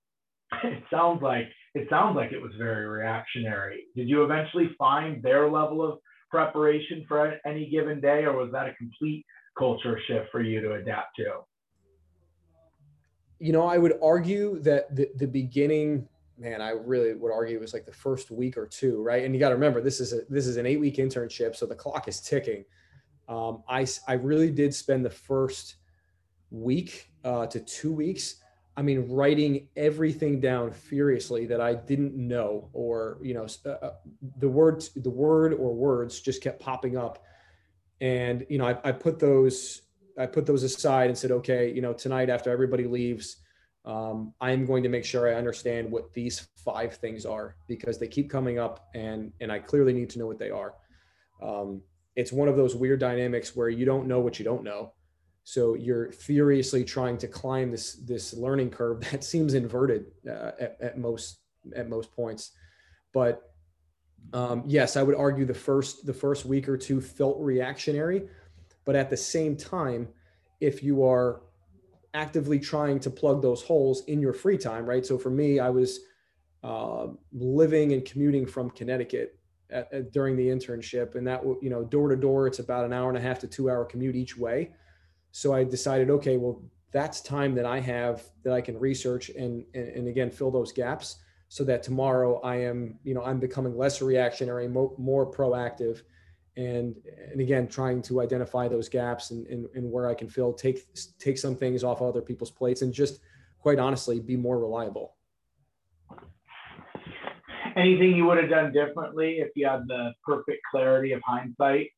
it 0.64 0.82
sounds 0.90 1.22
like 1.22 1.48
it 1.74 1.88
sounds 1.90 2.16
like 2.16 2.32
it 2.32 2.40
was 2.40 2.52
very 2.56 2.86
reactionary. 2.86 3.84
Did 3.94 4.08
you 4.08 4.24
eventually 4.24 4.70
find 4.78 5.22
their 5.22 5.50
level 5.50 5.84
of 5.84 5.98
preparation 6.30 7.04
for 7.06 7.38
any 7.46 7.68
given 7.68 8.00
day, 8.00 8.24
or 8.24 8.36
was 8.36 8.50
that 8.52 8.66
a 8.66 8.74
complete 8.74 9.24
culture 9.58 9.98
shift 10.06 10.30
for 10.32 10.40
you 10.40 10.60
to 10.60 10.74
adapt 10.74 11.16
to? 11.16 11.24
You 13.38 13.52
know, 13.52 13.66
I 13.66 13.76
would 13.76 13.94
argue 14.02 14.58
that 14.60 14.94
the, 14.96 15.10
the 15.16 15.26
beginning, 15.26 16.08
man, 16.38 16.62
I 16.62 16.70
really 16.70 17.12
would 17.12 17.30
argue 17.30 17.56
it 17.56 17.60
was 17.60 17.74
like 17.74 17.84
the 17.84 17.92
first 17.92 18.30
week 18.30 18.56
or 18.56 18.66
two, 18.66 19.02
right? 19.02 19.24
And 19.24 19.34
you 19.34 19.40
got 19.40 19.50
to 19.50 19.54
remember, 19.54 19.82
this 19.82 20.00
is 20.00 20.14
a 20.14 20.20
this 20.30 20.46
is 20.46 20.56
an 20.56 20.64
eight 20.64 20.80
week 20.80 20.96
internship, 20.96 21.56
so 21.56 21.66
the 21.66 21.74
clock 21.74 22.08
is 22.08 22.20
ticking. 22.20 22.64
Um, 23.28 23.62
I 23.68 23.86
I 24.08 24.14
really 24.14 24.50
did 24.50 24.74
spend 24.74 25.04
the 25.04 25.10
first 25.10 25.76
week 26.62 27.10
uh, 27.24 27.46
to 27.46 27.60
two 27.60 27.92
weeks. 27.92 28.36
I 28.76 28.82
mean 28.82 29.08
writing 29.08 29.68
everything 29.76 30.38
down 30.38 30.70
furiously 30.70 31.46
that 31.46 31.62
i 31.62 31.74
didn't 31.74 32.14
know 32.14 32.68
or 32.74 33.18
you 33.22 33.32
know 33.32 33.46
uh, 33.64 33.70
uh, 33.70 33.94
the 34.38 34.48
word 34.48 34.84
the 34.96 35.10
word 35.10 35.54
or 35.54 35.74
words 35.74 36.20
just 36.20 36.42
kept 36.42 36.60
popping 36.60 36.96
up. 36.96 37.24
And 38.00 38.44
you 38.50 38.58
know 38.58 38.66
I, 38.66 38.78
I, 38.84 38.92
put 38.92 39.18
those 39.18 39.80
i 40.18 40.26
put 40.26 40.44
those 40.44 40.62
aside 40.62 41.08
and 41.08 41.16
said 41.16 41.30
okay 41.30 41.72
you 41.72 41.80
know 41.80 41.94
tonight 41.94 42.28
after 42.28 42.50
everybody 42.50 42.84
leaves 42.84 43.38
um, 43.86 44.34
i'm 44.42 44.66
going 44.66 44.82
to 44.82 44.90
make 44.90 45.06
sure 45.06 45.26
i 45.26 45.34
understand 45.34 45.90
what 45.90 46.12
these 46.12 46.46
five 46.56 46.96
things 46.96 47.24
are 47.24 47.56
because 47.68 47.98
they 47.98 48.06
keep 48.06 48.28
coming 48.28 48.58
up 48.58 48.88
and 48.94 49.32
and 49.40 49.50
i 49.50 49.58
clearly 49.58 49.94
need 49.94 50.10
to 50.10 50.18
know 50.18 50.26
what 50.26 50.38
they 50.38 50.50
are. 50.50 50.74
Um, 51.42 51.80
it's 52.16 52.32
one 52.32 52.48
of 52.48 52.56
those 52.56 52.74
weird 52.74 53.00
dynamics 53.00 53.54
where 53.54 53.68
you 53.68 53.84
don't 53.84 54.06
know 54.06 54.20
what 54.20 54.38
you 54.38 54.44
don't 54.44 54.64
know 54.64 54.92
so 55.48 55.76
you're 55.76 56.10
furiously 56.10 56.82
trying 56.82 57.16
to 57.18 57.28
climb 57.28 57.70
this 57.70 57.94
this 57.94 58.34
learning 58.34 58.68
curve 58.68 59.00
that 59.12 59.22
seems 59.22 59.54
inverted 59.54 60.06
uh, 60.28 60.50
at, 60.58 60.76
at, 60.80 60.98
most 60.98 61.38
at 61.76 61.88
most 61.88 62.10
points. 62.10 62.50
But 63.14 63.54
um, 64.32 64.64
yes, 64.66 64.96
I 64.96 65.04
would 65.04 65.14
argue 65.14 65.44
the 65.44 65.54
first 65.54 66.04
the 66.04 66.12
first 66.12 66.46
week 66.46 66.68
or 66.68 66.76
two 66.76 67.00
felt 67.00 67.38
reactionary, 67.38 68.28
but 68.84 68.96
at 68.96 69.08
the 69.08 69.16
same 69.16 69.56
time, 69.56 70.08
if 70.60 70.82
you 70.82 71.04
are 71.04 71.42
actively 72.12 72.58
trying 72.58 72.98
to 73.00 73.10
plug 73.10 73.40
those 73.40 73.62
holes 73.62 74.02
in 74.06 74.20
your 74.20 74.32
free 74.32 74.58
time, 74.58 74.84
right? 74.84 75.06
So 75.06 75.16
for 75.16 75.30
me, 75.30 75.60
I 75.60 75.70
was 75.70 76.00
uh, 76.64 77.06
living 77.32 77.92
and 77.92 78.04
commuting 78.04 78.46
from 78.46 78.70
Connecticut 78.70 79.38
at, 79.70 79.92
at, 79.92 80.10
during 80.10 80.36
the 80.36 80.48
internship, 80.48 81.14
and 81.14 81.24
that 81.28 81.44
you 81.62 81.70
know 81.70 81.84
door 81.84 82.08
to 82.08 82.16
door, 82.16 82.48
it's 82.48 82.58
about 82.58 82.84
an 82.84 82.92
hour 82.92 83.08
and 83.08 83.16
a 83.16 83.20
half 83.20 83.38
to 83.38 83.46
two 83.46 83.70
hour 83.70 83.84
commute 83.84 84.16
each 84.16 84.36
way 84.36 84.72
so 85.36 85.52
I 85.52 85.64
decided, 85.64 86.08
okay, 86.08 86.38
well, 86.38 86.62
that's 86.92 87.20
time 87.20 87.54
that 87.56 87.66
I 87.66 87.78
have 87.78 88.22
that 88.42 88.54
I 88.54 88.62
can 88.62 88.78
research 88.78 89.28
and, 89.28 89.66
and, 89.74 89.88
and 89.88 90.08
again, 90.08 90.30
fill 90.30 90.50
those 90.50 90.72
gaps 90.72 91.16
so 91.48 91.62
that 91.64 91.82
tomorrow 91.82 92.40
I 92.40 92.56
am, 92.56 92.98
you 93.04 93.12
know, 93.12 93.22
I'm 93.22 93.38
becoming 93.38 93.76
less 93.76 94.00
reactionary, 94.00 94.66
more, 94.66 94.94
more 94.96 95.30
proactive 95.30 96.00
and, 96.56 96.96
and 97.30 97.38
again, 97.42 97.68
trying 97.68 98.00
to 98.02 98.22
identify 98.22 98.66
those 98.66 98.88
gaps 98.88 99.30
and, 99.30 99.46
and, 99.48 99.66
and 99.74 99.92
where 99.92 100.08
I 100.08 100.14
can 100.14 100.26
fill, 100.26 100.54
take, 100.54 100.88
take 101.18 101.36
some 101.36 101.54
things 101.54 101.84
off 101.84 102.00
other 102.00 102.22
people's 102.22 102.50
plates 102.50 102.80
and 102.80 102.90
just 102.90 103.20
quite 103.58 103.78
honestly, 103.78 104.20
be 104.20 104.38
more 104.38 104.58
reliable. 104.58 105.16
Anything 107.76 108.16
you 108.16 108.24
would 108.24 108.38
have 108.38 108.48
done 108.48 108.72
differently 108.72 109.40
if 109.40 109.50
you 109.54 109.66
had 109.68 109.86
the 109.86 110.14
perfect 110.24 110.62
clarity 110.70 111.12
of 111.12 111.20
hindsight? 111.26 111.90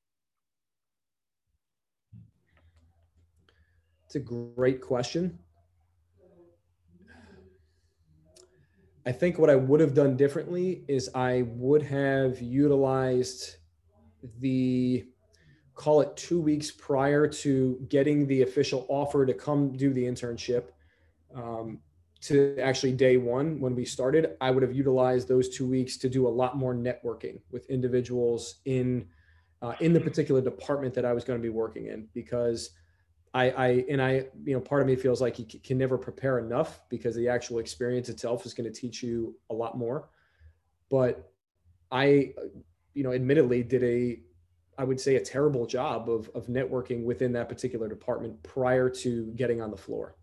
It's 4.09 4.15
a 4.15 4.21
great 4.21 4.81
question. 4.81 5.39
I 9.05 9.13
think 9.13 9.39
what 9.39 9.51
I 9.51 9.55
would 9.55 9.81
have 9.81 9.93
done 9.93 10.17
differently 10.17 10.83
is 10.89 11.11
I 11.15 11.43
would 11.49 11.83
have 11.83 12.41
utilized 12.41 13.57
the 14.41 15.05
call 15.75 16.01
it 16.01 16.17
two 16.17 16.41
weeks 16.41 16.71
prior 16.71 17.27
to 17.27 17.87
getting 17.91 18.27
the 18.27 18.41
official 18.41 18.87
offer 18.89 19.27
to 19.27 19.35
come 19.35 19.77
do 19.77 19.93
the 19.93 20.05
internship 20.05 20.69
um, 21.35 21.79
to 22.23 22.57
actually 22.59 22.93
day 22.93 23.19
one 23.19 23.61
when 23.61 23.77
we 23.77 23.85
started 23.85 24.37
i 24.41 24.51
would 24.51 24.63
have 24.65 24.73
utilized 24.73 25.29
those 25.29 25.49
two 25.49 25.65
weeks 25.65 25.97
to 25.97 26.09
do 26.09 26.27
a 26.27 26.29
lot 26.29 26.57
more 26.57 26.75
networking 26.75 27.41
with 27.53 27.71
individuals 27.71 28.57
in 28.65 29.07
uh, 29.63 29.75
in 29.79 29.93
the 29.93 30.01
particular 30.01 30.41
department 30.41 30.93
that 30.93 31.05
i 31.05 31.13
was 31.13 31.23
going 31.23 31.39
to 31.39 31.43
be 31.43 31.49
working 31.49 31.87
in 31.87 32.09
because 32.13 32.71
I, 33.35 33.51
I 33.51 33.85
and 33.91 34.01
I, 34.01 34.27
you 34.45 34.55
know, 34.55 34.61
part 34.61 34.81
of 34.81 34.87
me 34.87 34.97
feels 34.97 35.21
like 35.21 35.39
you 35.39 35.47
can 35.63 35.79
never 35.79 35.99
prepare 35.99 36.39
enough 36.39 36.81
because 36.89 37.15
the 37.15 37.29
actual 37.29 37.59
experience 37.59 38.09
itself 38.09 38.47
is 38.47 38.55
going 38.55 38.73
to 38.73 38.81
teach 38.81 39.03
you 39.03 39.37
a 39.51 39.55
lot 39.55 39.77
more. 39.77 40.09
But 40.91 41.31
I, 41.91 42.33
you 42.95 43.03
know, 43.03 43.13
admittedly 43.13 43.63
did 43.63 43.83
a, 43.85 44.21
I 44.79 44.85
would 44.85 45.01
say 45.01 45.17
a 45.17 45.21
terrible 45.21 45.67
job 45.67 46.09
of 46.09 46.31
of 46.35 46.47
networking 46.47 47.05
within 47.05 47.33
that 47.33 47.49
particular 47.49 47.89
department 47.89 48.43
prior 48.43 48.89
to 48.91 49.27
getting 49.37 49.61
on 49.61 49.71
the 49.71 49.77
floor. 49.77 50.17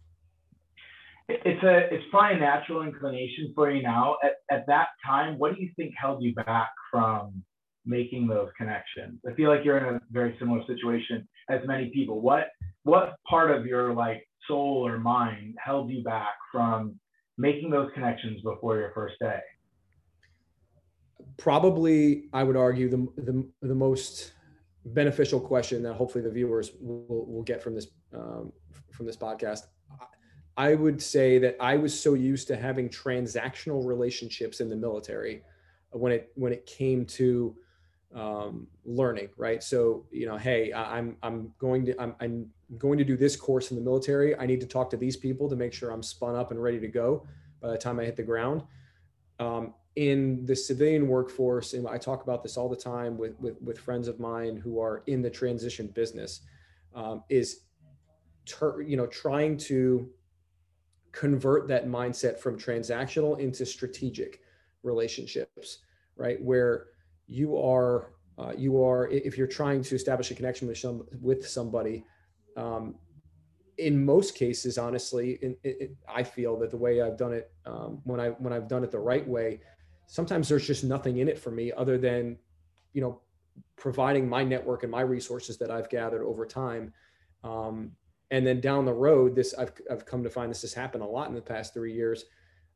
It's 1.27 1.63
a 1.63 1.93
it's 1.93 2.05
probably 2.11 2.37
a 2.37 2.39
natural 2.39 2.83
inclination 2.83 3.51
for 3.55 3.71
you 3.71 3.81
now. 3.83 4.17
At 4.23 4.33
at 4.49 4.67
that 4.67 4.87
time, 5.05 5.37
what 5.37 5.55
do 5.55 5.61
you 5.61 5.71
think 5.75 5.93
held 5.97 6.23
you 6.23 6.33
back 6.33 6.69
from 6.91 7.43
making 7.85 8.27
those 8.27 8.49
connections? 8.57 9.19
I 9.29 9.33
feel 9.33 9.49
like 9.49 9.63
you're 9.63 9.77
in 9.77 9.95
a 9.95 9.99
very 10.11 10.35
similar 10.39 10.61
situation 10.65 11.27
as 11.49 11.61
many 11.65 11.89
people. 11.89 12.21
What 12.21 12.49
what 12.83 13.15
part 13.27 13.51
of 13.51 13.65
your 13.65 13.93
like 13.93 14.27
soul 14.47 14.85
or 14.85 14.99
mind 14.99 15.55
held 15.63 15.89
you 15.89 16.03
back 16.03 16.35
from 16.51 16.99
making 17.37 17.69
those 17.69 17.89
connections 17.93 18.41
before 18.41 18.77
your 18.77 18.91
first 18.93 19.15
day? 19.19 19.39
Probably, 21.37 22.29
I 22.33 22.43
would 22.43 22.55
argue 22.55 22.89
the 22.89 23.07
the, 23.17 23.47
the 23.61 23.75
most 23.75 24.33
beneficial 24.85 25.39
question 25.39 25.81
that 25.83 25.93
hopefully 25.93 26.23
the 26.23 26.29
viewers 26.29 26.71
will, 26.79 27.25
will 27.25 27.43
get 27.43 27.61
from 27.61 27.75
this 27.75 27.87
um, 28.13 28.51
from 28.91 29.05
this 29.05 29.17
podcast. 29.17 29.61
I 30.57 30.75
would 30.75 31.01
say 31.01 31.37
that 31.39 31.57
I 31.59 31.75
was 31.75 31.99
so 31.99 32.13
used 32.13 32.47
to 32.47 32.55
having 32.55 32.87
transactional 32.87 33.85
relationships 33.85 34.61
in 34.61 34.69
the 34.69 34.75
military 34.75 35.43
when 35.91 36.11
it 36.11 36.31
when 36.35 36.53
it 36.53 36.65
came 36.65 37.05
to 37.05 37.55
um, 38.13 38.67
learning, 38.85 39.29
right? 39.37 39.63
So 39.63 40.05
you 40.11 40.25
know, 40.25 40.37
hey, 40.37 40.73
I'm 40.73 41.17
I'm 41.23 41.53
going 41.59 41.85
to 41.85 42.01
I'm, 42.01 42.15
I'm 42.19 42.47
going 42.77 42.97
to 42.97 43.03
do 43.03 43.17
this 43.17 43.35
course 43.35 43.71
in 43.71 43.77
the 43.77 43.83
military. 43.83 44.37
I 44.37 44.45
need 44.45 44.61
to 44.61 44.67
talk 44.67 44.89
to 44.91 44.97
these 44.97 45.17
people 45.17 45.49
to 45.49 45.55
make 45.55 45.73
sure 45.73 45.91
I'm 45.91 46.03
spun 46.03 46.35
up 46.35 46.51
and 46.51 46.61
ready 46.61 46.79
to 46.79 46.87
go 46.87 47.25
by 47.61 47.69
the 47.71 47.77
time 47.77 47.99
I 47.99 48.05
hit 48.05 48.15
the 48.15 48.23
ground. 48.23 48.63
Um, 49.39 49.73
in 49.95 50.45
the 50.45 50.55
civilian 50.55 51.07
workforce, 51.07 51.73
and 51.73 51.87
I 51.87 51.97
talk 51.97 52.23
about 52.23 52.43
this 52.43 52.57
all 52.57 52.69
the 52.69 52.75
time 52.75 53.17
with 53.17 53.39
with, 53.39 53.61
with 53.61 53.79
friends 53.79 54.07
of 54.07 54.19
mine 54.19 54.57
who 54.57 54.79
are 54.79 55.03
in 55.07 55.21
the 55.21 55.29
transition 55.29 55.87
business, 55.87 56.41
um, 56.93 57.23
is 57.29 57.61
ter- 58.45 58.81
you 58.81 58.97
know 58.97 59.07
trying 59.07 59.57
to 59.57 60.09
convert 61.11 61.67
that 61.69 61.87
mindset 61.87 62.37
from 62.39 62.59
transactional 62.59 63.39
into 63.39 63.65
strategic 63.65 64.41
relationships, 64.83 65.79
right? 66.17 66.41
Where 66.41 66.87
you 67.27 67.57
are 67.57 68.11
uh, 68.37 68.51
you 68.57 68.83
are 68.83 69.07
if 69.09 69.37
you're 69.37 69.47
trying 69.47 69.81
to 69.81 69.95
establish 69.95 70.31
a 70.31 70.35
connection 70.35 70.67
with 70.67 70.77
some 70.77 71.05
with 71.21 71.47
somebody 71.47 72.05
um, 72.57 72.95
in 73.77 74.05
most 74.05 74.35
cases 74.35 74.77
honestly 74.77 75.37
in, 75.41 75.55
in, 75.63 75.95
i 76.07 76.23
feel 76.23 76.57
that 76.57 76.71
the 76.71 76.77
way 76.77 77.01
i've 77.01 77.17
done 77.17 77.33
it 77.33 77.51
um, 77.65 78.01
when 78.03 78.19
i 78.19 78.29
when 78.29 78.53
i've 78.53 78.67
done 78.67 78.83
it 78.83 78.91
the 78.91 78.99
right 78.99 79.27
way 79.27 79.59
sometimes 80.07 80.47
there's 80.47 80.65
just 80.65 80.83
nothing 80.83 81.17
in 81.17 81.27
it 81.27 81.37
for 81.39 81.51
me 81.51 81.71
other 81.75 81.97
than 81.97 82.37
you 82.93 83.01
know 83.01 83.21
providing 83.75 84.27
my 84.27 84.43
network 84.43 84.83
and 84.83 84.91
my 84.91 85.01
resources 85.01 85.57
that 85.57 85.71
i've 85.71 85.89
gathered 85.89 86.23
over 86.23 86.45
time. 86.45 86.93
Um, 87.43 87.91
and 88.31 88.45
then 88.45 88.59
down 88.59 88.85
the 88.85 88.93
road 88.93 89.35
this 89.35 89.53
I've, 89.53 89.71
I've 89.91 90.05
come 90.05 90.23
to 90.23 90.29
find 90.29 90.49
this 90.49 90.63
has 90.63 90.73
happened 90.73 91.03
a 91.03 91.07
lot 91.07 91.29
in 91.29 91.35
the 91.35 91.41
past 91.41 91.73
three 91.73 91.93
years. 91.93 92.25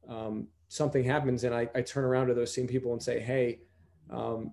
Um, 0.07 0.47
something 0.67 1.03
happens 1.03 1.43
and 1.43 1.53
I, 1.55 1.67
I 1.73 1.81
turn 1.81 2.03
around 2.03 2.27
to 2.27 2.33
those 2.33 2.53
same 2.53 2.67
people 2.67 2.93
and 2.93 3.01
say 3.01 3.19
hey 3.19 3.61
um, 4.11 4.51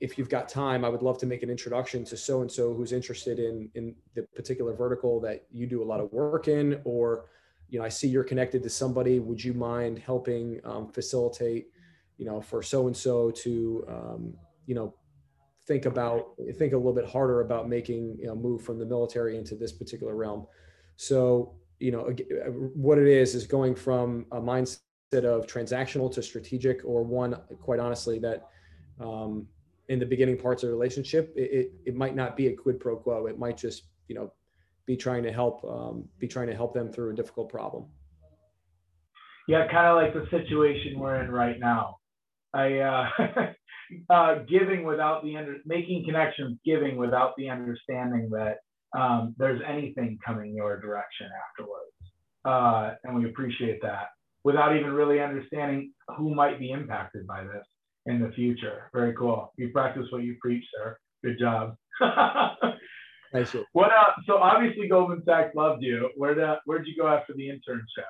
if 0.00 0.18
you've 0.18 0.28
got 0.28 0.48
time, 0.48 0.84
I 0.84 0.88
would 0.88 1.02
love 1.02 1.18
to 1.18 1.26
make 1.26 1.42
an 1.42 1.50
introduction 1.50 2.04
to 2.04 2.16
so 2.16 2.42
and 2.42 2.50
so 2.50 2.74
who's 2.74 2.92
interested 2.92 3.38
in 3.38 3.70
in 3.74 3.94
the 4.14 4.22
particular 4.34 4.74
vertical 4.74 5.20
that 5.20 5.46
you 5.50 5.66
do 5.66 5.82
a 5.82 5.86
lot 5.86 6.00
of 6.00 6.12
work 6.12 6.48
in, 6.48 6.80
or 6.84 7.26
you 7.68 7.78
know, 7.78 7.84
I 7.84 7.88
see 7.88 8.08
you're 8.08 8.24
connected 8.24 8.62
to 8.62 8.70
somebody. 8.70 9.18
Would 9.18 9.42
you 9.42 9.54
mind 9.54 9.98
helping 9.98 10.60
um, 10.64 10.88
facilitate, 10.88 11.68
you 12.18 12.24
know, 12.24 12.40
for 12.40 12.62
so 12.62 12.86
and 12.86 12.96
so 12.96 13.30
to, 13.30 13.84
um, 13.88 14.34
you 14.66 14.74
know, 14.74 14.94
think 15.66 15.86
about 15.86 16.34
think 16.56 16.74
a 16.74 16.76
little 16.76 16.92
bit 16.92 17.08
harder 17.08 17.40
about 17.40 17.68
making 17.68 18.18
a 18.30 18.34
move 18.34 18.62
from 18.62 18.78
the 18.78 18.86
military 18.86 19.36
into 19.36 19.54
this 19.54 19.72
particular 19.72 20.14
realm. 20.14 20.46
So 20.96 21.54
you 21.78 21.92
know, 21.92 22.14
what 22.74 22.98
it 22.98 23.06
is 23.06 23.34
is 23.34 23.46
going 23.46 23.74
from 23.74 24.26
a 24.32 24.40
mindset 24.40 24.78
of 25.24 25.46
transactional 25.46 26.12
to 26.14 26.22
strategic, 26.22 26.84
or 26.84 27.02
one, 27.02 27.36
quite 27.60 27.80
honestly, 27.80 28.18
that 28.20 28.48
um, 29.00 29.46
in 29.88 29.98
the 29.98 30.06
beginning 30.06 30.38
parts 30.38 30.62
of 30.62 30.68
the 30.68 30.74
relationship, 30.74 31.32
it, 31.36 31.50
it, 31.52 31.72
it, 31.86 31.96
might 31.96 32.16
not 32.16 32.36
be 32.36 32.48
a 32.48 32.56
quid 32.56 32.80
pro 32.80 32.96
quo. 32.96 33.26
It 33.26 33.38
might 33.38 33.56
just, 33.56 33.84
you 34.08 34.14
know, 34.14 34.32
be 34.86 34.96
trying 34.96 35.22
to 35.22 35.32
help, 35.32 35.64
um, 35.64 36.08
be 36.18 36.26
trying 36.26 36.48
to 36.48 36.54
help 36.54 36.74
them 36.74 36.92
through 36.92 37.10
a 37.10 37.14
difficult 37.14 37.48
problem. 37.48 37.86
Yeah, 39.48 39.70
kind 39.70 39.86
of 39.86 39.96
like 39.96 40.12
the 40.12 40.28
situation 40.30 40.98
we're 40.98 41.22
in 41.22 41.30
right 41.30 41.58
now. 41.58 41.98
I 42.52 42.78
uh, 42.78 43.08
uh, 44.10 44.34
giving 44.48 44.84
without 44.84 45.22
the 45.22 45.36
under, 45.36 45.56
making 45.64 46.04
connections, 46.04 46.58
giving 46.64 46.96
without 46.96 47.34
the 47.36 47.48
understanding 47.48 48.28
that 48.30 48.58
um, 48.98 49.34
there's 49.38 49.60
anything 49.66 50.18
coming 50.24 50.54
your 50.54 50.80
direction 50.80 51.28
afterwards, 51.50 51.92
uh, 52.44 52.94
and 53.04 53.16
we 53.16 53.28
appreciate 53.28 53.80
that 53.82 54.08
without 54.46 54.76
even 54.76 54.92
really 54.92 55.20
understanding 55.20 55.92
who 56.16 56.32
might 56.32 56.58
be 56.60 56.70
impacted 56.70 57.26
by 57.26 57.42
this 57.42 57.66
in 58.06 58.20
the 58.20 58.30
future. 58.32 58.90
Very 58.92 59.14
cool. 59.14 59.52
You 59.56 59.68
practice 59.68 60.06
what 60.10 60.22
you 60.22 60.36
preach, 60.40 60.64
sir. 60.76 60.96
Good 61.24 61.38
job. 61.38 61.76
You. 63.34 63.66
What 63.72 63.90
uh, 63.90 64.12
so 64.26 64.38
obviously 64.38 64.88
Goldman 64.88 65.22
Sachs 65.26 65.54
loved 65.54 65.82
you. 65.82 66.08
Where 66.16 66.34
the 66.34 66.56
where'd 66.64 66.86
you 66.86 66.94
go 66.98 67.06
after 67.06 67.34
the 67.34 67.48
internship? 67.48 68.06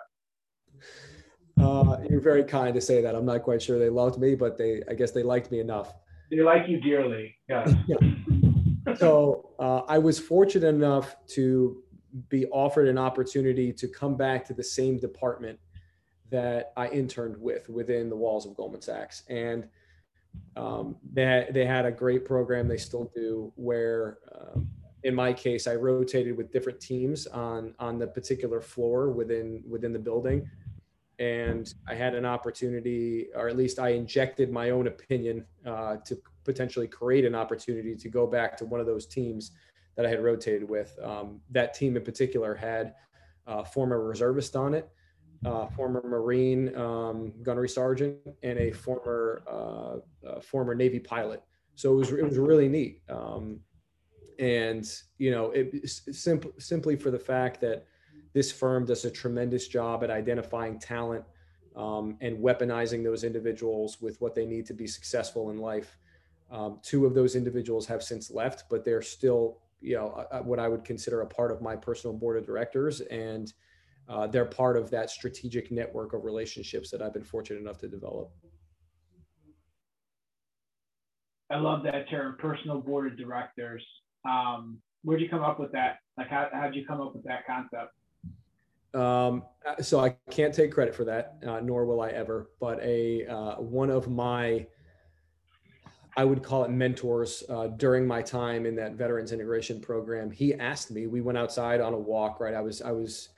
Uh, 1.58 1.98
you're 2.08 2.20
very 2.20 2.44
kind 2.44 2.74
to 2.74 2.80
say 2.80 3.00
that. 3.00 3.14
I'm 3.14 3.24
not 3.24 3.42
quite 3.42 3.60
sure 3.60 3.76
they 3.78 3.88
loved 3.88 4.20
me, 4.20 4.36
but 4.36 4.56
they 4.56 4.82
I 4.88 4.94
guess 4.94 5.10
they 5.10 5.24
liked 5.24 5.50
me 5.50 5.58
enough. 5.58 5.94
They 6.30 6.40
like 6.40 6.68
you 6.68 6.80
dearly. 6.80 7.34
Yes. 7.48 7.74
yeah. 7.88 8.94
so 8.94 9.50
uh, 9.58 9.80
I 9.88 9.98
was 9.98 10.18
fortunate 10.18 10.68
enough 10.68 11.16
to 11.28 11.82
be 12.28 12.46
offered 12.46 12.88
an 12.88 12.98
opportunity 12.98 13.72
to 13.72 13.88
come 13.88 14.16
back 14.16 14.44
to 14.46 14.54
the 14.54 14.62
same 14.62 14.98
department 14.98 15.58
that 16.30 16.72
I 16.76 16.88
interned 16.88 17.36
with 17.36 17.68
within 17.68 18.10
the 18.10 18.16
walls 18.16 18.46
of 18.46 18.56
Goldman 18.56 18.82
Sachs. 18.82 19.22
And 19.28 19.68
um, 20.56 20.96
they, 21.12 21.48
they 21.52 21.66
had 21.66 21.84
a 21.84 21.90
great 21.90 22.24
program, 22.24 22.68
they 22.68 22.76
still 22.76 23.10
do, 23.14 23.52
where 23.56 24.18
um, 24.34 24.68
in 25.04 25.14
my 25.14 25.32
case, 25.32 25.66
I 25.66 25.74
rotated 25.74 26.36
with 26.36 26.50
different 26.50 26.80
teams 26.80 27.26
on, 27.26 27.74
on 27.78 27.98
the 27.98 28.06
particular 28.06 28.60
floor 28.60 29.10
within, 29.10 29.62
within 29.68 29.92
the 29.92 29.98
building. 29.98 30.48
And 31.18 31.72
I 31.88 31.94
had 31.94 32.14
an 32.14 32.24
opportunity, 32.24 33.28
or 33.34 33.48
at 33.48 33.56
least 33.56 33.78
I 33.78 33.90
injected 33.90 34.50
my 34.50 34.70
own 34.70 34.86
opinion 34.86 35.44
uh, 35.64 35.96
to 36.04 36.18
potentially 36.44 36.88
create 36.88 37.24
an 37.24 37.34
opportunity 37.34 37.94
to 37.94 38.08
go 38.08 38.26
back 38.26 38.56
to 38.58 38.64
one 38.64 38.80
of 38.80 38.86
those 38.86 39.06
teams 39.06 39.52
that 39.96 40.06
I 40.06 40.08
had 40.08 40.22
rotated 40.22 40.68
with. 40.68 40.96
Um, 41.02 41.40
that 41.50 41.74
team 41.74 41.96
in 41.96 42.02
particular 42.02 42.54
had 42.54 42.94
a 43.46 43.64
former 43.64 44.06
reservist 44.06 44.56
on 44.56 44.74
it 44.74 44.88
uh, 45.46 45.66
former 45.68 46.02
Marine 46.04 46.76
um, 46.76 47.32
gunnery 47.42 47.68
sergeant, 47.68 48.16
and 48.42 48.58
a 48.58 48.72
former 48.72 49.42
uh, 49.48 50.26
uh, 50.26 50.40
former 50.40 50.74
Navy 50.74 50.98
pilot. 50.98 51.42
So 51.76 51.92
it 51.92 51.96
was 51.96 52.10
it 52.10 52.24
was 52.24 52.38
really 52.38 52.68
neat. 52.68 53.02
Um, 53.08 53.60
and 54.38 54.84
you 55.18 55.30
know, 55.30 55.52
it 55.52 55.88
simple 55.88 56.52
simply 56.58 56.96
for 56.96 57.10
the 57.10 57.18
fact 57.18 57.60
that 57.60 57.86
this 58.32 58.50
firm 58.50 58.84
does 58.84 59.04
a 59.04 59.10
tremendous 59.10 59.68
job 59.68 60.02
at 60.04 60.10
identifying 60.10 60.78
talent 60.78 61.24
um, 61.76 62.18
and 62.20 62.38
weaponizing 62.38 63.04
those 63.04 63.24
individuals 63.24 64.00
with 64.00 64.20
what 64.20 64.34
they 64.34 64.44
need 64.44 64.66
to 64.66 64.74
be 64.74 64.86
successful 64.86 65.50
in 65.50 65.58
life. 65.58 65.96
Um, 66.50 66.80
two 66.82 67.06
of 67.06 67.14
those 67.14 67.34
individuals 67.34 67.86
have 67.86 68.02
since 68.02 68.30
left, 68.30 68.64
but 68.68 68.84
they're 68.84 69.02
still, 69.02 69.58
you 69.80 69.96
know, 69.96 70.26
what 70.44 70.58
I 70.58 70.68
would 70.68 70.84
consider 70.84 71.22
a 71.22 71.26
part 71.26 71.50
of 71.50 71.62
my 71.62 71.76
personal 71.76 72.14
board 72.14 72.36
of 72.36 72.46
directors 72.46 73.00
and 73.00 73.52
uh, 74.08 74.26
they're 74.26 74.44
part 74.44 74.76
of 74.76 74.90
that 74.90 75.10
strategic 75.10 75.70
network 75.70 76.12
of 76.12 76.24
relationships 76.24 76.90
that 76.90 77.02
I've 77.02 77.12
been 77.12 77.24
fortunate 77.24 77.60
enough 77.60 77.78
to 77.78 77.88
develop. 77.88 78.30
I 81.50 81.58
love 81.58 81.82
that 81.84 82.08
term, 82.10 82.36
personal 82.38 82.80
board 82.80 83.06
of 83.06 83.16
directors. 83.16 83.84
Um, 84.28 84.78
where'd 85.02 85.20
you 85.20 85.28
come 85.28 85.42
up 85.42 85.60
with 85.60 85.72
that? 85.72 85.98
Like, 86.18 86.28
how 86.28 86.48
how'd 86.52 86.74
you 86.74 86.84
come 86.84 87.00
up 87.00 87.14
with 87.14 87.24
that 87.24 87.46
concept? 87.46 87.92
Um, 88.94 89.44
so 89.80 90.00
I 90.00 90.16
can't 90.30 90.54
take 90.54 90.72
credit 90.72 90.94
for 90.94 91.04
that, 91.04 91.36
uh, 91.46 91.60
nor 91.60 91.84
will 91.84 92.00
I 92.00 92.08
ever. 92.10 92.50
But 92.60 92.80
a 92.82 93.26
uh, 93.26 93.54
one 93.56 93.90
of 93.90 94.08
my, 94.08 94.66
I 96.16 96.24
would 96.24 96.42
call 96.42 96.64
it 96.64 96.70
mentors 96.70 97.44
uh, 97.48 97.68
during 97.68 98.06
my 98.06 98.22
time 98.22 98.66
in 98.66 98.74
that 98.76 98.94
veterans 98.94 99.32
integration 99.32 99.80
program. 99.80 100.30
He 100.30 100.54
asked 100.54 100.90
me. 100.90 101.06
We 101.06 101.20
went 101.20 101.38
outside 101.38 101.80
on 101.80 101.92
a 101.92 101.98
walk. 101.98 102.40
Right, 102.40 102.54
I 102.54 102.60
was 102.60 102.82
I 102.82 102.90
was 102.90 103.28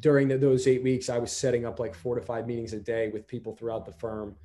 during 0.00 0.28
the, 0.28 0.38
those 0.38 0.66
eight 0.66 0.82
weeks, 0.82 1.08
I 1.08 1.18
was 1.18 1.32
setting 1.32 1.64
up 1.64 1.78
like 1.78 1.94
four 1.94 2.14
to 2.14 2.20
five 2.20 2.46
meetings 2.46 2.72
a 2.72 2.80
day 2.80 3.08
with 3.08 3.26
people 3.26 3.54
throughout 3.54 3.84
the 3.84 3.92
firm, 3.92 4.36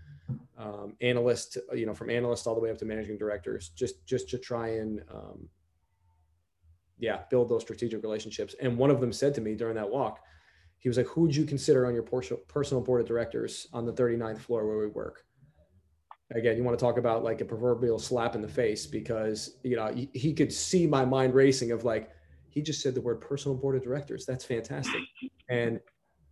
um, 0.57 0.95
analysts, 1.01 1.57
you 1.73 1.85
know, 1.85 1.93
from 1.93 2.09
analysts 2.09 2.47
all 2.47 2.55
the 2.55 2.61
way 2.61 2.71
up 2.71 2.77
to 2.79 2.85
managing 2.85 3.17
directors, 3.17 3.69
just 3.69 4.05
just 4.05 4.29
to 4.29 4.37
try 4.37 4.69
and, 4.69 5.01
um, 5.13 5.49
yeah, 6.99 7.21
build 7.29 7.49
those 7.49 7.61
strategic 7.61 8.01
relationships. 8.03 8.55
And 8.61 8.77
one 8.77 8.89
of 8.89 9.01
them 9.01 9.11
said 9.11 9.33
to 9.35 9.41
me 9.41 9.55
during 9.55 9.75
that 9.75 9.89
walk, 9.89 10.19
he 10.79 10.89
was 10.89 10.97
like, 10.97 11.07
"Who 11.07 11.21
would 11.21 11.35
you 11.35 11.45
consider 11.45 11.85
on 11.85 11.93
your 11.93 12.03
personal 12.03 12.83
board 12.83 13.01
of 13.01 13.07
directors 13.07 13.67
on 13.73 13.85
the 13.85 13.93
39th 13.93 14.39
floor 14.39 14.65
where 14.65 14.77
we 14.77 14.87
work?" 14.87 15.25
Again, 16.31 16.57
you 16.57 16.63
want 16.63 16.77
to 16.77 16.83
talk 16.83 16.97
about 16.97 17.23
like 17.23 17.41
a 17.41 17.45
proverbial 17.45 17.99
slap 17.99 18.35
in 18.35 18.41
the 18.41 18.47
face 18.47 18.85
because 18.85 19.57
you 19.63 19.75
know 19.75 19.93
he 20.13 20.33
could 20.33 20.53
see 20.53 20.87
my 20.87 21.03
mind 21.03 21.33
racing 21.33 21.71
of 21.71 21.83
like 21.83 22.11
he 22.53 22.61
just 22.61 22.81
said 22.81 22.93
the 22.93 23.01
word 23.01 23.19
personal 23.19 23.57
board 23.57 23.75
of 23.75 23.83
directors. 23.83 24.25
That's 24.25 24.45
fantastic. 24.45 25.01
And 25.49 25.79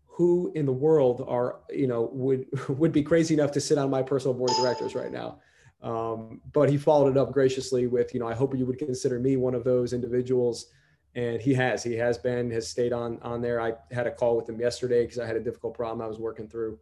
who 0.05 0.51
in 0.53 0.67
the 0.67 0.73
world 0.73 1.25
are, 1.27 1.61
you 1.71 1.87
know, 1.87 2.09
would 2.13 2.45
would 2.69 2.91
be 2.91 3.01
crazy 3.01 3.33
enough 3.33 3.51
to 3.53 3.61
sit 3.61 3.77
on 3.77 3.89
my 3.89 4.03
personal 4.03 4.35
board 4.35 4.51
of 4.51 4.57
directors 4.57 4.93
right 4.93 5.11
now? 5.11 5.39
Um, 5.81 6.41
but 6.53 6.69
he 6.69 6.77
followed 6.77 7.09
it 7.09 7.17
up 7.17 7.31
graciously 7.31 7.87
with, 7.87 8.13
you 8.13 8.19
know, 8.19 8.27
I 8.27 8.35
hope 8.35 8.55
you 8.55 8.67
would 8.67 8.77
consider 8.77 9.19
me 9.19 9.35
one 9.35 9.55
of 9.55 9.63
those 9.63 9.93
individuals. 9.93 10.67
And 11.15 11.41
he 11.41 11.55
has, 11.55 11.83
he 11.83 11.95
has 11.95 12.19
been, 12.19 12.51
has 12.51 12.69
stayed 12.69 12.93
on 12.93 13.19
on 13.23 13.41
there. 13.41 13.59
I 13.59 13.73
had 13.91 14.05
a 14.05 14.11
call 14.11 14.37
with 14.37 14.47
him 14.47 14.59
yesterday 14.59 15.03
because 15.03 15.17
I 15.17 15.25
had 15.25 15.35
a 15.35 15.41
difficult 15.41 15.73
problem 15.73 16.05
I 16.05 16.07
was 16.07 16.19
working 16.19 16.47
through. 16.47 16.77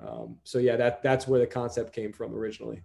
Um, 0.00 0.36
so 0.44 0.58
yeah, 0.58 0.76
that 0.76 1.02
that's 1.02 1.26
where 1.26 1.40
the 1.40 1.46
concept 1.46 1.92
came 1.92 2.12
from 2.12 2.34
originally. 2.34 2.82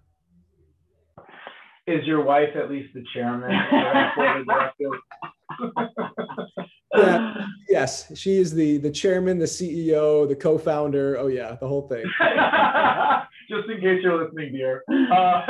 Is 1.88 2.04
your 2.06 2.24
wife 2.24 2.56
at 2.56 2.72
least 2.72 2.96
the 2.96 3.04
chairman 3.14 3.52
yeah, 6.96 7.46
yes, 7.70 8.12
she 8.16 8.38
is 8.38 8.54
the 8.54 8.78
the 8.78 8.92
chairman, 8.92 9.40
the 9.40 9.46
CEO, 9.46 10.28
the 10.28 10.36
co-founder. 10.36 11.18
Oh 11.18 11.28
yeah, 11.28 11.56
the 11.60 11.68
whole 11.68 11.88
thing. 11.88 12.04
Just 13.50 13.70
in 13.70 13.80
case 13.80 14.02
you're 14.02 14.24
listening, 14.24 14.54
dear. 14.54 14.84
Uh, 14.90 15.42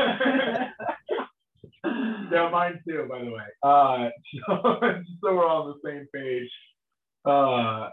yeah, 2.32 2.50
mine 2.52 2.80
too, 2.88 3.08
by 3.10 3.24
the 3.24 3.32
way. 3.32 3.44
Uh, 3.64 4.10
so, 4.48 4.80
so 5.24 5.36
we're 5.36 5.48
all 5.48 5.64
on 5.64 5.76
the 5.82 5.90
same 5.90 6.08
page. 6.14 6.50
Uh, 7.24 7.90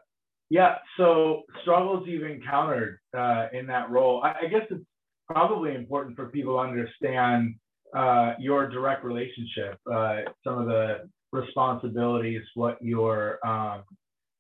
yeah. 0.50 0.76
So 0.96 1.42
struggles 1.62 2.04
you've 2.06 2.28
encountered 2.28 2.98
uh, 3.16 3.46
in 3.52 3.66
that 3.68 3.90
role. 3.90 4.22
I, 4.22 4.46
I 4.46 4.48
guess 4.48 4.66
it's 4.70 4.84
probably 5.28 5.74
important 5.74 6.16
for 6.16 6.28
people 6.28 6.54
to 6.54 6.58
understand 6.58 7.54
uh, 7.96 8.34
your 8.38 8.68
direct 8.68 9.04
relationship, 9.04 9.78
uh, 9.90 10.20
some 10.44 10.58
of 10.58 10.66
the 10.66 11.08
responsibilities, 11.33 12.42
what 12.55 12.79
you're 12.81 13.38
um, 13.47 13.83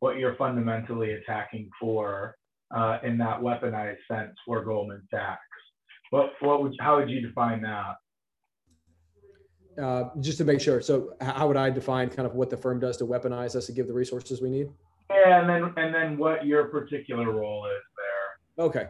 what 0.00 0.18
you're 0.18 0.34
fundamentally 0.36 1.12
attacking 1.12 1.70
for 1.80 2.36
uh, 2.74 2.98
in 3.02 3.18
that 3.18 3.40
weaponized 3.40 3.98
sense 4.10 4.34
for 4.46 4.64
Goldman 4.64 5.02
Sachs. 5.10 5.40
What 6.10 6.32
what 6.40 6.62
would 6.62 6.74
how 6.80 6.98
would 6.98 7.10
you 7.10 7.20
define 7.20 7.62
that? 7.62 7.96
uh, 9.80 10.04
just 10.20 10.38
to 10.38 10.44
make 10.44 10.60
sure. 10.60 10.80
So, 10.80 11.14
how 11.20 11.48
would 11.48 11.56
I 11.56 11.70
define 11.70 12.10
kind 12.10 12.26
of 12.26 12.34
what 12.34 12.50
the 12.50 12.56
firm 12.56 12.80
does 12.80 12.96
to 12.98 13.04
weaponize 13.04 13.56
us 13.56 13.66
to 13.66 13.72
give 13.72 13.86
the 13.86 13.92
resources 13.92 14.42
we 14.42 14.50
need? 14.50 14.68
Yeah, 15.10 15.40
and 15.40 15.48
then 15.48 15.72
and 15.76 15.94
then 15.94 16.18
what 16.18 16.46
your 16.46 16.64
particular 16.64 17.30
role 17.30 17.66
is 17.66 17.82
there. 17.96 18.66
Okay, 18.66 18.86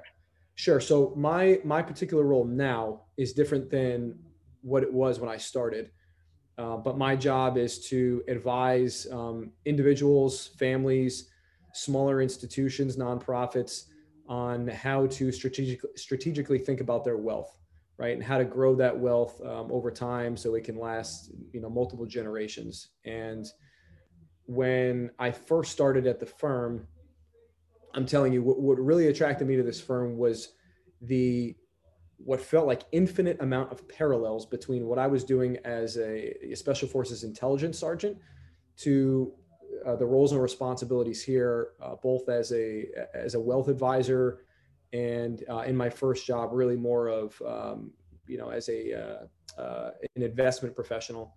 sure. 0.55 0.81
So 0.81 1.13
my 1.17 1.61
my 1.65 1.83
particular 1.83 2.25
role 2.25 2.45
now 2.45 3.03
is 3.17 3.33
different 3.33 3.71
than 3.71 4.19
what 4.63 4.83
it 4.83 4.93
was 4.93 5.21
when 5.21 5.31
I 5.31 5.37
started. 5.37 5.91
Uh, 6.59 6.77
but 6.77 6.99
my 6.99 7.17
job 7.17 7.57
is 7.57 7.89
to 7.89 8.23
advise 8.29 9.07
um, 9.11 9.51
individuals, 9.65 10.49
families, 10.59 11.31
smaller 11.73 12.21
institutions, 12.21 12.97
nonprofits 12.97 13.85
on 14.29 14.69
how 14.69 15.07
to 15.07 15.33
strategically 15.33 15.91
strategically 15.97 16.59
think 16.59 16.81
about 16.81 17.05
their 17.05 17.17
wealth, 17.17 17.59
right, 17.97 18.15
and 18.15 18.23
how 18.23 18.39
to 18.39 18.45
grow 18.45 18.75
that 18.75 18.97
wealth 18.97 19.41
um, 19.43 19.71
over 19.73 19.91
time 19.91 20.37
so 20.37 20.55
it 20.55 20.65
can 20.65 20.79
last, 20.79 21.33
you 21.53 21.61
know, 21.61 21.71
multiple 21.71 22.07
generations. 22.07 22.89
And 23.05 23.47
when 24.45 25.11
I 25.19 25.31
first 25.31 25.73
started 25.73 26.07
at 26.07 26.21
the 26.21 26.27
firm, 26.27 26.87
I'm 27.95 28.07
telling 28.07 28.33
you, 28.33 28.43
what, 28.43 28.61
what 28.61 28.79
really 28.79 29.09
attracted 29.09 29.47
me 29.47 29.57
to 29.57 29.63
this 29.63 29.81
firm 29.81 30.17
was 30.17 30.55
the 31.01 31.57
what 32.25 32.41
felt 32.41 32.67
like 32.67 32.83
infinite 32.93 33.41
amount 33.41 33.73
of 33.73 33.87
parallels 33.89 34.47
between 34.47 34.87
what 34.87 34.99
I 34.99 35.07
was 35.07 35.25
doing 35.25 35.59
as 35.65 35.99
a, 35.99 36.55
special 36.55 36.89
forces 36.89 37.25
intelligence 37.25 37.79
sergeant 37.79 38.19
to 38.79 39.33
uh, 39.85 39.97
the 39.97 40.07
roles 40.07 40.33
and 40.33 40.41
responsibilities 40.41 41.23
here, 41.23 41.71
uh, 41.81 41.97
both 42.03 42.29
as 42.29 42.53
a 42.53 42.87
as 43.15 43.35
a 43.35 43.41
wealth 43.41 43.69
advisor 43.69 44.45
and 44.93 45.45
uh, 45.49 45.61
in 45.61 45.77
my 45.77 45.89
first 45.89 46.27
job, 46.27 46.51
really 46.53 46.77
more 46.77 47.09
of 47.09 47.41
um, 47.47 47.93
you 48.27 48.39
know 48.39 48.51
as 48.51 48.69
a 48.69 48.93
uh, 48.95 49.61
uh, 49.61 49.91
an 50.17 50.23
investment 50.23 50.75
professional, 50.75 51.35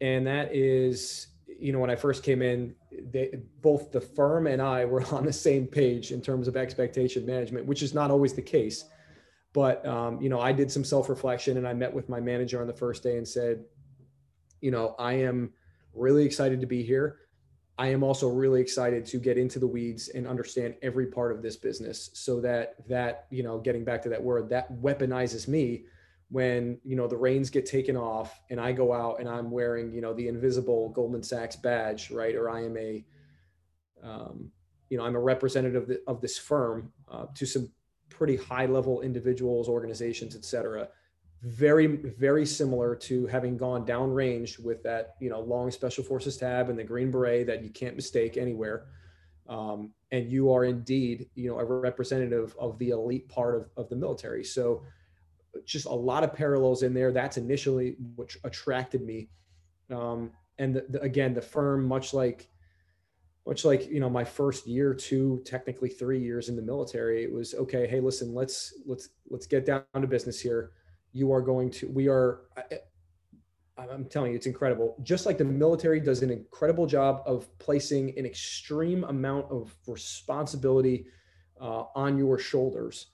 and 0.00 0.26
that 0.26 0.54
is 0.54 1.28
you 1.46 1.72
know 1.72 1.78
when 1.78 1.90
I 1.90 1.96
first 1.96 2.22
came 2.22 2.42
in, 2.42 2.74
they, 3.10 3.40
both 3.60 3.90
the 3.90 4.00
firm 4.00 4.46
and 4.46 4.60
I 4.60 4.84
were 4.84 5.04
on 5.14 5.24
the 5.24 5.32
same 5.32 5.66
page 5.66 6.12
in 6.12 6.20
terms 6.20 6.48
of 6.48 6.56
expectation 6.56 7.24
management, 7.24 7.66
which 7.66 7.82
is 7.82 7.94
not 7.94 8.10
always 8.10 8.34
the 8.34 8.42
case. 8.42 8.84
But 9.52 9.84
um, 9.86 10.20
you 10.20 10.28
know, 10.28 10.40
I 10.40 10.52
did 10.52 10.70
some 10.70 10.84
self 10.84 11.08
reflection, 11.08 11.56
and 11.56 11.68
I 11.68 11.74
met 11.74 11.92
with 11.92 12.08
my 12.08 12.20
manager 12.20 12.60
on 12.60 12.66
the 12.66 12.72
first 12.72 13.02
day 13.02 13.18
and 13.18 13.26
said, 13.26 13.64
you 14.60 14.70
know, 14.70 14.94
I 14.98 15.14
am 15.14 15.52
really 15.94 16.24
excited 16.24 16.60
to 16.60 16.66
be 16.66 16.82
here. 16.82 17.18
I 17.78 17.88
am 17.88 18.02
also 18.02 18.28
really 18.28 18.60
excited 18.60 19.06
to 19.06 19.18
get 19.18 19.38
into 19.38 19.58
the 19.58 19.66
weeds 19.66 20.08
and 20.10 20.26
understand 20.26 20.74
every 20.82 21.06
part 21.06 21.32
of 21.32 21.42
this 21.42 21.56
business 21.56 22.10
so 22.12 22.40
that 22.40 22.76
that, 22.88 23.26
you 23.30 23.42
know, 23.42 23.58
getting 23.58 23.84
back 23.84 24.02
to 24.02 24.08
that 24.10 24.22
word, 24.22 24.48
that 24.50 24.72
weaponizes 24.72 25.48
me 25.48 25.84
when, 26.28 26.78
you 26.84 26.96
know, 26.96 27.06
the 27.06 27.16
reins 27.16 27.50
get 27.50 27.66
taken 27.66 27.96
off 27.96 28.40
and 28.50 28.60
I 28.60 28.72
go 28.72 28.92
out 28.92 29.20
and 29.20 29.28
I'm 29.28 29.50
wearing, 29.50 29.92
you 29.92 30.00
know, 30.00 30.14
the 30.14 30.28
invisible 30.28 30.90
Goldman 30.90 31.22
Sachs 31.22 31.56
badge, 31.56 32.10
right? 32.10 32.34
Or 32.34 32.48
I 32.48 32.62
am 32.64 32.76
a, 32.76 33.04
um, 34.02 34.50
you 34.88 34.98
know, 34.98 35.04
I'm 35.04 35.16
a 35.16 35.20
representative 35.20 35.82
of, 35.82 35.88
the, 35.88 36.02
of 36.06 36.20
this 36.20 36.38
firm 36.38 36.92
uh, 37.10 37.26
to 37.34 37.46
some 37.46 37.70
pretty 38.12 38.36
high 38.36 38.66
level 38.66 39.02
individuals, 39.02 39.68
organizations, 39.68 40.36
et 40.36 40.44
cetera. 40.44 40.88
Very 41.42 41.86
very 41.86 42.46
similar 42.46 42.94
to 42.94 43.26
having 43.26 43.56
gone 43.56 43.84
downrange 43.84 44.62
with 44.62 44.82
that 44.84 45.16
you 45.20 45.28
know 45.28 45.40
long 45.40 45.70
special 45.70 46.04
forces 46.04 46.36
tab 46.36 46.70
and 46.70 46.78
the 46.78 46.84
green 46.84 47.10
beret 47.10 47.46
that 47.48 47.64
you 47.64 47.70
can't 47.70 47.96
mistake 47.96 48.36
anywhere. 48.36 48.86
Um, 49.48 49.92
and 50.12 50.30
you 50.30 50.52
are 50.52 50.64
indeed 50.64 51.28
you 51.34 51.50
know 51.50 51.58
a 51.58 51.64
representative 51.64 52.54
of 52.60 52.78
the 52.78 52.90
elite 52.90 53.28
part 53.28 53.56
of, 53.56 53.70
of 53.76 53.88
the 53.88 53.96
military. 53.96 54.44
So 54.44 54.84
just 55.64 55.86
a 55.86 55.92
lot 55.92 56.22
of 56.22 56.32
parallels 56.32 56.82
in 56.82 56.94
there. 56.94 57.12
That's 57.12 57.36
initially 57.36 57.96
what 58.14 58.34
attracted 58.44 59.02
me. 59.02 59.28
Um, 59.90 60.30
and 60.58 60.76
the, 60.76 60.86
the, 60.88 61.02
again 61.02 61.34
the 61.34 61.42
firm 61.42 61.84
much 61.84 62.14
like 62.14 62.48
much 63.46 63.64
like 63.64 63.88
you 63.88 64.00
know 64.00 64.08
my 64.08 64.24
first 64.24 64.66
year 64.66 64.94
two 64.94 65.42
technically 65.44 65.88
three 65.88 66.20
years 66.20 66.48
in 66.48 66.56
the 66.56 66.62
military 66.62 67.24
it 67.24 67.32
was 67.32 67.54
okay 67.54 67.86
hey 67.86 68.00
listen 68.00 68.34
let's 68.34 68.74
let's 68.86 69.10
let's 69.30 69.46
get 69.46 69.66
down 69.66 69.82
to 69.94 70.06
business 70.06 70.40
here. 70.40 70.72
You 71.12 71.32
are 71.32 71.42
going 71.42 71.70
to 71.72 71.88
we 71.88 72.08
are 72.08 72.42
i'm 73.76 74.04
telling 74.04 74.30
you 74.30 74.36
it's 74.36 74.46
incredible. 74.46 74.96
Just 75.02 75.26
like 75.26 75.38
the 75.38 75.44
military 75.44 75.98
does 75.98 76.22
an 76.22 76.30
incredible 76.30 76.86
job 76.86 77.22
of 77.26 77.46
placing 77.58 78.16
an 78.18 78.24
extreme 78.26 79.04
amount 79.04 79.50
of 79.50 79.74
responsibility 79.86 81.06
uh, 81.60 81.84
on 81.94 82.18
your 82.18 82.38
shoulders 82.38 83.06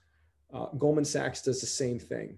uh, 0.52 0.66
goldman 0.78 1.04
sachs 1.04 1.42
does 1.42 1.60
the 1.60 1.66
same 1.66 1.98
thing. 1.98 2.36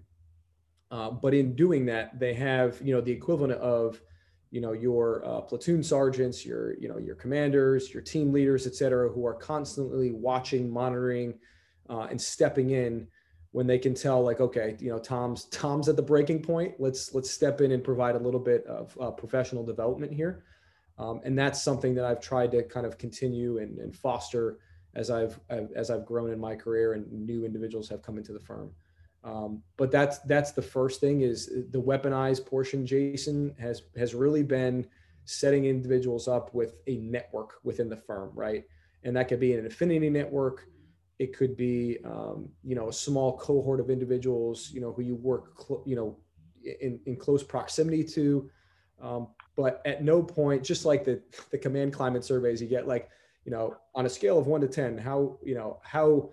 Uh, 0.89 1.09
but 1.09 1.33
in 1.33 1.55
doing 1.55 1.85
that 1.85 2.19
they 2.19 2.33
have 2.33 2.79
you 2.81 2.93
know 2.93 3.01
the 3.01 3.11
equivalent 3.11 3.53
of 3.53 4.01
you 4.51 4.61
know 4.61 4.73
your 4.73 5.23
uh, 5.25 5.41
platoon 5.41 5.81
sergeants 5.81 6.45
your 6.45 6.77
you 6.77 6.87
know 6.87 6.97
your 6.97 7.15
commanders 7.15 7.93
your 7.93 8.03
team 8.03 8.31
leaders 8.31 8.67
et 8.67 8.75
cetera 8.75 9.09
who 9.09 9.25
are 9.25 9.33
constantly 9.33 10.11
watching 10.11 10.69
monitoring 10.69 11.33
uh, 11.89 12.07
and 12.11 12.21
stepping 12.21 12.71
in 12.71 13.07
when 13.51 13.67
they 13.67 13.79
can 13.79 13.93
tell 13.93 14.23
like 14.23 14.39
okay 14.39 14.75
you 14.79 14.89
know 14.89 14.99
tom's 14.99 15.45
tom's 15.45 15.89
at 15.89 15.95
the 15.95 16.01
breaking 16.01 16.41
point. 16.41 16.73
Let's 16.79 17.13
let's 17.13 17.29
step 17.29 17.61
in 17.61 17.71
and 17.71 17.83
provide 17.83 18.15
a 18.15 18.19
little 18.19 18.39
bit 18.39 18.65
of 18.65 18.97
uh, 18.99 19.11
professional 19.11 19.65
development 19.65 20.13
here. 20.13 20.43
Um, 20.97 21.21
and 21.23 21.37
that's 21.39 21.63
something 21.63 21.95
that 21.95 22.05
i've 22.05 22.21
tried 22.21 22.51
to 22.51 22.63
kind 22.63 22.85
of 22.85 22.97
continue 22.97 23.57
and, 23.57 23.79
and 23.79 23.95
foster 23.95 24.59
as 24.93 25.09
I've, 25.09 25.39
as 25.49 25.89
i've 25.89 26.05
grown 26.05 26.31
in 26.31 26.39
my 26.39 26.53
career 26.55 26.93
and 26.93 27.09
new 27.11 27.45
individuals 27.45 27.87
have 27.89 28.01
come 28.01 28.17
into 28.17 28.33
the 28.33 28.39
firm 28.39 28.71
um, 29.23 29.61
but 29.77 29.91
that's 29.91 30.19
that's 30.19 30.51
the 30.51 30.61
first 30.61 30.99
thing 30.99 31.21
is 31.21 31.47
the 31.71 31.81
weaponized 31.81 32.45
portion 32.45 32.85
jason 32.85 33.53
has 33.59 33.83
has 33.97 34.13
really 34.13 34.43
been 34.43 34.85
setting 35.25 35.65
individuals 35.65 36.27
up 36.27 36.53
with 36.53 36.77
a 36.87 36.97
network 36.97 37.59
within 37.63 37.89
the 37.89 37.95
firm 37.95 38.31
right 38.33 38.63
and 39.03 39.15
that 39.15 39.27
could 39.27 39.39
be 39.39 39.53
an 39.53 39.65
affinity 39.65 40.09
network 40.09 40.67
it 41.21 41.37
could 41.37 41.55
be, 41.55 41.99
um, 42.03 42.49
you 42.63 42.73
know, 42.73 42.89
a 42.89 42.93
small 42.93 43.37
cohort 43.37 43.79
of 43.79 43.91
individuals, 43.91 44.71
you 44.73 44.81
know, 44.81 44.91
who 44.91 45.03
you 45.03 45.13
work, 45.13 45.61
cl- 45.61 45.83
you 45.85 45.95
know, 45.95 46.17
in, 46.81 46.99
in 47.05 47.15
close 47.15 47.43
proximity 47.43 48.03
to. 48.03 48.49
Um, 48.99 49.27
but 49.55 49.83
at 49.85 50.03
no 50.03 50.23
point, 50.23 50.63
just 50.63 50.83
like 50.83 51.03
the, 51.03 51.21
the 51.51 51.59
command 51.59 51.93
climate 51.93 52.25
surveys 52.25 52.59
you 52.59 52.67
get, 52.67 52.87
like, 52.87 53.07
you 53.45 53.51
know, 53.51 53.77
on 53.93 54.07
a 54.07 54.09
scale 54.09 54.39
of 54.39 54.47
one 54.47 54.61
to 54.61 54.67
10, 54.67 54.97
how, 54.97 55.37
you 55.43 55.53
know, 55.53 55.79
how, 55.83 56.31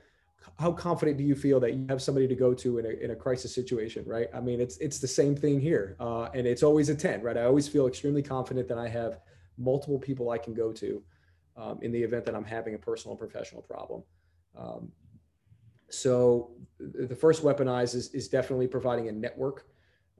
how 0.58 0.72
confident 0.72 1.16
do 1.16 1.24
you 1.24 1.34
feel 1.34 1.60
that 1.60 1.74
you 1.74 1.86
have 1.88 2.02
somebody 2.02 2.26
to 2.26 2.34
go 2.34 2.52
to 2.54 2.78
in 2.78 2.86
a, 2.86 2.88
in 2.88 3.10
a 3.10 3.16
crisis 3.16 3.54
situation, 3.54 4.04
right? 4.06 4.28
I 4.34 4.40
mean, 4.40 4.60
it's, 4.60 4.76
it's 4.78 4.98
the 4.98 5.08
same 5.08 5.36
thing 5.36 5.60
here. 5.60 5.96
Uh, 6.00 6.28
and 6.34 6.46
it's 6.46 6.62
always 6.62 6.88
a 6.88 6.94
10, 6.94 7.22
right? 7.22 7.36
I 7.36 7.44
always 7.44 7.68
feel 7.68 7.86
extremely 7.86 8.22
confident 8.22 8.66
that 8.68 8.78
I 8.78 8.88
have 8.88 9.20
multiple 9.56 9.98
people 9.98 10.30
I 10.30 10.38
can 10.38 10.54
go 10.54 10.72
to 10.72 11.02
um, 11.56 11.78
in 11.82 11.92
the 11.92 12.02
event 12.02 12.24
that 12.24 12.34
I'm 12.34 12.44
having 12.44 12.74
a 12.74 12.78
personal 12.78 13.12
and 13.12 13.18
professional 13.18 13.62
problem. 13.62 14.02
Um, 14.56 14.92
so 15.90 16.50
the 16.78 17.16
first 17.16 17.42
weaponize 17.42 17.94
is, 17.94 18.12
is 18.14 18.28
definitely 18.28 18.66
providing 18.66 19.08
a 19.08 19.12
network. 19.12 19.66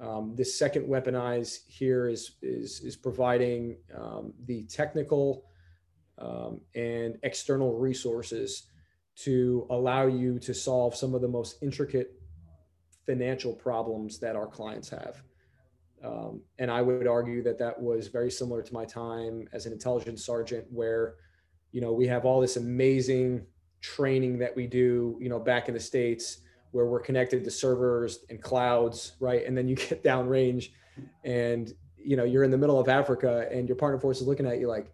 Um, 0.01 0.35
the 0.37 0.45
second 0.45 0.87
weaponize 0.89 1.67
here 1.67 2.09
is, 2.09 2.37
is, 2.43 2.81
is 2.81 2.97
providing 2.97 3.77
um, 3.97 4.33
the 4.47 4.63
technical 4.65 5.45
um, 6.19 6.61
and 6.75 7.19
external 7.23 7.77
resources 7.77 8.65
to 9.25 9.67
allow 9.71 10.07
you 10.07 10.39
to 10.39 10.55
solve 10.55 10.95
some 10.95 11.15
of 11.15 11.21
the 11.21 11.29
most 11.29 11.63
intricate 11.63 12.13
financial 13.05 13.53
problems 13.53 14.19
that 14.19 14.37
our 14.37 14.47
clients 14.47 14.89
have. 14.89 15.23
Um, 16.05 16.43
and 16.59 16.71
I 16.71 16.83
would 16.83 17.09
argue 17.09 17.43
that 17.43 17.59
that 17.59 17.81
was 17.81 18.07
very 18.09 18.31
similar 18.31 18.63
to 18.63 18.73
my 18.73 18.85
time 18.85 19.49
as 19.53 19.67
an 19.67 19.73
intelligence 19.73 20.25
sergeant, 20.25 20.67
where, 20.71 21.15
you 21.73 21.81
know, 21.81 21.93
we 21.93 22.07
have 22.07 22.25
all 22.25 22.41
this 22.41 22.57
amazing 22.57 23.45
training 23.81 24.39
that 24.39 24.55
we 24.55 24.67
do, 24.67 25.17
you 25.21 25.29
know, 25.29 25.41
back 25.41 25.69
in 25.69 25.75
the 25.75 25.81
States 25.81 26.39
where 26.71 26.87
we're 26.87 27.01
connected 27.01 27.43
to 27.43 27.51
servers 27.51 28.21
and 28.31 28.41
clouds, 28.41 29.17
right? 29.19 29.45
And 29.45 29.57
then 29.57 29.67
you 29.67 29.75
get 29.89 30.05
downrange 30.05 30.71
and, 31.25 31.73
you 31.97 32.17
know, 32.17 32.25
you're 32.25 32.45
in 32.45 32.51
the 32.51 32.59
middle 32.59 32.79
of 32.79 32.89
Africa 32.89 33.49
and 33.51 33.69
your 33.69 33.77
partner 33.77 33.99
force 33.99 34.21
is 34.21 34.29
looking 34.29 34.47
at 34.47 34.61
you 34.61 34.69
like, 34.69 34.93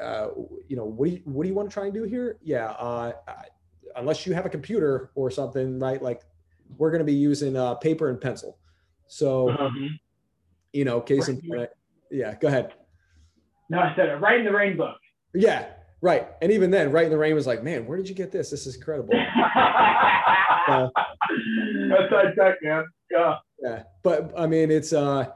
uh, 0.00 0.28
you 0.68 0.76
know, 0.76 0.84
what 0.84 1.08
do 1.08 1.12
you, 1.12 1.22
what 1.24 1.42
do 1.42 1.48
you 1.48 1.54
want 1.54 1.70
to 1.70 1.74
try 1.74 1.84
and 1.84 1.94
do 1.94 2.04
here? 2.04 2.38
Yeah. 2.42 2.70
Uh, 2.70 3.12
unless 3.96 4.26
you 4.26 4.34
have 4.34 4.46
a 4.46 4.50
computer 4.50 5.10
or 5.14 5.30
something, 5.30 5.78
right? 5.78 6.02
Like 6.02 6.22
we're 6.76 6.90
going 6.90 7.00
to 7.00 7.04
be 7.04 7.14
using 7.14 7.56
uh, 7.56 7.74
paper 7.74 8.10
and 8.10 8.20
pencil. 8.20 8.58
So, 9.06 9.48
mm-hmm. 9.48 9.86
you 10.72 10.84
know, 10.84 11.00
case 11.00 11.28
in 11.28 11.40
point, 11.40 11.70
yeah, 12.10 12.34
go 12.40 12.48
ahead. 12.48 12.72
No, 13.70 13.78
I 13.78 13.94
said 13.96 14.08
it 14.08 14.20
Rite 14.20 14.40
in 14.40 14.46
the 14.46 14.52
Rain 14.52 14.76
book. 14.76 14.96
Yeah, 15.34 15.66
Right. 16.04 16.28
And 16.42 16.52
even 16.52 16.70
then, 16.70 16.92
Rite 16.92 17.06
in 17.06 17.10
the 17.10 17.16
Rain 17.16 17.34
was 17.34 17.46
like, 17.46 17.62
man, 17.62 17.86
where 17.86 17.96
did 17.96 18.06
you 18.10 18.14
get 18.14 18.30
this? 18.30 18.50
This 18.50 18.66
is 18.66 18.76
incredible. 18.76 19.14
uh, 20.68 20.88
That's 21.88 22.10
high 22.10 22.34
tech, 22.38 22.56
man. 22.62 22.84
Yeah. 23.10 23.36
Yeah. 23.62 23.82
But 24.02 24.30
I 24.36 24.46
mean, 24.46 24.70
it's 24.70 24.92
uh 24.92 25.28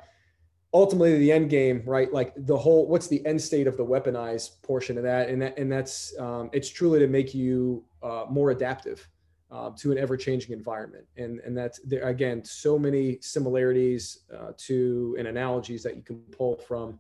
ultimately 0.73 1.19
the 1.19 1.33
end 1.33 1.51
game, 1.51 1.83
right? 1.87 2.13
Like 2.13 2.33
the 2.37 2.57
whole 2.57 2.87
what's 2.89 3.07
the 3.09 3.25
end 3.27 3.41
state 3.41 3.67
of 3.67 3.77
the 3.77 3.85
weaponized 3.85 4.63
portion 4.63 4.97
of 4.99 5.05
that? 5.05 5.29
And 5.29 5.41
that 5.43 5.59
and 5.59 5.71
that's 5.73 6.19
um 6.19 6.51
it's 6.53 6.69
truly 6.69 6.99
to 6.99 7.07
make 7.07 7.35
you 7.35 7.85
uh 8.03 8.27
more 8.29 8.51
adaptive. 8.51 9.09
uh, 9.51 9.71
to 9.77 9.93
an 9.93 9.99
ever-changing 9.99 10.53
environment. 10.53 11.07
And 11.17 11.41
and 11.41 11.57
that's 11.57 11.81
there 11.81 12.09
again 12.09 12.45
so 12.45 12.79
many 12.79 13.19
similarities 13.21 14.21
uh, 14.37 14.53
to 14.59 15.17
and 15.19 15.29
analogies 15.29 15.83
that 15.85 15.97
you 15.97 16.03
can 16.03 16.19
pull 16.33 16.57
from, 16.57 16.99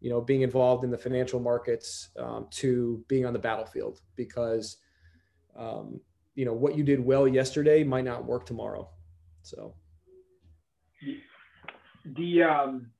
you 0.00 0.10
know, 0.10 0.20
being 0.20 0.42
involved 0.42 0.84
in 0.84 0.90
the 0.90 0.98
financial 0.98 1.40
markets 1.40 2.10
um, 2.18 2.46
to 2.52 3.04
being 3.08 3.26
on 3.26 3.32
the 3.32 3.38
battlefield 3.38 4.00
because, 4.14 4.76
um, 5.56 6.00
you 6.34 6.44
know, 6.44 6.52
what 6.52 6.76
you 6.76 6.84
did 6.84 7.04
well 7.04 7.26
yesterday 7.26 7.82
might 7.82 8.04
not 8.04 8.24
work 8.24 8.46
tomorrow. 8.46 8.88
So. 9.42 9.74
The 12.16 12.42
um, 12.42 12.90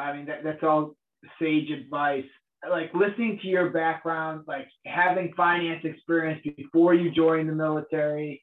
I 0.00 0.16
mean 0.16 0.26
that, 0.26 0.42
that's 0.42 0.62
all 0.62 0.94
sage 1.38 1.70
advice 1.70 2.24
like 2.68 2.92
listening 2.94 3.38
to 3.40 3.48
your 3.48 3.70
background, 3.70 4.44
like 4.46 4.68
having 4.84 5.32
finance 5.36 5.84
experience 5.84 6.42
before 6.56 6.94
you 6.94 7.10
joined 7.10 7.48
the 7.48 7.54
military, 7.54 8.42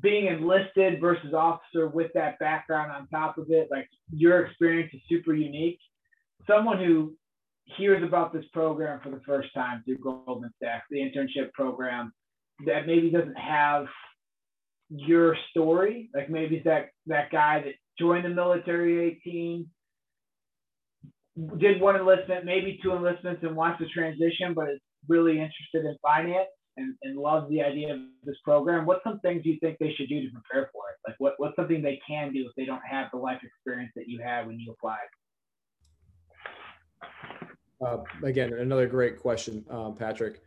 being 0.00 0.26
enlisted 0.26 1.00
versus 1.00 1.34
officer 1.34 1.88
with 1.88 2.12
that 2.14 2.38
background 2.38 2.92
on 2.92 3.08
top 3.08 3.38
of 3.38 3.50
it, 3.50 3.68
like 3.70 3.88
your 4.12 4.46
experience 4.46 4.90
is 4.94 5.00
super 5.08 5.34
unique. 5.34 5.78
Someone 6.48 6.78
who 6.78 7.14
hears 7.64 8.02
about 8.02 8.32
this 8.32 8.44
program 8.52 9.00
for 9.02 9.10
the 9.10 9.20
first 9.26 9.52
time 9.54 9.82
through 9.84 9.98
Goldman 9.98 10.52
Sachs, 10.62 10.84
the 10.90 10.98
internship 10.98 11.52
program, 11.54 12.12
that 12.66 12.86
maybe 12.86 13.10
doesn't 13.10 13.38
have 13.38 13.86
your 14.90 15.36
story, 15.50 16.10
like 16.14 16.30
maybe 16.30 16.62
that 16.64 16.90
that 17.06 17.30
guy 17.30 17.62
that 17.62 17.74
joined 17.98 18.24
the 18.24 18.28
military 18.28 19.18
18 19.24 19.68
did 21.58 21.80
one 21.80 21.96
enlistment, 21.96 22.44
maybe 22.44 22.78
two 22.82 22.92
enlistments, 22.92 23.42
and 23.42 23.56
wants 23.56 23.78
to 23.80 23.88
transition, 23.88 24.54
but 24.54 24.70
is 24.70 24.80
really 25.08 25.32
interested 25.32 25.84
in 25.84 25.96
finance 26.00 26.48
and, 26.76 26.94
and 27.02 27.18
loves 27.18 27.48
the 27.50 27.62
idea 27.62 27.94
of 27.94 28.00
this 28.24 28.36
program. 28.44 28.86
What's 28.86 29.02
some 29.04 29.20
things 29.20 29.42
you 29.44 29.58
think 29.60 29.78
they 29.78 29.92
should 29.96 30.08
do 30.08 30.20
to 30.22 30.28
prepare 30.32 30.70
for 30.72 30.82
it? 30.90 31.08
Like, 31.08 31.16
what, 31.18 31.34
what's 31.38 31.56
something 31.56 31.82
they 31.82 32.00
can 32.06 32.32
do 32.32 32.46
if 32.46 32.52
they 32.56 32.64
don't 32.64 32.82
have 32.88 33.08
the 33.12 33.18
life 33.18 33.40
experience 33.42 33.92
that 33.96 34.08
you 34.08 34.20
had 34.22 34.46
when 34.46 34.58
you 34.58 34.72
applied? 34.72 34.98
Uh, 37.84 37.98
again, 38.22 38.52
another 38.54 38.86
great 38.86 39.18
question, 39.18 39.64
uh, 39.70 39.90
Patrick. 39.90 40.40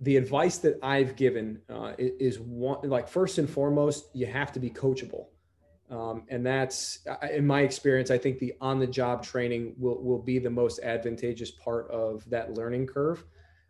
The 0.00 0.16
advice 0.16 0.58
that 0.58 0.78
I've 0.82 1.14
given 1.14 1.60
uh, 1.70 1.92
is 1.98 2.40
one, 2.40 2.88
like 2.88 3.06
first 3.06 3.38
and 3.38 3.48
foremost, 3.48 4.06
you 4.14 4.26
have 4.26 4.50
to 4.52 4.60
be 4.60 4.68
coachable. 4.68 5.26
Um, 5.92 6.22
and 6.30 6.44
that's, 6.44 7.06
in 7.30 7.46
my 7.46 7.60
experience, 7.60 8.10
I 8.10 8.16
think 8.16 8.38
the 8.38 8.54
on 8.62 8.78
the 8.78 8.86
job 8.86 9.22
training 9.22 9.74
will, 9.78 10.02
will 10.02 10.18
be 10.18 10.38
the 10.38 10.50
most 10.50 10.80
advantageous 10.82 11.50
part 11.50 11.90
of 11.90 12.28
that 12.30 12.54
learning 12.54 12.86
curve. 12.86 13.22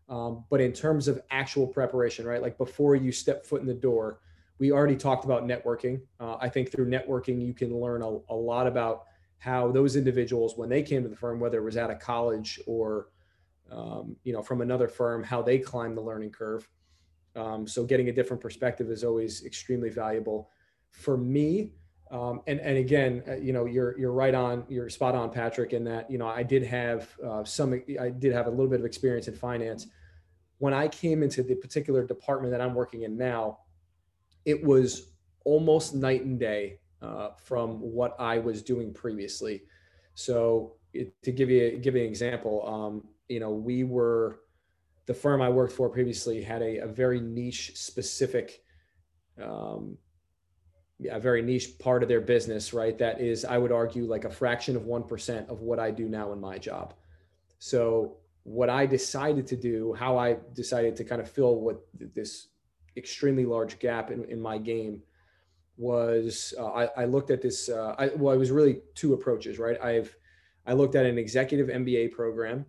Um, 0.09 0.45
but 0.49 0.61
in 0.61 0.73
terms 0.73 1.09
of 1.09 1.21
actual 1.31 1.67
preparation, 1.67 2.25
right? 2.25 2.41
Like 2.41 2.59
before 2.59 2.95
you 2.95 3.11
step 3.11 3.45
foot 3.45 3.61
in 3.61 3.67
the 3.67 3.75
door, 3.75 4.21
we 4.61 4.71
already 4.71 4.95
talked 4.95 5.25
about 5.25 5.47
networking. 5.47 6.03
Uh, 6.21 6.37
I 6.41 6.49
think 6.49 6.71
through 6.71 6.89
networking, 6.89 7.45
you 7.45 7.55
can 7.55 7.77
learn 7.77 8.03
a, 8.03 8.19
a, 8.29 8.37
lot 8.37 8.69
about 8.69 9.07
how 9.39 9.73
those 9.73 9.97
individuals, 9.97 10.57
when 10.57 10.69
they 10.69 10.83
came 10.83 11.03
to 11.03 11.09
the 11.09 11.17
firm, 11.17 11.41
whether 11.41 11.59
it 11.59 11.65
was 11.65 11.77
out 11.77 11.91
of 11.91 11.99
college 11.99 12.61
or, 12.67 13.09
um, 13.73 14.15
you 14.23 14.33
know, 14.33 14.43
from 14.43 14.61
another 14.61 14.87
firm, 14.87 15.25
how 15.25 15.43
they 15.43 15.59
climb 15.59 15.97
the 15.97 16.01
learning 16.01 16.31
curve. 16.31 16.69
Um, 17.35 17.67
so 17.67 17.85
getting 17.85 18.09
a 18.09 18.13
different 18.13 18.41
perspective 18.41 18.91
is 18.91 19.03
always 19.03 19.45
extremely 19.45 19.89
valuable. 19.89 20.51
For 20.91 21.17
me, 21.17 21.73
um, 22.13 22.43
and 22.47 22.61
and 22.61 22.77
again, 22.77 23.23
uh, 23.27 23.37
you 23.37 23.55
know, 23.55 23.65
you're 23.65 23.99
you're 23.99 24.13
right 24.13 24.35
on, 24.35 24.65
you're 24.69 24.91
spot 24.91 25.15
on, 25.15 25.31
Patrick, 25.31 25.73
in 25.73 25.83
that 25.85 26.11
you 26.11 26.19
know 26.19 26.27
I 26.27 26.43
did 26.43 26.63
have 26.63 27.09
uh, 27.27 27.43
some, 27.43 27.83
I 27.99 28.11
did 28.11 28.35
have 28.35 28.47
a 28.47 28.51
little 28.51 28.69
bit 28.69 28.81
of 28.81 28.85
experience 28.85 29.29
in 29.29 29.35
finance. 29.35 29.87
When 30.59 30.75
I 30.75 30.89
came 30.89 31.23
into 31.23 31.43
the 31.43 31.55
particular 31.55 32.07
department 32.07 32.53
that 32.53 32.61
I'm 32.61 32.75
working 32.75 33.03
in 33.03 33.17
now, 33.17 33.61
it 34.45 34.63
was 34.63 35.15
almost 35.45 35.95
night 35.95 36.23
and 36.23 36.39
day 36.39 36.81
uh, 37.01 37.31
from 37.31 37.81
what 37.81 38.15
I 38.21 38.39
was 38.39 38.63
doing 38.63 38.93
previously. 38.93 39.63
So 40.15 40.75
it, 40.93 41.15
to 41.23 41.33
give 41.33 41.49
you 41.49 41.79
give 41.79 41.97
you 41.97 42.03
an 42.03 42.09
example, 42.09 42.67
um, 42.67 43.09
you 43.29 43.41
know, 43.41 43.53
we 43.53 43.85
were 43.85 44.41
the 45.07 45.15
firm 45.15 45.41
I 45.41 45.49
worked 45.49 45.73
for 45.73 45.89
previously 45.89 46.43
had 46.43 46.61
a, 46.61 46.81
a 46.81 46.87
very 46.87 47.21
niche 47.23 47.73
specific 47.75 48.63
um, 49.43 49.97
a 51.11 51.21
very 51.21 51.43
niche 51.43 51.79
part 51.79 52.03
of 52.03 52.09
their 52.09 52.21
business, 52.21 52.73
right? 52.73 52.97
That 52.99 53.21
is, 53.21 53.45
I 53.45 53.59
would 53.59 53.73
argue, 53.73 54.05
like 54.05 54.25
a 54.25 54.31
fraction 54.31 54.77
of 54.77 54.83
1% 54.83 55.49
of 55.49 55.61
what 55.61 55.79
I 55.79 55.91
do 55.91 56.09
now 56.09 56.33
in 56.33 56.41
my 56.41 56.59
job. 56.59 56.95
So, 57.59 58.17
what 58.45 58.69
I 58.69 58.87
decided 58.87 59.47
to 59.49 59.57
do, 59.57 59.95
how 59.95 60.19
I 60.19 60.37
decided 60.53 60.97
to 60.97 61.05
kind 61.05 61.21
of 61.21 61.31
fill 61.31 61.61
what 61.61 61.81
this 61.95 62.49
extremely 62.97 63.47
large 63.47 63.79
gap 63.79 64.11
in, 64.11 64.25
in 64.25 64.41
my 64.41 64.59
game 64.59 65.03
was 65.77 66.53
uh, 66.59 66.67
I, 66.67 66.85
I, 66.97 67.05
looked 67.05 67.31
at 67.31 67.41
this. 67.41 67.69
Uh, 67.69 67.95
I, 67.99 68.09
well, 68.09 68.35
it 68.35 68.39
was 68.39 68.51
really 68.51 68.81
two 68.95 69.15
approaches, 69.15 69.59
right? 69.59 69.81
I've 69.81 70.15
I 70.67 70.75
looked 70.75 70.95
at 70.95 71.07
an 71.07 71.19
executive 71.19 71.69
MBA 71.69 72.13
program 72.13 72.67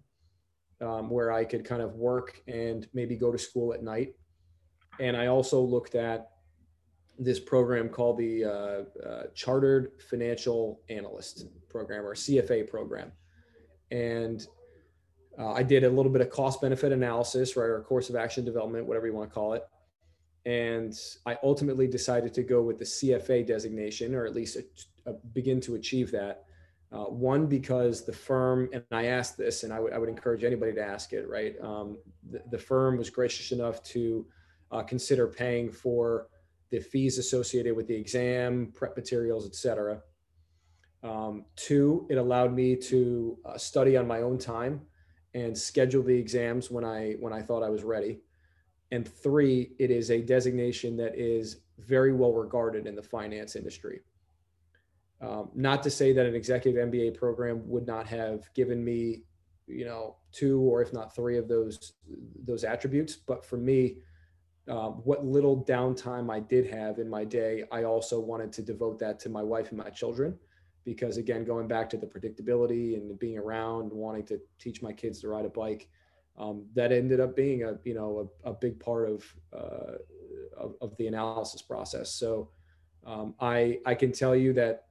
um, 0.82 1.10
where 1.10 1.32
I 1.32 1.44
could 1.44 1.66
kind 1.66 1.82
of 1.82 1.96
work 1.96 2.42
and 2.48 2.88
maybe 2.94 3.16
go 3.16 3.32
to 3.32 3.38
school 3.38 3.74
at 3.74 3.84
night, 3.84 4.16
and 5.00 5.18
I 5.18 5.28
also 5.28 5.60
looked 5.62 5.96
at 5.96 6.30
this 7.20 7.40
program 7.40 7.90
called 7.90 8.18
the 8.18 8.44
uh, 8.44 9.08
uh, 9.08 9.24
Chartered 9.36 9.92
Financial 10.10 10.82
Analyst 10.90 11.46
Program 11.70 12.06
or 12.06 12.16
CFA 12.16 12.70
program. 12.70 13.12
And 13.92 14.46
uh, 15.38 15.52
I 15.52 15.64
did 15.64 15.84
a 15.84 15.90
little 15.90 16.12
bit 16.12 16.22
of 16.22 16.30
cost 16.30 16.62
benefit 16.62 16.92
analysis, 16.92 17.56
right, 17.56 17.66
or 17.66 17.82
course 17.82 18.10
of 18.10 18.16
action 18.16 18.46
development, 18.46 18.86
whatever 18.86 19.08
you 19.08 19.14
want 19.14 19.30
to 19.30 19.34
call 19.34 19.54
it. 19.54 19.64
And 20.46 20.94
I 21.26 21.38
ultimately 21.44 21.88
decided 21.88 22.34
to 22.34 22.44
go 22.44 22.62
with 22.62 22.78
the 22.78 22.86
CFA 22.86 23.46
designation, 23.48 24.14
or 24.14 24.26
at 24.26 24.36
least 24.36 24.58
a, 24.58 25.10
a 25.10 25.14
begin 25.14 25.62
to 25.62 25.76
achieve 25.76 26.12
that. 26.12 26.44
Uh, 26.92 27.06
one, 27.06 27.48
because 27.48 28.06
the 28.06 28.14
firm, 28.14 28.70
and 28.72 28.84
I 28.92 29.06
asked 29.06 29.36
this, 29.36 29.64
and 29.64 29.74
I, 29.74 29.80
would 29.80 30.10
encourage 30.10 30.44
anybody 30.44 30.74
to 30.74 30.84
ask 30.84 31.12
it, 31.14 31.28
right? 31.28 31.56
Um, 31.60 31.98
the, 32.30 32.44
the, 32.52 32.58
firm 32.58 32.98
was 32.98 33.10
gracious 33.10 33.52
enough 33.52 33.82
to 33.86 34.28
uh, 34.72 34.84
consider 34.84 35.28
paying 35.28 35.72
for 35.72 36.28
the 36.74 36.80
fees 36.80 37.20
associated 37.20 37.76
with 37.76 37.86
the 37.86 37.94
exam, 37.94 38.72
prep 38.74 38.98
materials, 38.98 39.46
etc. 39.46 40.02
Um, 41.04 41.46
two, 41.56 42.08
it 42.10 42.18
allowed 42.18 42.52
me 42.52 42.76
to 42.76 43.38
uh, 43.46 43.60
study 43.60 43.96
on 43.96 44.08
my 44.08 44.22
own 44.22 44.40
time 44.40 44.82
and 45.36 45.56
schedule 45.56 46.02
the 46.02 46.18
exams 46.18 46.72
when 46.72 46.84
I 46.84 47.14
when 47.20 47.32
I 47.32 47.44
thought 47.44 47.62
I 47.62 47.70
was 47.70 47.84
ready. 47.84 48.22
And 48.90 49.08
three, 49.08 49.74
it 49.78 49.92
is 49.92 50.10
a 50.10 50.22
designation 50.24 50.98
that 50.98 51.16
is 51.16 51.58
very 51.78 52.12
well 52.12 52.34
regarded 52.34 52.88
in 52.88 52.96
the 52.96 53.04
finance 53.04 53.56
industry. 53.56 54.00
Um, 55.22 55.52
not 55.54 55.84
to 55.84 55.92
say 55.92 56.12
that 56.12 56.26
an 56.26 56.34
executive 56.34 56.90
MBA 56.90 57.16
program 57.16 57.62
would 57.70 57.86
not 57.86 58.08
have 58.08 58.52
given 58.56 58.84
me, 58.84 59.26
you 59.68 59.86
know, 59.86 60.16
two 60.32 60.60
or 60.62 60.82
if 60.82 60.92
not 60.92 61.16
three 61.16 61.38
of 61.38 61.48
those 61.48 61.94
those 62.44 62.64
attributes, 62.64 63.16
but 63.16 63.46
for 63.46 63.58
me, 63.58 63.98
um, 64.70 65.02
what 65.04 65.26
little 65.26 65.64
downtime 65.66 66.32
I 66.32 66.40
did 66.40 66.68
have 66.68 67.00
in 67.00 67.10
my 67.10 67.26
day, 67.26 67.64
I 67.72 67.84
also 67.84 68.20
wanted 68.20 68.54
to 68.54 68.62
devote 68.62 69.00
that 69.00 69.20
to 69.22 69.30
my 69.30 69.44
wife 69.44 69.70
and 69.70 69.78
my 69.78 69.90
children. 69.90 70.38
Because 70.86 71.18
again, 71.18 71.46
going 71.46 71.68
back 71.68 71.90
to 71.92 71.98
the 71.98 72.06
predictability 72.06 72.96
and 72.96 73.18
being 73.18 73.38
around, 73.38 73.92
wanting 73.92 74.26
to 74.26 74.40
teach 74.60 74.82
my 74.82 74.92
kids 74.92 75.22
to 75.22 75.30
ride 75.30 75.46
a 75.46 75.50
bike, 75.50 75.88
um, 76.38 76.66
that 76.76 76.92
ended 76.92 77.20
up 77.20 77.36
being 77.36 77.64
a 77.64 77.78
you 77.84 77.94
know 77.94 78.30
a, 78.44 78.50
a 78.50 78.54
big 78.54 78.80
part 78.80 79.10
of, 79.10 79.24
uh, 79.54 79.98
of, 80.58 80.76
of 80.82 80.98
the 80.98 81.08
analysis 81.08 81.62
process. 81.62 82.12
So 82.12 82.50
um, 83.06 83.34
I 83.40 83.80
I 83.86 83.96
can 83.96 84.12
tell 84.12 84.36
you 84.36 84.52
that 84.54 84.88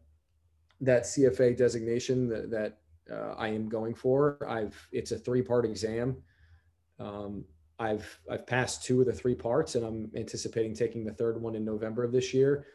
that 0.80 1.04
CFA 1.04 1.56
designation 1.56 2.28
that, 2.28 2.50
that 2.50 2.78
uh, 3.10 3.34
I 3.36 3.48
am 3.48 3.68
going 3.68 3.94
for, 3.94 4.38
I've 4.48 4.88
it's 4.92 5.12
a 5.12 5.18
three 5.18 5.42
part 5.42 5.64
exam. 5.64 6.16
Um, 6.98 7.44
I've 7.78 8.20
I've 8.30 8.46
passed 8.46 8.84
two 8.84 9.00
of 9.00 9.06
the 9.06 9.12
three 9.12 9.34
parts, 9.34 9.74
and 9.74 9.84
I'm 9.84 10.10
anticipating 10.16 10.74
taking 10.74 11.04
the 11.04 11.12
third 11.12 11.40
one 11.40 11.54
in 11.54 11.64
November 11.64 12.04
of 12.04 12.12
this 12.12 12.32
year. 12.32 12.66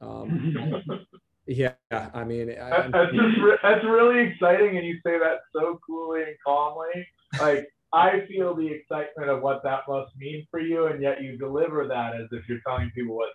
Um, 0.00 0.54
yeah, 1.46 1.74
I 1.90 2.24
mean, 2.24 2.50
I, 2.50 2.88
that's 2.90 3.12
just 3.12 3.38
re- 3.42 3.58
that's 3.62 3.84
really 3.84 4.20
exciting, 4.20 4.76
and 4.76 4.86
you 4.86 4.94
say 5.04 5.18
that 5.18 5.38
so 5.54 5.78
coolly 5.86 6.22
and 6.22 6.36
calmly. 6.44 7.06
Like 7.40 7.68
I 7.92 8.24
feel 8.28 8.54
the 8.54 8.66
excitement 8.66 9.30
of 9.30 9.42
what 9.42 9.62
that 9.64 9.80
must 9.88 10.16
mean 10.16 10.46
for 10.50 10.60
you, 10.60 10.86
and 10.86 11.02
yet 11.02 11.22
you 11.22 11.36
deliver 11.36 11.86
that 11.88 12.14
as 12.14 12.28
if 12.32 12.48
you're 12.48 12.60
telling 12.66 12.90
people 12.94 13.16
what's 13.16 13.32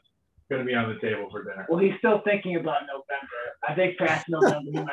going 0.50 0.62
to 0.62 0.66
be 0.66 0.76
on 0.76 0.90
the 0.90 1.00
table 1.00 1.28
for 1.32 1.44
dinner. 1.44 1.66
Well, 1.70 1.80
he's 1.80 1.94
still 2.00 2.22
thinking 2.24 2.56
about 2.56 2.82
November. 2.82 3.58
I 3.68 3.76
think 3.76 3.98
past 3.98 4.26
November. 4.30 4.72
tell 4.72 4.86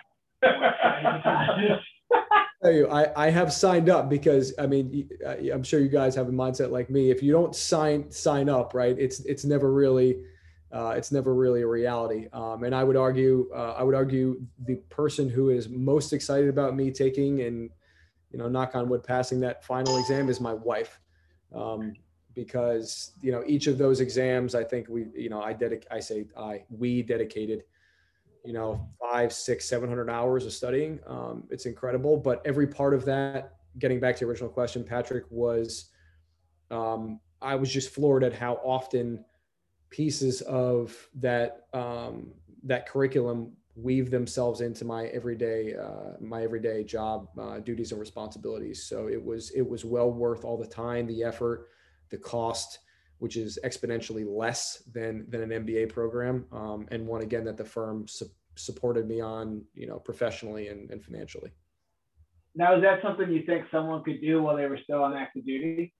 you, 2.64 2.88
I, 2.88 3.26
I 3.26 3.30
have 3.30 3.52
signed 3.52 3.88
up 3.88 4.08
because 4.08 4.54
I 4.58 4.66
mean, 4.66 5.08
I'm 5.52 5.62
sure 5.62 5.80
you 5.80 5.88
guys 5.88 6.14
have 6.14 6.28
a 6.28 6.32
mindset 6.32 6.70
like 6.70 6.90
me. 6.90 7.10
If 7.10 7.22
you 7.22 7.32
don't 7.32 7.54
sign 7.54 8.10
sign 8.10 8.48
up, 8.48 8.74
right, 8.74 8.98
it's 8.98 9.20
it's 9.20 9.44
never 9.44 9.72
really 9.72 10.22
uh, 10.72 10.94
it's 10.96 11.12
never 11.12 11.34
really 11.34 11.62
a 11.62 11.66
reality. 11.66 12.28
Um, 12.32 12.64
and 12.64 12.74
I 12.74 12.84
would 12.84 12.96
argue 12.96 13.48
uh, 13.54 13.72
I 13.72 13.82
would 13.82 13.94
argue 13.94 14.40
the 14.66 14.76
person 14.90 15.28
who 15.28 15.50
is 15.50 15.68
most 15.68 16.12
excited 16.12 16.48
about 16.48 16.74
me 16.74 16.90
taking 16.90 17.42
and 17.42 17.70
you 18.30 18.38
know 18.38 18.48
knock 18.48 18.74
on 18.74 18.88
wood 18.88 19.04
passing 19.04 19.40
that 19.40 19.64
final 19.64 19.98
exam 19.98 20.28
is 20.28 20.40
my 20.40 20.54
wife. 20.54 21.00
Um, 21.54 21.94
because 22.34 23.12
you 23.20 23.30
know 23.30 23.42
each 23.46 23.68
of 23.68 23.78
those 23.78 24.00
exams 24.00 24.56
i 24.56 24.64
think 24.64 24.88
we 24.88 25.06
you 25.14 25.28
know 25.28 25.40
i 25.40 25.52
dedicate 25.52 25.86
i 25.90 26.00
say 26.00 26.26
i 26.36 26.62
we 26.68 27.00
dedicated 27.00 27.62
you 28.44 28.52
know 28.52 28.88
five 29.00 29.32
six 29.32 29.64
seven 29.64 29.88
hundred 29.88 30.10
hours 30.10 30.46
of 30.46 30.52
studying. 30.52 31.00
Um, 31.06 31.44
it's 31.50 31.66
incredible 31.66 32.16
but 32.16 32.42
every 32.44 32.66
part 32.66 32.94
of 32.94 33.04
that 33.06 33.56
getting 33.78 34.00
back 34.00 34.16
to 34.16 34.24
the 34.24 34.30
original 34.30 34.50
question 34.50 34.84
patrick 34.84 35.24
was 35.30 35.90
um, 36.70 37.20
i 37.42 37.54
was 37.54 37.72
just 37.72 37.90
floored 37.90 38.22
at 38.22 38.32
how 38.32 38.54
often 38.62 39.24
pieces 39.90 40.40
of 40.42 41.08
that 41.14 41.66
um, 41.72 42.32
that 42.62 42.88
curriculum 42.88 43.52
weave 43.76 44.10
themselves 44.10 44.60
into 44.60 44.84
my 44.84 45.06
everyday 45.06 45.74
uh, 45.74 46.16
my 46.20 46.42
everyday 46.42 46.84
job 46.84 47.28
uh, 47.38 47.58
duties 47.58 47.90
and 47.92 48.00
responsibilities. 48.00 48.84
So 48.84 49.08
it 49.08 49.22
was 49.22 49.50
it 49.50 49.68
was 49.68 49.84
well 49.84 50.10
worth 50.10 50.44
all 50.44 50.56
the 50.56 50.66
time 50.66 51.06
the 51.06 51.24
effort 51.24 51.68
the 52.10 52.18
cost, 52.18 52.80
which 53.18 53.36
is 53.36 53.58
exponentially 53.64 54.24
less 54.26 54.82
than 54.92 55.26
than 55.28 55.50
an 55.50 55.64
MBA 55.64 55.88
program, 55.88 56.46
um, 56.52 56.86
and 56.90 57.06
one 57.06 57.22
again 57.22 57.44
that 57.44 57.56
the 57.56 57.64
firm 57.64 58.06
su- 58.08 58.26
supported 58.56 59.08
me 59.08 59.20
on, 59.20 59.62
you 59.74 59.86
know, 59.86 59.98
professionally 59.98 60.68
and, 60.68 60.90
and 60.90 61.02
financially. 61.02 61.50
Now, 62.54 62.76
is 62.76 62.82
that 62.82 63.02
something 63.02 63.30
you 63.30 63.42
think 63.44 63.66
someone 63.70 64.04
could 64.04 64.20
do 64.20 64.42
while 64.42 64.56
they 64.56 64.66
were 64.66 64.78
still 64.82 65.02
on 65.02 65.14
active 65.14 65.44
duty? 65.44 65.92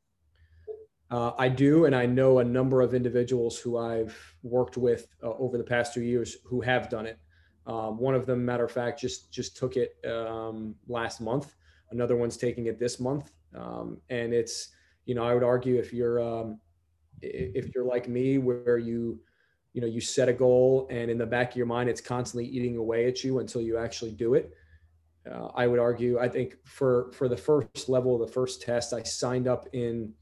Uh, 1.11 1.33
I 1.37 1.49
do, 1.49 1.85
and 1.85 1.95
I 1.95 2.07
know 2.07 2.39
a 2.39 2.45
number 2.45 2.81
of 2.81 2.95
individuals 2.95 3.59
who 3.59 3.77
I've 3.77 4.17
worked 4.43 4.77
with 4.77 5.07
uh, 5.23 5.33
over 5.33 5.59
the 5.59 5.65
past 5.65 5.95
two 5.95 6.03
years 6.03 6.37
who 6.45 6.61
have 6.61 6.89
done 6.89 7.07
it. 7.07 7.19
Um, 7.67 7.99
one 7.99 8.15
of 8.15 8.27
them, 8.27 8.45
matter 8.45 8.65
of 8.65 8.73
fact, 8.73 9.01
just 9.01 9.33
just 9.33 9.57
took 9.57 9.77
it 9.77 9.97
um, 10.07 10.75
last 10.87 11.21
month. 11.21 11.55
Another 11.91 12.17
one's 12.17 12.37
taking 12.37 12.67
it 12.67 12.79
this 12.79 13.01
month, 13.01 13.33
um, 13.55 13.99
and 14.11 14.33
it's 14.33 14.75
you 15.07 15.15
know, 15.15 15.25
I 15.25 15.35
would 15.35 15.43
argue 15.43 15.77
if 15.77 15.93
you're 15.93 16.21
um, 16.21 16.61
if 17.25 17.75
you're 17.75 17.85
like 17.85 18.09
me, 18.09 18.39
where 18.39 18.79
you 18.79 19.21
you 19.73 19.81
know 19.81 19.87
you 19.87 20.01
set 20.01 20.29
a 20.29 20.33
goal 20.33 20.87
and 20.91 21.11
in 21.11 21.19
the 21.19 21.27
back 21.27 21.51
of 21.51 21.57
your 21.57 21.67
mind 21.67 21.89
it's 21.89 22.01
constantly 22.01 22.49
eating 22.49 22.77
away 22.77 23.09
at 23.09 23.25
you 23.25 23.41
until 23.41 23.61
you 23.61 23.77
actually 23.77 24.13
do 24.13 24.35
it. 24.35 24.53
Uh, 25.31 25.49
I 25.55 25.67
would 25.67 25.79
argue. 25.79 26.19
I 26.19 26.29
think 26.29 26.57
for 26.65 27.11
for 27.13 27.29
the 27.29 27.37
first 27.37 27.89
level, 27.89 28.19
the 28.19 28.27
first 28.27 28.63
test, 28.63 28.93
I 28.93 29.03
signed 29.03 29.49
up 29.49 29.69
in. 29.73 30.13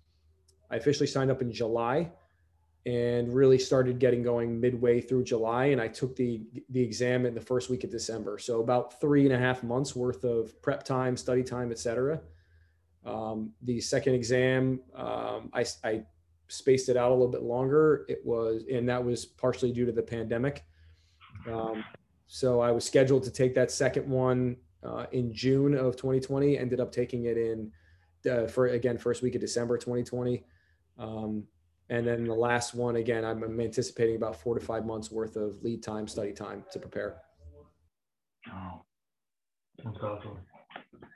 I 0.71 0.77
officially 0.77 1.07
signed 1.07 1.31
up 1.31 1.43
in 1.43 1.53
July, 1.53 2.11
and 2.87 3.33
really 3.33 3.59
started 3.59 3.99
getting 3.99 4.23
going 4.23 4.61
midway 4.61 5.01
through 5.01 5.25
July. 5.25 5.67
And 5.67 5.81
I 5.81 5.89
took 5.89 6.17
the 6.17 6.43
the 6.71 6.81
exam 6.81 7.27
in 7.27 7.35
the 7.35 7.41
first 7.41 7.71
week 7.71 7.85
of 7.85 7.91
December. 7.91 8.39
So 8.39 8.61
about 8.61 9.01
three 9.01 9.25
and 9.25 9.35
a 9.35 9.39
half 9.39 9.63
months 9.63 9.95
worth 9.95 10.25
of 10.25 10.61
prep 10.63 10.85
time, 10.85 11.17
study 11.17 11.43
time, 11.43 11.71
et 11.71 11.79
cetera. 11.79 12.21
Um, 13.05 13.53
the 13.63 13.81
second 13.81 14.15
exam, 14.15 14.81
um, 14.95 15.51
I, 15.53 15.65
I, 15.83 16.05
spaced 16.53 16.89
it 16.89 16.97
out 16.97 17.11
a 17.11 17.15
little 17.15 17.29
bit 17.29 17.43
longer. 17.43 18.05
It 18.09 18.21
was, 18.25 18.65
and 18.71 18.89
that 18.89 19.03
was 19.03 19.25
partially 19.25 19.73
due 19.73 19.87
to 19.87 19.93
the 19.93 20.03
pandemic. 20.03 20.65
Um, 21.51 21.85
so 22.27 22.61
I 22.61 22.71
was 22.71 22.85
scheduled 22.85 23.25
to 23.25 23.31
take 23.31 23.55
that 23.55 23.71
second 23.71 24.09
one 24.09 24.57
uh, 24.83 25.07
in 25.13 25.33
June 25.33 25.75
of 25.75 25.97
2020. 25.97 26.59
Ended 26.59 26.81
up 26.81 26.93
taking 26.93 27.25
it 27.25 27.37
in 27.37 27.73
uh, 28.31 28.47
for 28.47 28.69
again 28.69 28.99
first 28.99 29.23
week 29.23 29.35
of 29.35 29.41
December 29.41 29.77
2020. 29.77 30.45
Um, 30.99 31.45
and 31.89 32.07
then 32.07 32.25
the 32.25 32.35
last 32.35 32.75
one 32.75 32.97
again, 32.97 33.25
I'm, 33.25 33.61
anticipating 33.61 34.17
about 34.17 34.37
four 34.37 34.59
to 34.59 34.65
five 34.65 34.87
months 34.87 35.11
worth 35.11 35.37
of 35.37 35.63
lead 35.63 35.83
time, 35.83 36.07
study 36.09 36.33
time 36.33 36.65
to 36.73 36.79
prepare. 36.79 37.17
Oh, 38.49 38.83
that's 39.83 39.99
awesome. 39.99 40.39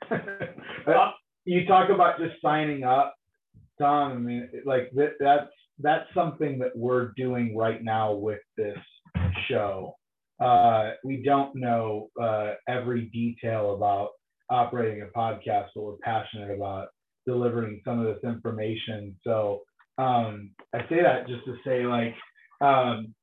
Uh, 0.87 1.11
you 1.43 1.65
talk 1.65 1.89
about 1.89 2.17
just 2.17 2.41
signing 2.41 2.85
up, 2.85 3.13
Tom. 3.79 4.11
I 4.11 4.15
mean, 4.15 4.49
like 4.65 4.89
that, 4.95 5.13
that's 5.19 5.51
that's 5.79 6.07
something 6.13 6.59
that 6.59 6.75
we're 6.75 7.11
doing 7.15 7.55
right 7.55 7.83
now 7.83 8.13
with 8.13 8.41
this 8.57 8.77
show. 9.47 9.95
Uh, 10.39 10.91
we 11.03 11.23
don't 11.23 11.55
know 11.55 12.09
uh, 12.21 12.53
every 12.67 13.05
detail 13.05 13.73
about 13.73 14.09
operating 14.49 15.01
a 15.01 15.17
podcast, 15.17 15.67
but 15.75 15.83
we're 15.83 15.97
passionate 16.03 16.55
about 16.55 16.87
delivering 17.25 17.81
some 17.85 17.99
of 17.99 18.05
this 18.05 18.23
information. 18.23 19.15
So 19.23 19.61
um, 19.97 20.51
I 20.73 20.79
say 20.89 21.01
that 21.01 21.27
just 21.27 21.45
to 21.45 21.55
say, 21.65 21.85
like, 21.85 22.15
um, 22.61 23.13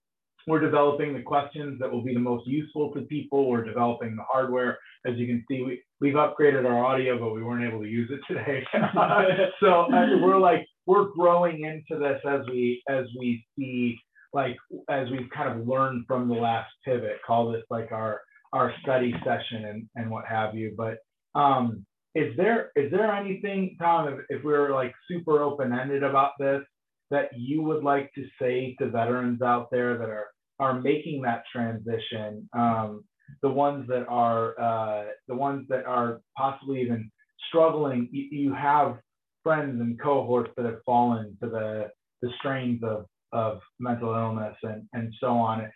we're 0.47 0.61
developing 0.61 1.15
the 1.15 1.23
questions 1.23 1.79
that 1.81 1.91
will 1.91 2.03
be 2.05 2.15
the 2.15 2.21
most 2.21 2.47
useful 2.47 2.93
to 2.93 3.03
people. 3.03 3.49
We're 3.49 3.65
developing 3.65 4.15
the 4.15 4.25
hardware. 4.31 4.79
As 5.07 5.17
you 5.17 5.27
can 5.27 5.45
see, 5.49 5.63
we, 5.63 5.83
we've 6.01 6.15
upgraded 6.15 6.65
our 6.67 6.85
audio, 6.85 7.19
but 7.19 7.35
we 7.35 7.43
weren't 7.43 7.65
able 7.65 7.83
to 7.83 7.89
use 7.89 8.11
it 8.11 8.21
today. 8.27 8.65
so 9.61 9.83
uh, 9.93 10.19
we're 10.21 10.39
like, 10.39 10.67
we're 10.87 11.07
growing 11.07 11.65
into 11.65 12.01
this 12.01 12.21
as 12.29 12.41
we, 12.49 12.83
as 12.89 13.07
we 13.19 13.45
see, 13.59 13.99
like, 14.33 14.57
as 14.89 15.09
we've 15.11 15.31
kind 15.35 15.49
of 15.49 15.67
learned 15.67 16.05
from 16.07 16.29
the 16.29 16.35
last 16.35 16.71
pivot, 16.85 17.19
call 17.27 17.51
this 17.51 17.63
like 17.71 17.93
our, 17.93 18.21
our 18.53 18.73
study 18.83 19.15
session 19.25 19.65
and, 19.65 19.89
and 19.97 20.11
what 20.11 20.27
have 20.27 20.55
you. 20.55 20.75
But 20.77 20.99
um, 21.39 21.85
is 22.15 22.37
there, 22.37 22.71
is 22.77 22.91
there 22.91 23.13
anything, 23.13 23.77
Tom, 23.81 24.09
if, 24.09 24.21
if 24.29 24.45
we 24.45 24.53
we're 24.53 24.75
like 24.75 24.93
super 25.09 25.43
open-ended 25.43 26.03
about 26.03 26.33
this, 26.39 26.63
that 27.11 27.29
you 27.37 27.63
would 27.63 27.85
like 27.85 28.11
to 28.15 28.25
say 28.41 28.75
to 28.79 28.89
veterans 28.89 29.43
out 29.43 29.71
there 29.71 29.99
that 29.99 30.09
are 30.09 30.27
are 30.61 30.81
making 30.81 31.23
that 31.23 31.43
transition, 31.53 32.49
um, 32.53 33.05
the 33.43 33.51
ones 33.51 33.87
that 33.89 34.07
are 34.09 34.59
uh, 34.61 35.05
the 35.29 35.35
ones 35.35 35.67
that 35.69 35.85
are 35.85 36.21
possibly 36.37 36.81
even 36.83 37.11
struggling, 37.49 38.09
you, 38.11 38.29
you, 38.31 38.55
have 38.55 38.99
friends 39.43 39.81
and 39.81 40.01
cohorts 40.01 40.51
that 40.57 40.65
have 40.65 40.79
fallen 40.85 41.37
to 41.43 41.49
the 41.49 41.91
the 42.23 42.31
strains 42.39 42.83
of 42.83 43.07
of 43.33 43.61
mental 43.79 44.15
illness 44.15 44.57
and 44.63 44.89
and 44.93 45.13
so 45.21 45.29
on. 45.29 45.71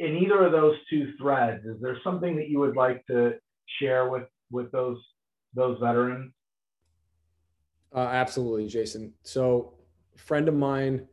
In 0.00 0.16
either 0.16 0.44
of 0.44 0.52
those 0.52 0.76
two 0.90 1.12
threads, 1.20 1.64
is 1.64 1.80
there 1.80 1.98
something 2.02 2.36
that 2.36 2.48
you 2.48 2.58
would 2.58 2.76
like 2.76 3.04
to 3.06 3.34
share 3.78 4.10
with 4.10 4.24
with 4.50 4.70
those 4.72 4.98
those 5.54 5.78
veterans? 5.80 6.32
Uh, 7.94 8.00
absolutely, 8.00 8.66
Jason. 8.66 9.12
So, 9.22 9.74
friend 10.16 10.48
of 10.48 10.54
mine 10.54 11.06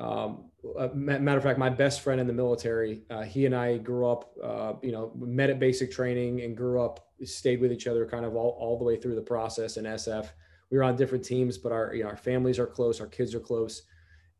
um, 0.00 0.49
uh, 0.78 0.88
matter 0.94 1.38
of 1.38 1.42
fact, 1.42 1.58
my 1.58 1.70
best 1.70 2.02
friend 2.02 2.20
in 2.20 2.26
the 2.26 2.32
military, 2.32 3.02
uh, 3.10 3.22
he 3.22 3.46
and 3.46 3.54
I 3.54 3.78
grew 3.78 4.08
up, 4.08 4.30
uh, 4.42 4.74
you 4.82 4.92
know, 4.92 5.12
met 5.16 5.50
at 5.50 5.58
basic 5.58 5.90
training 5.90 6.42
and 6.42 6.56
grew 6.56 6.82
up, 6.82 7.08
stayed 7.24 7.60
with 7.60 7.72
each 7.72 7.86
other 7.86 8.06
kind 8.06 8.24
of 8.24 8.36
all, 8.36 8.56
all 8.58 8.78
the 8.78 8.84
way 8.84 8.96
through 8.96 9.14
the 9.14 9.22
process 9.22 9.76
in 9.76 9.84
SF. 9.84 10.28
We 10.70 10.76
were 10.76 10.84
on 10.84 10.96
different 10.96 11.24
teams, 11.24 11.56
but 11.58 11.72
our, 11.72 11.94
you 11.94 12.04
know, 12.04 12.10
our 12.10 12.16
families 12.16 12.58
are 12.58 12.66
close, 12.66 13.00
our 13.00 13.06
kids 13.06 13.34
are 13.34 13.40
close. 13.40 13.82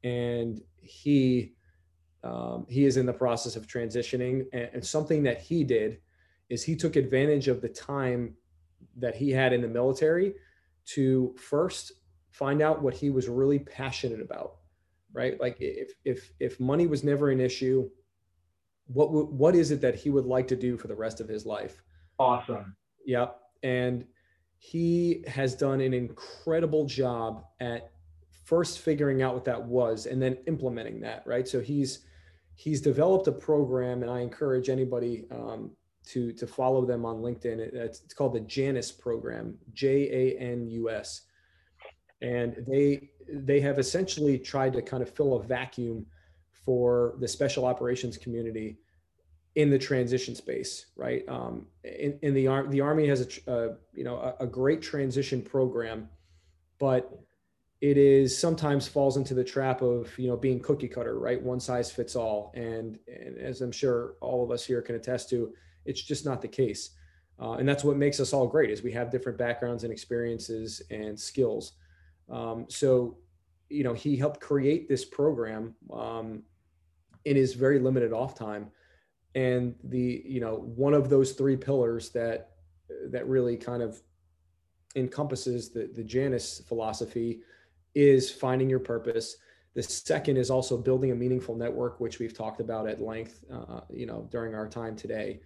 And 0.05 0.61
he, 0.77 1.55
um, 2.23 2.67
he 2.69 2.85
is 2.85 2.97
in 2.97 3.07
the 3.07 3.13
process 3.13 3.57
of 3.57 3.67
transitioning. 3.67 4.45
And, 4.53 4.69
and 4.75 4.85
something 4.85 5.23
that 5.23 5.41
he 5.41 5.65
did 5.65 5.99
is 6.51 6.63
he 6.63 6.77
took 6.77 6.97
advantage 6.97 7.49
of 7.49 7.63
the 7.63 7.69
time 7.69 8.37
that 8.97 9.17
he 9.17 9.31
had 9.31 9.53
in 9.53 9.63
the 9.63 9.69
military 9.69 10.35
to 10.85 11.35
first 11.39 11.93
find 12.31 12.61
out 12.61 12.83
what 12.83 12.95
he 12.95 13.11
was 13.11 13.29
really 13.29 13.59
passionate 13.59 14.21
about 14.21 14.60
right? 15.13 15.41
Like 15.41 15.57
if 15.61 15.93
if 16.05 16.33
if 16.41 16.61
money 16.61 16.87
was 16.87 17.05
never 17.05 17.31
an 17.31 17.41
issue, 17.41 17.89
what 18.87 19.11
what 19.11 19.55
is 19.55 19.71
it 19.71 19.81
that 19.81 19.95
he 19.95 20.11
would 20.11 20.27
like 20.27 20.49
to 20.49 20.57
do 20.57 20.77
for 20.77 20.89
the 20.89 20.95
rest 20.95 21.21
of 21.21 21.29
his 21.29 21.47
life? 21.47 21.83
Awesome. 22.19 22.77
Yep. 23.07 23.39
And 23.63 24.05
he 24.59 25.25
has 25.27 25.55
done 25.55 25.81
an 25.81 25.95
incredible 25.95 26.85
job 26.85 27.45
at 27.61 27.91
first 28.45 28.81
figuring 28.81 29.23
out 29.23 29.35
what 29.35 29.45
that 29.45 29.63
was 29.63 30.07
and 30.07 30.21
then 30.21 30.37
implementing 30.47 31.01
that, 31.01 31.23
right? 31.27 31.49
So 31.49 31.61
he's 31.61 32.01
he's 32.55 32.81
developed 32.81 33.27
a 33.27 33.33
program, 33.33 34.03
and 34.03 34.11
I 34.11 34.21
encourage 34.21 34.69
anybody 34.69 35.25
um, 35.31 35.71
to 36.09 36.33
to 36.33 36.47
follow 36.47 36.85
them 36.85 37.05
on 37.07 37.17
LinkedIn. 37.17 37.59
It's, 37.59 38.03
it's 38.03 38.15
called 38.15 38.35
the 38.35 38.41
Janus 38.41 38.93
program, 38.93 39.57
J 39.73 40.11
A 40.11 40.39
N 40.39 40.67
U 40.67 40.91
S, 40.91 41.23
and 42.23 42.65
they 42.67 43.11
they 43.33 43.61
have 43.61 43.79
essentially 43.79 44.39
tried 44.39 44.73
to 44.73 44.83
kind 44.83 45.03
of 45.03 45.11
fill 45.11 45.35
a 45.35 45.43
vacuum 45.43 46.07
for 46.65 47.15
the 47.21 47.29
special 47.29 47.65
operations 47.65 48.17
community 48.17 48.79
in 49.57 49.71
the 49.71 49.79
transition 49.79 50.35
space, 50.35 50.87
right? 50.97 51.25
Um, 51.29 51.67
in, 51.85 52.19
in 52.23 52.35
the 52.35 52.47
army, 52.47 52.71
the 52.71 52.81
army 52.81 53.09
has 53.09 53.39
a, 53.47 53.51
uh, 53.51 53.75
you 53.93 54.05
know 54.05 54.17
a, 54.17 54.45
a, 54.45 54.47
great 54.47 54.81
transition 54.81 55.43
program, 55.43 56.09
but 56.79 57.11
it 57.81 57.97
is 57.97 58.37
sometimes 58.37 58.87
falls 58.87 59.17
into 59.17 59.35
the 59.35 59.43
trap 59.43 59.83
of 59.83 60.17
you 60.19 60.29
know 60.29 60.37
being 60.37 60.61
cookie 60.61 60.89
cutter, 60.89 61.19
right? 61.19 61.41
One 61.43 61.59
size 61.59 61.91
fits 61.91 62.15
all, 62.15 62.53
and, 62.55 62.99
and 63.09 63.39
as 63.39 63.61
I'm 63.61 63.73
sure 63.73 64.15
all 64.21 64.45
of 64.45 64.51
us 64.51 64.65
here 64.65 64.83
can 64.83 64.95
attest 64.95 65.31
to, 65.31 65.53
it's 65.85 66.03
just 66.03 66.25
not 66.25 66.43
the 66.43 66.49
case, 66.49 66.91
uh, 67.41 67.53
and 67.53 67.69
that's 67.69 67.83
what 67.83 67.97
makes 67.97 68.21
us 68.21 68.33
all 68.33 68.47
great 68.47 68.71
is 68.71 68.83
we 68.83 68.93
have 68.93 69.11
different 69.11 69.39
backgrounds 69.39 69.83
and 69.83 69.93
experiences 69.93 70.83
and 70.91 71.19
skills. 71.19 71.73
Um, 72.31 72.67
so, 72.69 73.19
you 73.69 73.85
know, 73.85 73.95
he 73.95 74.17
helped 74.17 74.41
create 74.41 74.89
this 74.89 75.05
program 75.05 75.75
um, 75.93 76.43
in 77.25 77.37
his 77.37 77.55
very 77.55 77.79
limited 77.79 78.13
off 78.13 78.35
time. 78.35 78.71
And 79.35 79.75
the, 79.85 80.23
you 80.25 80.41
know, 80.41 80.57
one 80.57 80.95
of 80.95 81.09
those 81.09 81.33
three 81.33 81.57
pillars 81.57 82.11
that, 82.11 82.51
that 83.11 83.27
really 83.29 83.57
kind 83.57 83.83
of 83.83 84.01
encompasses 84.97 85.71
the, 85.71 85.91
the 85.95 86.03
Janus 86.03 86.63
philosophy 86.67 87.41
is 87.95 88.31
finding 88.31 88.69
your 88.69 88.81
purpose. 88.81 89.37
The 89.75 89.83
second 89.83 90.37
is 90.37 90.51
also 90.51 90.77
building 90.77 91.13
a 91.13 91.15
meaningful 91.15 91.55
network, 91.55 92.01
which 92.01 92.19
we've 92.19 92.37
talked 92.37 92.61
about 92.61 92.89
at 92.89 93.01
length, 93.01 93.45
uh, 93.53 93.83
you 93.89 94.07
know, 94.07 94.29
during 94.33 94.55
our 94.55 94.69
time 94.69 94.97
today. 94.97 95.41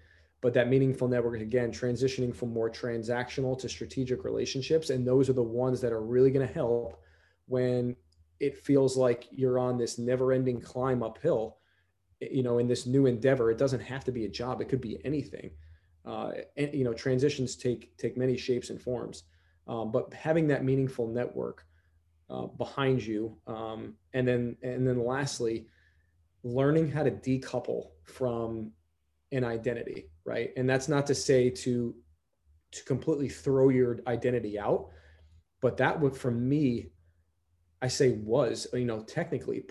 But 0.45 0.53
that 0.53 0.69
meaningful 0.69 1.09
network, 1.09 1.41
again, 1.41 1.73
transitioning 1.73 2.37
from 2.37 2.53
more 2.53 2.69
transactional 2.69 3.59
to 3.61 3.67
strategic 3.67 4.25
relationships, 4.25 4.91
and 4.91 5.07
those 5.07 5.31
are 5.31 5.33
the 5.33 5.43
ones 5.43 5.81
that 5.81 5.91
are 5.91 6.03
really 6.03 6.31
going 6.31 6.47
to 6.47 6.53
help 6.53 7.03
when 7.47 7.97
it 8.41 8.59
feels 8.59 8.95
like 8.95 9.27
you're 9.31 9.59
on 9.59 9.79
this 9.79 9.99
never-ending 9.99 10.61
climb 10.61 11.03
uphill. 11.03 11.57
You 12.21 12.43
know, 12.43 12.59
in 12.59 12.69
this 12.69 12.85
new 12.85 13.07
endeavor, 13.07 13.51
it 13.51 13.57
doesn't 13.57 13.81
have 13.81 14.05
to 14.05 14.13
be 14.13 14.27
a 14.27 14.29
job; 14.29 14.61
it 14.61 14.69
could 14.69 14.83
be 14.83 15.01
anything. 15.03 15.51
Uh, 16.05 16.33
and 16.59 16.75
you 16.75 16.85
know, 16.85 16.93
transitions 16.93 17.57
take 17.57 17.97
take 17.97 18.19
many 18.19 18.37
shapes 18.37 18.69
and 18.69 18.79
forms. 18.79 19.23
Um, 19.67 19.93
but 19.93 20.13
having 20.13 20.49
that 20.49 20.63
meaningful 20.63 21.09
network 21.09 21.65
uh, 22.29 22.49
behind 22.49 23.03
you. 23.03 23.39
Um, 23.47 23.95
and 24.13 24.29
then 24.29 24.59
and 24.63 24.87
then 24.87 25.07
lastly, 25.07 25.69
learning 26.43 26.91
how 26.91 27.03
to 27.03 27.13
decouple 27.13 27.93
from 28.03 28.73
an 29.33 29.43
identity, 29.43 30.11
right? 30.25 30.51
And 30.57 30.69
that's 30.69 30.89
not 30.89 31.07
to 31.09 31.15
say 31.15 31.51
to 31.51 31.95
to 32.73 32.85
completely 32.85 33.29
throw 33.29 33.69
your 33.69 34.01
identity 34.09 34.59
out, 34.59 34.89
but 35.61 35.77
that 35.77 36.01
would 36.01 36.17
for 36.17 36.31
me, 36.31 36.91
I 37.81 37.89
say 37.89 38.11
was 38.11 38.67
you 38.73 38.87
know 38.87 39.03
technically 39.03 39.65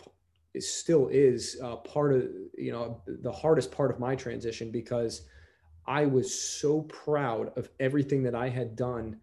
it 0.54 0.64
still 0.64 1.08
is 1.08 1.58
uh, 1.64 1.78
part 1.78 2.14
of 2.14 2.24
you 2.58 2.72
know 2.72 3.02
the 3.08 3.32
hardest 3.32 3.72
part 3.72 3.92
of 3.92 4.00
my 4.00 4.16
transition 4.16 4.72
because 4.72 5.28
I 5.86 6.06
was 6.06 6.34
so 6.40 6.82
proud 6.84 7.52
of 7.58 7.70
everything 7.80 8.24
that 8.24 8.36
I 8.36 8.50
had 8.50 8.76
done 8.76 9.20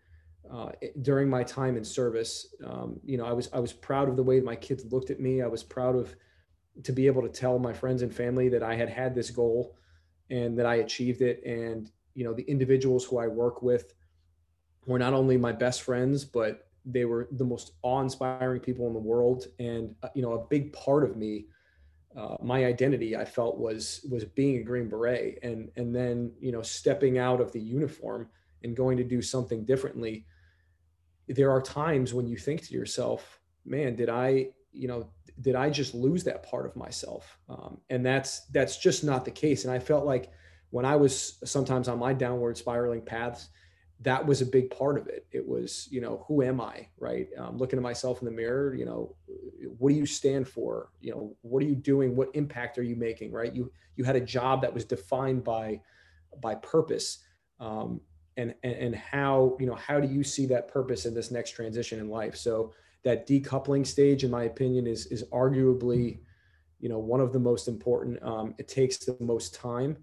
uh, 0.52 0.70
during 1.02 1.30
my 1.30 1.42
time 1.42 1.76
in 1.76 1.84
service. 1.84 2.54
Um, 2.66 2.98
you 3.04 3.16
know, 3.16 3.24
I 3.24 3.32
was 3.32 3.48
I 3.52 3.60
was 3.60 3.72
proud 3.72 4.08
of 4.08 4.16
the 4.16 4.22
way 4.22 4.40
my 4.40 4.56
kids 4.56 4.84
looked 4.90 5.10
at 5.10 5.20
me. 5.20 5.42
I 5.42 5.46
was 5.46 5.62
proud 5.62 5.96
of 5.96 6.14
to 6.82 6.92
be 6.92 7.06
able 7.06 7.22
to 7.22 7.28
tell 7.28 7.58
my 7.58 7.72
friends 7.72 8.02
and 8.02 8.14
family 8.14 8.48
that 8.48 8.62
I 8.62 8.74
had 8.74 8.88
had 8.88 9.14
this 9.14 9.30
goal 9.30 9.76
and 10.30 10.58
that 10.58 10.66
I 10.66 10.76
achieved 10.76 11.22
it. 11.22 11.42
And 11.44 11.90
you 12.14 12.24
know, 12.24 12.32
the 12.32 12.42
individuals 12.42 13.04
who 13.04 13.18
I 13.18 13.26
work 13.26 13.62
with 13.62 13.94
were 14.86 14.98
not 14.98 15.12
only 15.12 15.36
my 15.36 15.52
best 15.52 15.82
friends, 15.82 16.24
but 16.24 16.68
they 16.84 17.04
were 17.04 17.28
the 17.32 17.44
most 17.44 17.72
awe-inspiring 17.82 18.60
people 18.60 18.86
in 18.86 18.94
the 18.94 18.98
world. 18.98 19.46
And 19.58 19.94
uh, 20.02 20.08
you 20.14 20.22
know, 20.22 20.32
a 20.34 20.46
big 20.46 20.72
part 20.72 21.04
of 21.04 21.16
me. 21.16 21.46
Uh, 22.16 22.36
my 22.42 22.64
identity 22.64 23.16
I 23.16 23.24
felt 23.24 23.56
was 23.56 24.04
was 24.10 24.24
being 24.24 24.58
a 24.58 24.62
Green 24.64 24.88
Beret 24.88 25.38
and 25.44 25.70
and 25.76 25.94
then 25.94 26.32
you 26.40 26.50
know 26.50 26.60
stepping 26.60 27.18
out 27.18 27.40
of 27.40 27.52
the 27.52 27.60
uniform 27.60 28.28
and 28.64 28.76
going 28.76 28.96
to 28.96 29.04
do 29.04 29.22
something 29.22 29.64
differently 29.64 30.26
there 31.34 31.50
are 31.50 31.62
times 31.62 32.12
when 32.12 32.26
you 32.26 32.36
think 32.36 32.66
to 32.66 32.74
yourself, 32.74 33.40
man, 33.64 33.94
did 33.94 34.08
I, 34.08 34.48
you 34.72 34.88
know, 34.88 35.08
did 35.40 35.54
I 35.54 35.70
just 35.70 35.94
lose 35.94 36.24
that 36.24 36.42
part 36.42 36.66
of 36.66 36.76
myself? 36.76 37.38
Um, 37.48 37.78
and 37.88 38.04
that's 38.04 38.46
that's 38.46 38.78
just 38.78 39.04
not 39.04 39.24
the 39.24 39.30
case. 39.30 39.64
And 39.64 39.72
I 39.72 39.78
felt 39.78 40.04
like 40.04 40.30
when 40.70 40.84
I 40.84 40.96
was 40.96 41.38
sometimes 41.44 41.88
on 41.88 41.98
my 41.98 42.12
downward 42.12 42.56
spiraling 42.56 43.02
paths, 43.02 43.48
that 44.02 44.24
was 44.24 44.40
a 44.40 44.46
big 44.46 44.70
part 44.70 44.98
of 44.98 45.08
it. 45.08 45.26
It 45.30 45.46
was, 45.46 45.86
you 45.90 46.00
know, 46.00 46.24
who 46.26 46.42
am 46.42 46.60
I, 46.60 46.88
right? 46.98 47.28
Um, 47.36 47.58
looking 47.58 47.78
at 47.78 47.82
myself 47.82 48.20
in 48.20 48.24
the 48.24 48.30
mirror, 48.30 48.74
you 48.74 48.86
know, 48.86 49.14
what 49.78 49.90
do 49.90 49.94
you 49.94 50.06
stand 50.06 50.48
for? 50.48 50.90
You 51.00 51.12
know, 51.12 51.36
what 51.42 51.62
are 51.62 51.66
you 51.66 51.74
doing? 51.74 52.16
What 52.16 52.30
impact 52.34 52.78
are 52.78 52.82
you 52.82 52.96
making, 52.96 53.32
right? 53.32 53.54
You 53.54 53.70
you 53.96 54.04
had 54.04 54.16
a 54.16 54.20
job 54.20 54.62
that 54.62 54.72
was 54.72 54.84
defined 54.84 55.44
by 55.44 55.80
by 56.40 56.54
purpose, 56.56 57.18
um, 57.58 58.00
and, 58.36 58.54
and 58.62 58.74
and 58.74 58.94
how 58.94 59.56
you 59.60 59.66
know 59.66 59.74
how 59.74 60.00
do 60.00 60.08
you 60.08 60.24
see 60.24 60.46
that 60.46 60.68
purpose 60.68 61.04
in 61.04 61.14
this 61.14 61.30
next 61.30 61.50
transition 61.50 61.98
in 61.98 62.08
life 62.08 62.36
so 62.36 62.72
that 63.02 63.26
decoupling 63.26 63.86
stage 63.86 64.24
in 64.24 64.30
my 64.30 64.44
opinion 64.44 64.86
is 64.86 65.06
is 65.06 65.24
arguably 65.32 66.20
you 66.78 66.88
know 66.88 66.98
one 66.98 67.20
of 67.20 67.32
the 67.32 67.38
most 67.38 67.68
important 67.68 68.22
um, 68.22 68.54
it 68.58 68.68
takes 68.68 68.98
the 68.98 69.16
most 69.20 69.54
time. 69.54 69.96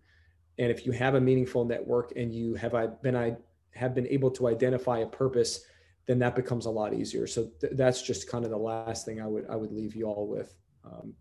And 0.59 0.71
if 0.71 0.87
you 0.87 0.91
have 0.93 1.13
a 1.13 1.21
meaningful 1.21 1.65
network 1.65 2.13
and 2.15 2.33
you 2.33 2.55
have 2.55 2.73
I 2.73 2.87
been 2.87 3.15
I 3.15 3.35
have 3.71 3.93
been 3.93 4.07
able 4.07 4.31
to 4.31 4.47
identify 4.47 4.99
a 4.99 5.07
purpose 5.07 5.63
then 6.07 6.19
that 6.19 6.35
becomes 6.35 6.65
a 6.65 6.69
lot 6.69 6.93
easier. 6.93 7.27
So 7.27 7.49
th- 7.59 7.73
that's 7.75 8.01
just 8.01 8.29
kind 8.29 8.45
of 8.45 8.49
the 8.49 8.57
last 8.57 9.05
thing 9.05 9.21
I 9.21 9.27
would 9.27 9.45
I 9.49 9.55
would 9.55 9.71
leave 9.71 9.95
you 9.95 10.05
all 10.05 10.27
with 10.27 10.55
um, 10.85 11.13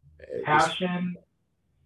passion 0.44 1.16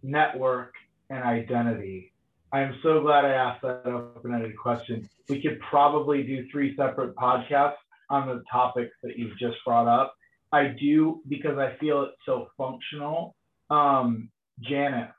network 0.03 0.75
and 1.09 1.23
identity. 1.25 2.13
I'm 2.53 2.77
so 2.83 3.01
glad 3.01 3.25
I 3.25 3.31
asked 3.31 3.63
that 3.63 3.87
open-ended 3.87 4.57
question. 4.57 5.09
We 5.29 5.41
could 5.41 5.61
probably 5.61 6.23
do 6.23 6.47
three 6.51 6.77
separate 6.77 7.15
podcasts 7.15 7.77
on 8.11 8.29
the 8.29 8.43
topics 8.51 8.93
that 9.03 9.17
you've 9.17 9.39
just 9.39 9.57
brought 9.65 9.89
up. 9.89 10.15
I 10.53 10.75
do 10.81 11.23
because 11.29 11.59
I 11.59 11.77
feel 11.79 12.03
it's 12.03 12.17
so 12.27 12.49
functional. 12.59 13.37
Um, 13.71 14.31
Janus, 14.61 15.13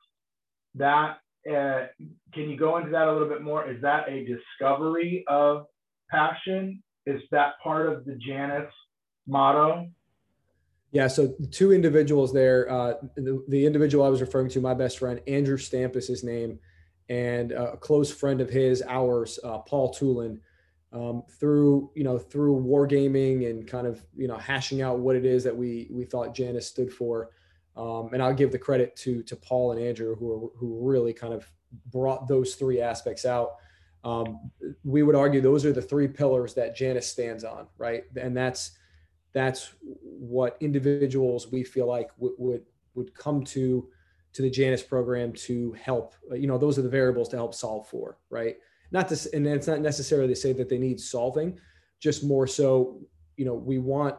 that 0.75 1.17
uh, 1.49 1.87
can 2.33 2.49
you 2.49 2.57
go 2.57 2.77
into 2.77 2.91
that 2.91 3.07
a 3.07 3.11
little 3.11 3.29
bit 3.29 3.41
more? 3.41 3.69
Is 3.69 3.81
that 3.81 4.09
a 4.09 4.25
discovery 4.25 5.23
of 5.27 5.65
passion? 6.09 6.83
Is 7.05 7.21
that 7.31 7.53
part 7.63 7.87
of 7.87 8.05
the 8.05 8.15
Janus 8.15 8.71
motto? 9.27 9.87
Yeah, 10.91 11.07
so 11.07 11.33
two 11.51 11.71
individuals 11.71 12.33
there. 12.33 12.69
Uh, 12.69 12.93
the, 13.15 13.43
the 13.47 13.65
individual 13.65 14.05
I 14.05 14.09
was 14.09 14.19
referring 14.19 14.49
to, 14.49 14.61
my 14.61 14.73
best 14.73 14.99
friend, 14.99 15.21
Andrew 15.25 15.57
Stamp 15.57 15.95
is 15.95 16.07
his 16.07 16.23
name 16.23 16.59
and 17.11 17.51
a 17.51 17.75
close 17.75 18.09
friend 18.09 18.39
of 18.39 18.49
his, 18.49 18.81
ours, 18.87 19.37
uh, 19.43 19.57
Paul 19.59 19.93
Tulin, 19.93 20.39
um, 20.93 21.23
through 21.39 21.91
you 21.95 22.03
know 22.03 22.17
through 22.17 22.61
wargaming 22.61 23.49
and 23.49 23.67
kind 23.67 23.87
of 23.87 24.03
you 24.15 24.27
know 24.27 24.37
hashing 24.37 24.81
out 24.81 24.99
what 24.99 25.15
it 25.15 25.25
is 25.25 25.43
that 25.43 25.55
we 25.55 25.87
we 25.91 26.05
thought 26.05 26.33
Janus 26.33 26.67
stood 26.67 26.91
for. 26.91 27.29
Um, 27.77 28.09
and 28.13 28.21
I'll 28.21 28.33
give 28.33 28.51
the 28.51 28.59
credit 28.59 28.95
to 28.97 29.23
to 29.23 29.35
Paul 29.35 29.71
and 29.71 29.81
Andrew 29.81 30.15
who 30.15 30.31
are, 30.31 30.49
who 30.57 30.79
really 30.81 31.13
kind 31.13 31.33
of 31.33 31.49
brought 31.91 32.27
those 32.27 32.55
three 32.55 32.81
aspects 32.81 33.25
out. 33.25 33.55
Um, 34.03 34.51
we 34.83 35.03
would 35.03 35.15
argue 35.15 35.41
those 35.41 35.65
are 35.65 35.71
the 35.71 35.81
three 35.81 36.07
pillars 36.07 36.53
that 36.55 36.75
Janus 36.75 37.07
stands 37.07 37.43
on, 37.43 37.67
right? 37.77 38.03
And 38.19 38.35
that's 38.35 38.71
that's 39.33 39.73
what 39.81 40.57
individuals 40.59 41.51
we 41.51 41.63
feel 41.63 41.87
like 41.87 42.09
would 42.17 42.63
would 42.93 43.13
come 43.13 43.43
to 43.45 43.87
to 44.33 44.41
the 44.41 44.49
Janus 44.49 44.81
program 44.81 45.33
to 45.33 45.73
help. 45.73 46.15
You 46.33 46.47
know, 46.47 46.57
those 46.57 46.77
are 46.79 46.81
the 46.81 46.89
variables 46.89 47.29
to 47.29 47.35
help 47.35 47.53
solve 47.53 47.87
for, 47.87 48.17
right? 48.29 48.57
Not 48.91 49.09
this, 49.09 49.25
and 49.27 49.47
it's 49.47 49.67
not 49.67 49.81
necessarily 49.81 50.27
to 50.29 50.35
say 50.35 50.53
that 50.53 50.69
they 50.69 50.77
need 50.77 50.99
solving, 50.99 51.59
just 51.99 52.23
more 52.23 52.47
so. 52.47 52.99
You 53.37 53.45
know, 53.45 53.53
we 53.53 53.79
want 53.79 54.15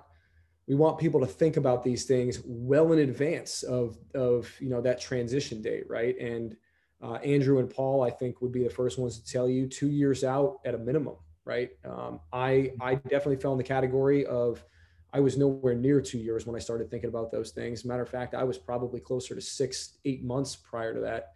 we 0.67 0.75
want 0.75 0.99
people 0.99 1.21
to 1.21 1.27
think 1.27 1.57
about 1.57 1.83
these 1.83 2.05
things 2.05 2.41
well 2.45 2.93
in 2.93 3.01
advance 3.01 3.63
of 3.63 3.99
of 4.15 4.51
you 4.61 4.71
know 4.71 4.81
that 4.81 5.01
transition 5.01 5.61
date, 5.61 5.85
right? 5.89 6.19
And 6.19 6.57
uh, 7.03 7.15
Andrew 7.15 7.59
and 7.59 7.69
Paul, 7.69 8.03
I 8.03 8.11
think, 8.11 8.41
would 8.41 8.53
be 8.53 8.63
the 8.63 8.71
first 8.71 8.99
ones 8.99 9.19
to 9.19 9.33
tell 9.33 9.49
you 9.49 9.67
two 9.67 9.91
years 9.91 10.25
out 10.25 10.61
at 10.65 10.75
a 10.75 10.79
minimum, 10.79 11.17
right? 11.45 11.71
Um, 11.85 12.21
I 12.33 12.73
I 12.81 12.95
definitely 12.95 13.37
fell 13.37 13.53
in 13.53 13.59
the 13.59 13.65
category 13.65 14.25
of 14.25 14.65
I 15.13 15.21
was 15.21 15.37
nowhere 15.37 15.75
near 15.75 16.01
two 16.01 16.19
years 16.19 16.47
when 16.47 16.57
I 16.57 16.59
started 16.59 16.91
thinking 16.91 17.11
about 17.11 17.31
those 17.31 17.51
things. 17.51 17.85
Matter 17.85 18.03
of 18.03 18.09
fact, 18.09 18.35
I 18.35 18.45
was 18.45 18.57
probably 18.57 19.01
closer 19.01 19.35
to 19.35 19.41
six, 19.41 19.99
eight 20.05 20.25
months 20.25 20.57
prior 20.57 20.95
to 20.95 21.01
that. 21.01 21.35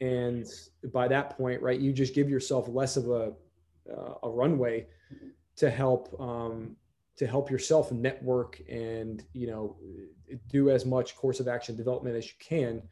And 0.00 0.46
by 0.92 1.08
that 1.08 1.36
point, 1.36 1.62
right, 1.62 1.78
you 1.78 1.92
just 1.92 2.14
give 2.14 2.28
yourself 2.28 2.68
less 2.68 2.96
of 2.96 3.08
a 3.08 3.32
uh, 3.90 4.14
a 4.24 4.28
runway 4.28 4.86
to 5.56 5.70
help 5.70 6.14
um, 6.20 6.76
to 7.16 7.26
help 7.26 7.50
yourself 7.50 7.92
network 7.92 8.60
and 8.68 9.24
you 9.32 9.46
know 9.46 9.76
do 10.48 10.70
as 10.70 10.84
much 10.84 11.16
course 11.16 11.40
of 11.40 11.48
action 11.48 11.76
development 11.76 12.16
as 12.16 12.26
you 12.26 12.34
can, 12.38 12.82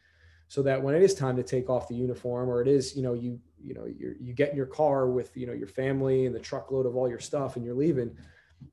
so 0.48 0.62
that 0.62 0.82
when 0.82 0.94
it 0.94 1.02
is 1.02 1.14
time 1.14 1.36
to 1.36 1.42
take 1.42 1.68
off 1.68 1.88
the 1.88 1.94
uniform, 1.94 2.48
or 2.48 2.62
it 2.62 2.68
is 2.68 2.96
you 2.96 3.02
know 3.02 3.12
you 3.12 3.38
you 3.62 3.74
know 3.74 3.84
you 3.84 4.14
you 4.20 4.32
get 4.32 4.50
in 4.50 4.56
your 4.56 4.66
car 4.66 5.08
with 5.08 5.36
you 5.36 5.46
know 5.46 5.52
your 5.52 5.68
family 5.68 6.26
and 6.26 6.34
the 6.34 6.40
truckload 6.40 6.86
of 6.86 6.96
all 6.96 7.08
your 7.08 7.20
stuff 7.20 7.56
and 7.56 7.64
you're 7.64 7.74
leaving 7.74 8.16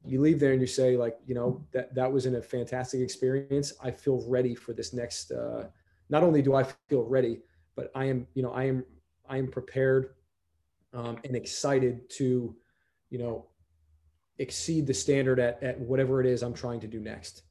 you 0.05 0.21
leave 0.21 0.39
there 0.39 0.53
and 0.53 0.61
you 0.61 0.67
say 0.67 0.95
like 0.95 1.17
you 1.25 1.36
know 1.36 1.65
that 1.73 1.93
that 1.93 2.09
was 2.09 2.25
in 2.25 2.36
a 2.36 2.41
fantastic 2.41 3.01
experience. 3.01 3.73
I 3.84 3.91
feel 3.91 4.23
ready 4.25 4.55
for 4.55 4.71
this 4.71 4.93
next 4.93 5.32
uh, 5.32 5.67
not 6.11 6.23
only 6.23 6.43
do 6.43 6.53
i 6.53 6.63
feel 6.89 7.03
ready 7.03 7.39
but 7.76 7.91
i 7.95 8.05
am 8.05 8.28
you 8.34 8.43
know 8.43 8.51
i 8.51 8.63
am 8.63 8.84
i 9.30 9.38
am 9.38 9.47
prepared 9.47 10.09
um, 10.93 11.17
and 11.24 11.36
excited 11.36 12.09
to 12.09 12.55
you 13.09 13.17
know 13.17 13.45
exceed 14.39 14.88
the 14.88 14.93
standard 14.93 15.39
at, 15.39 15.61
at 15.63 15.80
whatever 15.80 16.19
it 16.22 16.28
is 16.28 16.41
i'm 16.43 16.53
trying 16.53 16.80
to 16.80 16.88
do 16.88 16.99
next 16.99 17.43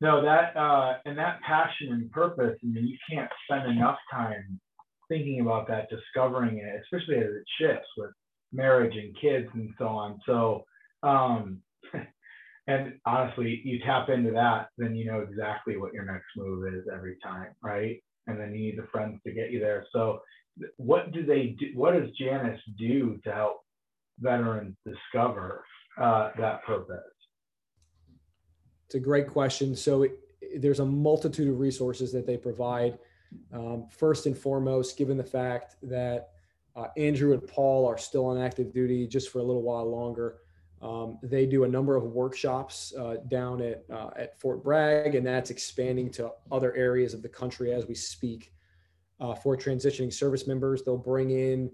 no 0.00 0.22
that 0.22 0.56
uh, 0.56 0.94
and 1.04 1.16
that 1.16 1.40
passion 1.42 1.92
and 1.92 2.10
purpose 2.10 2.56
i 2.62 2.66
mean 2.66 2.86
you 2.86 2.98
can't 3.10 3.30
spend 3.44 3.70
enough 3.70 3.98
time 4.10 4.60
thinking 5.08 5.40
about 5.40 5.68
that 5.68 5.88
discovering 5.88 6.58
it 6.58 6.82
especially 6.82 7.16
as 7.16 7.30
it 7.30 7.44
shifts 7.60 7.88
with 7.96 8.10
marriage 8.52 8.94
and 8.96 9.16
kids 9.20 9.48
and 9.54 9.70
so 9.78 9.86
on 9.86 10.18
so 10.26 10.64
um, 11.02 11.60
and 12.66 12.94
honestly, 13.04 13.60
you 13.64 13.78
tap 13.84 14.08
into 14.08 14.32
that, 14.32 14.68
then 14.76 14.94
you 14.96 15.06
know 15.06 15.20
exactly 15.20 15.76
what 15.76 15.92
your 15.92 16.04
next 16.04 16.26
move 16.36 16.66
is 16.74 16.84
every 16.92 17.16
time, 17.22 17.48
right? 17.62 18.02
And 18.26 18.40
then 18.40 18.54
you 18.54 18.58
need 18.58 18.78
the 18.78 18.88
friends 18.92 19.20
to 19.24 19.32
get 19.32 19.50
you 19.50 19.60
there. 19.60 19.86
So, 19.92 20.20
what 20.76 21.12
do 21.12 21.24
they 21.24 21.56
do? 21.58 21.66
What 21.74 21.92
does 21.92 22.10
Janus 22.18 22.60
do 22.78 23.20
to 23.24 23.32
help 23.32 23.60
veterans 24.18 24.74
discover 24.86 25.64
uh, 26.00 26.30
that 26.38 26.64
purpose? 26.64 26.98
It's 28.86 28.94
a 28.94 29.00
great 29.00 29.28
question. 29.28 29.76
So 29.76 30.04
it, 30.04 30.12
there's 30.58 30.80
a 30.80 30.84
multitude 30.84 31.48
of 31.48 31.58
resources 31.58 32.12
that 32.12 32.26
they 32.26 32.36
provide. 32.36 32.98
Um, 33.52 33.86
first 33.90 34.26
and 34.26 34.36
foremost, 34.36 34.96
given 34.96 35.16
the 35.16 35.24
fact 35.24 35.76
that 35.82 36.30
uh, 36.76 36.86
Andrew 36.96 37.32
and 37.32 37.46
Paul 37.46 37.86
are 37.86 37.98
still 37.98 38.26
on 38.26 38.38
active 38.38 38.72
duty 38.72 39.06
just 39.06 39.30
for 39.30 39.40
a 39.40 39.42
little 39.42 39.62
while 39.62 39.90
longer, 39.90 40.38
um, 40.82 41.18
they 41.22 41.46
do 41.46 41.64
a 41.64 41.68
number 41.68 41.96
of 41.96 42.04
workshops 42.04 42.92
uh, 42.98 43.16
down 43.28 43.62
at 43.62 43.84
uh, 43.90 44.10
at 44.16 44.38
Fort 44.38 44.62
Bragg, 44.62 45.14
and 45.14 45.26
that's 45.26 45.50
expanding 45.50 46.10
to 46.12 46.30
other 46.52 46.74
areas 46.74 47.14
of 47.14 47.22
the 47.22 47.28
country 47.28 47.72
as 47.72 47.86
we 47.86 47.94
speak. 47.94 48.52
Uh, 49.18 49.34
for 49.34 49.56
transitioning 49.56 50.12
service 50.12 50.46
members, 50.46 50.82
they'll 50.82 50.98
bring 50.98 51.30
in 51.30 51.70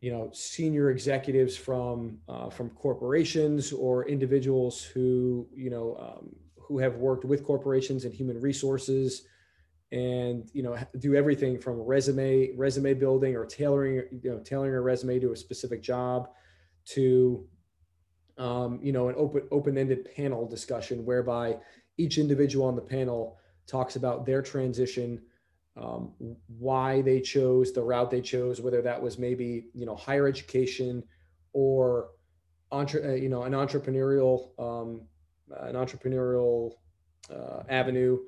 you 0.00 0.12
know 0.12 0.30
senior 0.32 0.90
executives 0.90 1.56
from 1.56 2.18
uh, 2.28 2.50
from 2.50 2.70
corporations 2.70 3.72
or 3.72 4.06
individuals 4.06 4.82
who 4.82 5.48
you 5.52 5.70
know 5.70 5.96
um, 5.98 6.36
who 6.58 6.78
have 6.78 6.96
worked 6.96 7.24
with 7.24 7.42
corporations 7.42 8.04
and 8.04 8.12
human 8.12 8.38
resources 8.40 9.22
and 9.92 10.50
you 10.52 10.62
know 10.62 10.76
do 10.98 11.14
everything 11.14 11.58
from 11.58 11.80
resume 11.80 12.50
resume 12.54 12.92
building 12.92 13.34
or 13.34 13.46
tailoring 13.46 14.02
you 14.22 14.30
know 14.30 14.38
tailoring 14.40 14.74
a 14.74 14.80
resume 14.80 15.18
to 15.18 15.32
a 15.32 15.36
specific 15.36 15.82
job 15.82 16.28
to 16.84 17.46
um, 18.38 18.80
you 18.82 18.92
know 18.92 19.08
an 19.08 19.14
open 19.16 19.42
open-ended 19.50 20.08
panel 20.16 20.46
discussion 20.46 21.04
whereby 21.04 21.56
each 21.96 22.18
individual 22.18 22.66
on 22.66 22.74
the 22.74 22.82
panel 22.82 23.38
talks 23.66 23.96
about 23.96 24.26
their 24.26 24.42
transition 24.42 25.20
um, 25.76 26.12
why 26.58 27.02
they 27.02 27.20
chose 27.20 27.72
the 27.72 27.82
route 27.82 28.10
they 28.10 28.20
chose, 28.20 28.60
whether 28.60 28.80
that 28.82 29.00
was 29.00 29.18
maybe 29.18 29.66
you 29.74 29.86
know 29.86 29.96
higher 29.96 30.28
education 30.28 31.02
or 31.52 32.10
entre- 32.70 33.12
uh, 33.12 33.14
you 33.14 33.28
know 33.28 33.42
an 33.42 33.52
entrepreneurial 33.52 34.50
um, 34.58 35.02
an 35.60 35.74
entrepreneurial 35.74 36.72
uh, 37.30 37.62
avenue, 37.68 38.18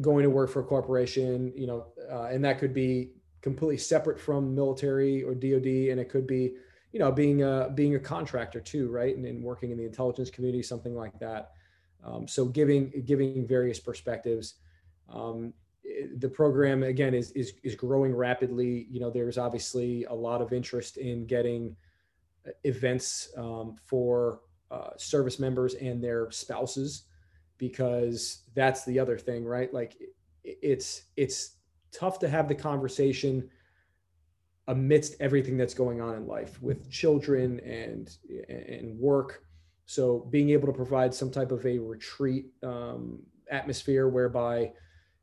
going 0.00 0.24
to 0.24 0.30
work 0.30 0.50
for 0.50 0.60
a 0.60 0.64
corporation, 0.64 1.52
you 1.56 1.66
know, 1.66 1.86
uh, 2.10 2.24
and 2.24 2.44
that 2.44 2.58
could 2.58 2.74
be 2.74 3.12
completely 3.42 3.78
separate 3.78 4.18
from 4.18 4.54
military 4.54 5.22
or 5.22 5.34
DoD, 5.34 5.90
and 5.90 6.00
it 6.00 6.08
could 6.08 6.26
be 6.26 6.56
you 6.96 7.00
know 7.00 7.12
being 7.12 7.42
a 7.42 7.70
being 7.74 7.94
a 7.94 7.98
contractor 7.98 8.58
too, 8.58 8.88
right, 8.88 9.14
and, 9.14 9.26
and 9.26 9.42
working 9.42 9.70
in 9.70 9.76
the 9.76 9.84
intelligence 9.84 10.30
community, 10.30 10.62
something 10.62 10.94
like 10.94 11.18
that. 11.18 11.50
Um, 12.02 12.26
so 12.26 12.46
giving 12.46 13.02
giving 13.04 13.46
various 13.46 13.78
perspectives. 13.78 14.54
Um, 15.12 15.52
the 16.16 16.30
program 16.30 16.82
again 16.84 17.12
is, 17.12 17.32
is 17.32 17.52
is 17.62 17.74
growing 17.74 18.16
rapidly. 18.16 18.86
You 18.90 19.00
know, 19.00 19.10
there's 19.10 19.36
obviously 19.36 20.04
a 20.04 20.14
lot 20.14 20.40
of 20.40 20.54
interest 20.54 20.96
in 20.96 21.26
getting 21.26 21.76
uh, 22.48 22.52
events 22.64 23.28
um, 23.36 23.76
for 23.84 24.40
uh, 24.70 24.92
service 24.96 25.38
members 25.38 25.74
and 25.74 26.02
their 26.02 26.30
spouses 26.30 27.02
because 27.58 28.44
that's 28.54 28.86
the 28.86 28.98
other 28.98 29.18
thing, 29.18 29.44
right? 29.44 29.70
Like 29.74 29.98
it's 30.44 31.02
it's 31.18 31.56
tough 31.92 32.18
to 32.20 32.28
have 32.30 32.48
the 32.48 32.54
conversation 32.54 33.50
amidst 34.68 35.14
everything 35.20 35.56
that's 35.56 35.74
going 35.74 36.00
on 36.00 36.14
in 36.16 36.26
life 36.26 36.60
with 36.60 36.90
children 36.90 37.60
and 37.60 38.16
and 38.48 38.98
work. 38.98 39.44
So 39.86 40.26
being 40.30 40.50
able 40.50 40.66
to 40.66 40.72
provide 40.72 41.14
some 41.14 41.30
type 41.30 41.52
of 41.52 41.64
a 41.64 41.78
retreat 41.78 42.46
um, 42.62 43.20
atmosphere 43.50 44.08
whereby 44.08 44.72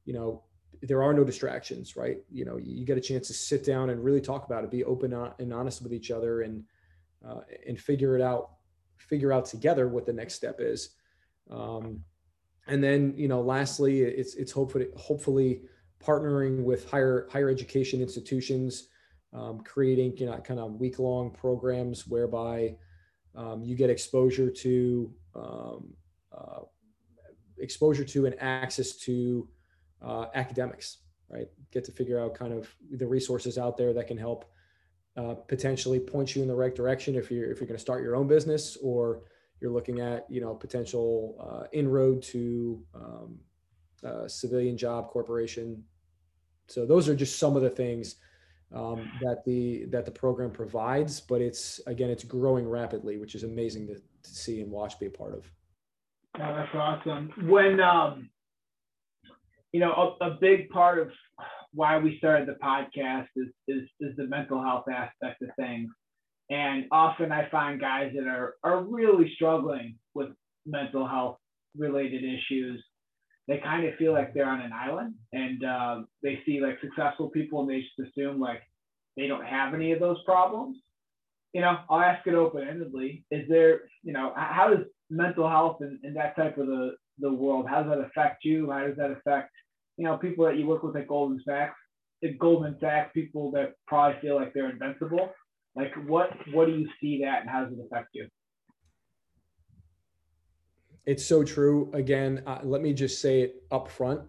you 0.05 0.13
know 0.13 0.43
there 0.81 1.01
are 1.01 1.13
no 1.13 1.23
distractions, 1.23 1.95
right? 1.95 2.17
You 2.29 2.43
know, 2.43 2.57
you 2.57 2.85
get 2.85 2.97
a 2.97 3.01
chance 3.01 3.27
to 3.27 3.33
sit 3.33 3.63
down 3.65 3.89
and 3.89 4.03
really 4.03 4.19
talk 4.19 4.45
about 4.45 4.65
it, 4.65 4.71
be 4.71 4.83
open 4.83 5.13
and 5.39 5.53
honest 5.53 5.81
with 5.81 5.93
each 5.93 6.11
other, 6.11 6.41
and 6.41 6.63
uh, 7.25 7.39
and 7.67 7.79
figure 7.79 8.17
it 8.17 8.21
out, 8.21 8.51
figure 8.97 9.31
out 9.31 9.45
together 9.45 9.87
what 9.87 10.05
the 10.05 10.11
next 10.11 10.33
step 10.33 10.57
is. 10.59 10.89
Um, 11.49 12.01
and 12.67 12.83
then, 12.83 13.13
you 13.15 13.29
know, 13.29 13.41
lastly, 13.41 14.01
it's 14.01 14.35
it's 14.35 14.51
hopefully 14.51 14.87
hopefully 14.97 15.61
partnering 16.01 16.63
with 16.63 16.89
higher 16.89 17.27
higher 17.31 17.49
education 17.49 18.01
institutions, 18.01 18.89
um, 19.33 19.59
creating 19.61 20.15
you 20.17 20.25
know 20.25 20.37
kind 20.37 20.59
of 20.59 20.79
week 20.79 20.99
long 20.99 21.31
programs 21.31 22.07
whereby 22.07 22.75
um, 23.35 23.63
you 23.63 23.75
get 23.75 23.89
exposure 23.89 24.49
to 24.49 25.11
um, 25.35 25.93
uh, 26.31 26.61
exposure 27.57 28.03
to 28.03 28.25
and 28.25 28.35
access 28.39 28.95
to 28.97 29.47
uh, 30.01 30.25
academics, 30.35 30.99
right? 31.29 31.47
Get 31.71 31.83
to 31.85 31.91
figure 31.91 32.19
out 32.19 32.35
kind 32.35 32.53
of 32.53 32.73
the 32.91 33.07
resources 33.07 33.57
out 33.57 33.77
there 33.77 33.93
that 33.93 34.07
can 34.07 34.17
help 34.17 34.45
uh, 35.17 35.33
potentially 35.33 35.99
point 35.99 36.35
you 36.35 36.41
in 36.41 36.47
the 36.47 36.55
right 36.55 36.75
direction 36.75 37.15
if 37.15 37.31
you're 37.31 37.51
if 37.51 37.59
you're 37.59 37.67
going 37.67 37.77
to 37.77 37.81
start 37.81 38.03
your 38.03 38.15
own 38.15 38.27
business 38.27 38.77
or 38.81 39.21
you're 39.59 39.71
looking 39.71 39.99
at 39.99 40.25
you 40.29 40.41
know 40.41 40.53
potential 40.53 41.35
uh, 41.39 41.67
inroad 41.71 42.21
to 42.21 42.83
um, 42.93 43.39
civilian 44.27 44.77
job 44.77 45.09
corporation. 45.09 45.83
So 46.67 46.85
those 46.85 47.09
are 47.09 47.15
just 47.15 47.39
some 47.39 47.55
of 47.55 47.61
the 47.61 47.69
things 47.69 48.15
um, 48.73 49.11
that 49.21 49.43
the 49.45 49.85
that 49.85 50.05
the 50.05 50.11
program 50.11 50.51
provides, 50.51 51.21
but 51.21 51.41
it's 51.41 51.79
again 51.87 52.09
it's 52.09 52.23
growing 52.23 52.67
rapidly, 52.67 53.17
which 53.17 53.35
is 53.35 53.43
amazing 53.43 53.87
to, 53.87 53.95
to 53.95 54.29
see 54.29 54.61
and 54.61 54.71
watch 54.71 54.99
be 54.99 55.07
a 55.07 55.11
part 55.11 55.33
of. 55.33 55.45
Oh, 56.39 56.55
that's 56.55 56.73
awesome. 56.73 57.31
When 57.47 57.79
um, 57.79 58.29
you 59.73 59.79
know, 59.79 60.15
a, 60.21 60.27
a, 60.27 60.37
big 60.39 60.69
part 60.69 60.99
of 60.99 61.09
why 61.73 61.97
we 61.97 62.17
started 62.19 62.47
the 62.47 62.57
podcast 62.63 63.27
is, 63.35 63.47
is, 63.67 63.89
is 63.99 64.15
the 64.15 64.27
mental 64.27 64.61
health 64.61 64.85
aspect 64.87 65.41
of 65.41 65.49
things. 65.57 65.89
And 66.49 66.85
often 66.91 67.31
I 67.31 67.49
find 67.49 67.81
guys 67.81 68.11
that 68.15 68.27
are, 68.27 68.53
are 68.63 68.83
really 68.83 69.31
struggling 69.35 69.95
with 70.13 70.29
mental 70.67 71.07
health 71.07 71.37
related 71.75 72.23
issues. 72.23 72.83
They 73.47 73.57
kind 73.57 73.85
of 73.85 73.95
feel 73.95 74.13
like 74.13 74.33
they're 74.33 74.49
on 74.49 74.61
an 74.61 74.71
island 74.71 75.15
and 75.33 75.63
um, 75.65 76.07
they 76.21 76.41
see 76.45 76.61
like 76.61 76.79
successful 76.81 77.29
people 77.29 77.61
and 77.61 77.69
they 77.69 77.81
just 77.81 78.09
assume 78.09 78.39
like 78.39 78.61
they 79.17 79.27
don't 79.27 79.45
have 79.45 79.73
any 79.73 79.91
of 79.91 79.99
those 79.99 80.23
problems. 80.23 80.77
You 81.53 81.61
know, 81.61 81.79
I'll 81.89 82.01
ask 82.01 82.25
it 82.25 82.33
open 82.33 82.61
endedly. 82.61 83.23
Is 83.31 83.47
there, 83.49 83.81
you 84.01 84.13
know, 84.13 84.33
how 84.35 84.69
does 84.69 84.85
mental 85.09 85.47
health 85.47 85.77
and, 85.81 85.99
and 86.03 86.15
that 86.15 86.35
type 86.35 86.57
of 86.57 86.67
the, 86.67 86.95
the 87.19 87.31
world, 87.31 87.67
how 87.69 87.83
does 87.83 87.91
that 87.91 88.05
affect 88.05 88.43
you? 88.43 88.71
How 88.71 88.87
does 88.87 88.97
that 88.97 89.11
affect 89.11 89.51
you 89.97 90.05
know, 90.05 90.17
people 90.17 90.45
that 90.45 90.57
you 90.57 90.65
work 90.65 90.83
with 90.83 90.95
at 90.95 91.07
Goldman 91.07 91.41
Sachs, 91.45 91.77
at 92.23 92.39
Goldman 92.39 92.77
Sachs, 92.79 93.11
people 93.13 93.51
that 93.51 93.73
probably 93.87 94.19
feel 94.21 94.35
like 94.35 94.53
they're 94.53 94.69
invincible. 94.69 95.31
Like, 95.75 95.93
what 96.07 96.29
what 96.51 96.65
do 96.65 96.73
you 96.73 96.87
see 97.01 97.21
that, 97.23 97.41
and 97.41 97.49
how 97.49 97.65
does 97.65 97.73
it 97.73 97.85
affect 97.85 98.09
you? 98.13 98.27
It's 101.05 101.25
so 101.25 101.43
true. 101.43 101.91
Again, 101.93 102.43
uh, 102.47 102.59
let 102.63 102.81
me 102.81 102.93
just 102.93 103.21
say 103.21 103.41
it 103.41 103.63
up 103.71 103.89
front. 103.89 104.21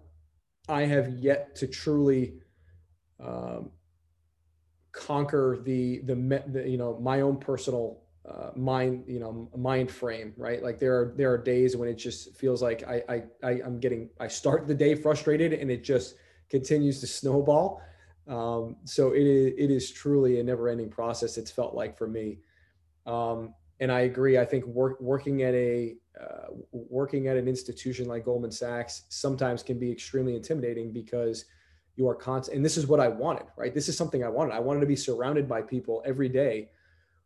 I 0.68 0.82
have 0.82 1.08
yet 1.08 1.54
to 1.56 1.66
truly 1.66 2.34
um, 3.20 3.70
conquer 4.92 5.58
the, 5.64 6.00
the 6.04 6.14
the 6.48 6.68
you 6.68 6.78
know 6.78 6.98
my 7.00 7.20
own 7.20 7.36
personal 7.36 8.00
uh, 8.28 8.50
mind 8.56 9.04
you 9.06 9.18
know 9.18 9.50
mind 9.56 9.90
frame 9.90 10.32
right 10.36 10.62
like 10.62 10.78
there 10.78 10.98
are 10.98 11.14
there 11.16 11.32
are 11.32 11.36
days 11.36 11.76
when 11.76 11.88
it 11.88 11.94
just 11.94 12.34
feels 12.36 12.62
like 12.62 12.82
I, 12.84 13.02
I 13.08 13.22
i 13.42 13.50
i'm 13.66 13.78
getting 13.80 14.08
i 14.18 14.28
start 14.28 14.66
the 14.66 14.74
day 14.74 14.94
frustrated 14.94 15.52
and 15.52 15.70
it 15.70 15.84
just 15.84 16.14
continues 16.48 17.00
to 17.00 17.06
snowball 17.06 17.82
um, 18.28 18.76
so 18.84 19.12
it 19.12 19.26
is 19.26 19.52
it 19.58 19.70
is 19.70 19.90
truly 19.90 20.40
a 20.40 20.44
never 20.44 20.68
ending 20.68 20.88
process 20.88 21.36
it's 21.36 21.50
felt 21.50 21.74
like 21.74 21.98
for 21.98 22.06
me 22.06 22.38
um, 23.04 23.52
and 23.80 23.92
i 23.92 24.00
agree 24.00 24.38
i 24.38 24.44
think 24.44 24.64
work, 24.64 24.98
working 25.00 25.42
at 25.42 25.54
a 25.54 25.96
uh, 26.20 26.48
working 26.72 27.26
at 27.28 27.36
an 27.36 27.48
institution 27.48 28.06
like 28.06 28.24
goldman 28.24 28.50
sachs 28.50 29.04
sometimes 29.08 29.62
can 29.62 29.78
be 29.78 29.90
extremely 29.90 30.36
intimidating 30.36 30.92
because 30.92 31.46
you 31.96 32.08
are 32.08 32.14
constant 32.14 32.56
and 32.56 32.64
this 32.64 32.76
is 32.76 32.86
what 32.86 33.00
i 33.00 33.08
wanted 33.08 33.46
right 33.56 33.74
this 33.74 33.88
is 33.88 33.96
something 33.96 34.22
i 34.22 34.28
wanted 34.28 34.52
i 34.52 34.60
wanted 34.60 34.80
to 34.80 34.86
be 34.86 34.96
surrounded 34.96 35.48
by 35.48 35.60
people 35.60 36.02
every 36.04 36.28
day 36.28 36.68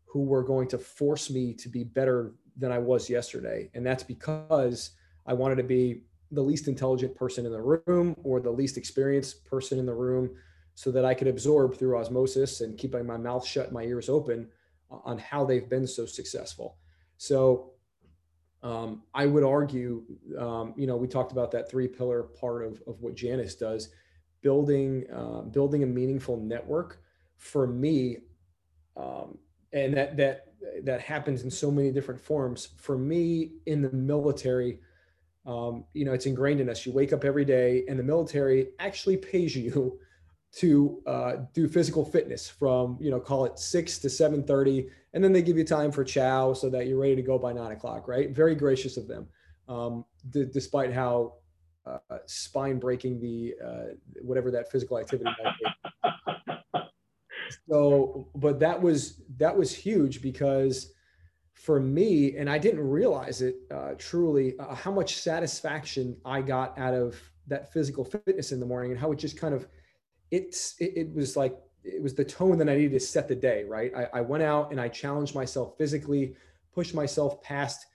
who 0.07 0.25
were 0.25 0.43
going 0.43 0.67
to 0.69 0.79
force 0.79 1.31
me 1.31 1.53
to 1.53 1.69
be 1.69 1.85
better 1.85 2.33
than 2.57 2.73
I 2.73 2.79
was 2.79 3.09
yesterday. 3.09 3.71
And 3.75 3.87
that's 3.87 4.03
because 4.03 4.91
I 5.27 5.35
wanted 5.35 5.57
to 5.57 5.63
be 5.63 6.03
the 6.33 6.43
least 6.43 6.69
intelligent 6.69 7.15
person 7.15 7.47
in 7.47 7.53
the 7.53 7.61
room 7.61 8.17
or 8.23 8.41
the 8.41 8.51
least 8.51 8.77
experienced 8.77 9.45
person 9.45 9.79
in 9.79 9.87
the 9.87 9.95
room 9.95 10.31
so 10.75 10.91
that 10.91 11.05
I 11.05 11.15
could 11.15 11.29
absorb 11.29 11.77
through 11.77 11.97
osmosis 11.97 12.61
and 12.61 12.77
keeping 12.77 13.07
my 13.07 13.17
mouth 13.17 13.47
shut 13.47 13.73
my 13.73 13.83
ears 13.83 14.09
open 14.09 14.49
on 14.91 15.19
how 15.19 15.45
they've 15.45 15.69
been 15.69 15.87
so 15.87 16.07
successful. 16.07 16.77
So 17.17 17.73
um, 18.63 19.03
I 19.15 19.27
would 19.27 19.45
argue, 19.45 20.03
um, 20.39 20.75
you 20.77 20.87
know, 20.87 20.97
we 20.97 21.07
talked 21.07 21.33
about 21.33 21.51
that 21.53 21.71
three 21.71 21.87
pillar 21.87 22.25
part 22.25 22.65
of, 22.65 22.83
of 22.87 23.01
what 23.01 23.15
Janus 23.15 23.55
does, 23.55 23.91
building, 24.41 25.05
uh, 25.15 25.43
building 25.43 25.83
a 25.85 25.87
meaningful 25.87 26.39
network 26.39 27.01
for 27.37 27.67
me, 27.67 28.19
um, 28.97 29.39
and 29.73 29.95
that 29.95 30.17
that 30.17 30.47
that 30.83 31.01
happens 31.01 31.43
in 31.45 31.51
so 31.51 31.71
many 31.71 31.93
different 31.93 32.21
forms. 32.21 32.71
For 32.79 32.99
me, 32.99 33.53
in 33.67 33.81
the 33.81 33.93
military, 33.93 34.81
um, 35.47 35.85
you 35.95 36.05
know, 36.05 36.13
it's 36.13 36.27
ingrained 36.27 36.61
in 36.61 36.69
us. 36.69 36.85
You 36.85 36.93
wake 36.93 37.13
up 37.13 37.25
every 37.25 37.45
day, 37.45 37.85
and 37.89 37.97
the 37.99 38.03
military 38.03 38.71
actually 38.81 39.19
pays 39.19 39.55
you 39.55 40.01
to 40.51 41.03
uh, 41.07 41.33
do 41.53 41.69
physical 41.69 42.05
fitness 42.05 42.49
from 42.49 42.97
you 43.01 43.11
know 43.11 43.21
call 43.21 43.45
it 43.45 43.59
six 43.59 43.99
to 43.99 44.09
seven 44.11 44.43
thirty, 44.43 44.89
and 45.13 45.23
then 45.23 45.33
they 45.33 45.43
give 45.43 45.59
you 45.59 45.65
time 45.65 45.93
for 45.93 46.05
chow 46.05 46.53
so 46.53 46.71
that 46.71 46.87
you're 46.87 46.99
ready 46.99 47.17
to 47.17 47.23
go 47.23 47.39
by 47.39 47.53
nine 47.53 47.73
o'clock. 47.73 48.09
Right? 48.09 48.31
Very 48.31 48.55
gracious 48.55 48.97
of 48.97 49.07
them. 49.09 49.29
um, 49.69 50.05
d- 50.31 50.47
despite 50.53 50.93
how 50.93 51.35
uh, 51.87 52.19
spine 52.27 52.79
breaking 52.79 53.21
the 53.21 53.55
uh, 53.65 53.95
whatever 54.23 54.51
that 54.51 54.71
physical 54.71 54.99
activity 54.99 55.31
might 55.43 55.55
be. 55.61 56.81
so, 57.69 58.29
but 58.35 58.59
that 58.61 58.81
was 58.81 59.23
that 59.37 59.57
was 59.57 59.75
huge 59.75 60.21
because 60.23 60.93
for 61.55 61.81
me, 61.81 62.37
and 62.37 62.49
I 62.49 62.59
didn't 62.59 62.89
realize 62.89 63.43
it 63.43 63.57
uh, 63.71 63.95
truly 63.99 64.55
uh, 64.59 64.75
how 64.75 64.93
much 64.93 65.17
satisfaction 65.17 66.17
I 66.25 66.41
got 66.41 66.79
out 66.79 66.95
of 66.95 67.21
that 67.47 67.73
physical 67.73 68.05
fitness 68.05 68.53
in 68.53 68.61
the 68.61 68.67
morning 68.67 68.93
and 68.93 69.01
how 69.01 69.11
it 69.13 69.19
just 69.19 69.39
kind 69.39 69.55
of 69.55 69.67
it's 70.31 70.75
it, 70.79 70.93
it 70.97 71.15
was 71.15 71.37
like 71.37 71.57
it 71.85 72.03
was 72.03 72.15
the 72.15 72.25
tone 72.25 72.59
that 72.59 72.69
I 72.69 72.77
needed 72.77 72.93
to 72.93 73.01
set 73.01 73.29
the 73.29 73.35
day, 73.35 73.65
right? 73.65 73.93
I, 73.97 74.19
I 74.19 74.21
went 74.21 74.43
out 74.43 74.71
and 74.71 74.81
I 74.81 74.89
challenged 74.89 75.35
myself 75.35 75.77
physically, 75.79 76.35
pushed 76.75 76.95
myself 76.95 77.43
past 77.43 77.87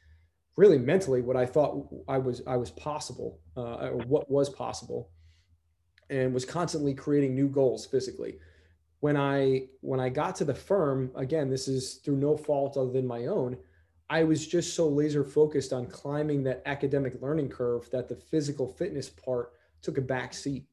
really 0.55 0.77
mentally 0.77 1.21
what 1.21 1.35
I 1.35 1.45
thought 1.45 1.87
I 2.07 2.17
was 2.17 2.41
I 2.47 2.57
was 2.57 2.71
possible 2.71 3.39
uh, 3.57 3.89
or 3.89 3.97
what 4.07 4.29
was 4.29 4.49
possible, 4.49 5.09
and 6.09 6.33
was 6.33 6.45
constantly 6.45 6.93
creating 6.93 7.35
new 7.35 7.47
goals 7.47 7.85
physically. 7.85 8.37
When 8.99 9.17
I 9.17 9.67
when 9.81 9.99
I 9.99 10.09
got 10.09 10.35
to 10.37 10.45
the 10.45 10.55
firm 10.55 11.11
again, 11.15 11.49
this 11.49 11.67
is 11.67 11.95
through 12.05 12.17
no 12.17 12.37
fault 12.37 12.77
other 12.77 12.91
than 12.91 13.07
my 13.07 13.25
own. 13.25 13.57
I 14.09 14.23
was 14.23 14.45
just 14.45 14.75
so 14.75 14.87
laser 14.87 15.23
focused 15.23 15.73
on 15.73 15.87
climbing 15.87 16.43
that 16.43 16.61
academic 16.65 17.21
learning 17.21 17.49
curve 17.49 17.89
that 17.91 18.07
the 18.07 18.15
physical 18.15 18.67
fitness 18.67 19.09
part 19.09 19.53
took 19.81 19.97
a 19.97 20.01
back 20.01 20.33
seat. 20.33 20.65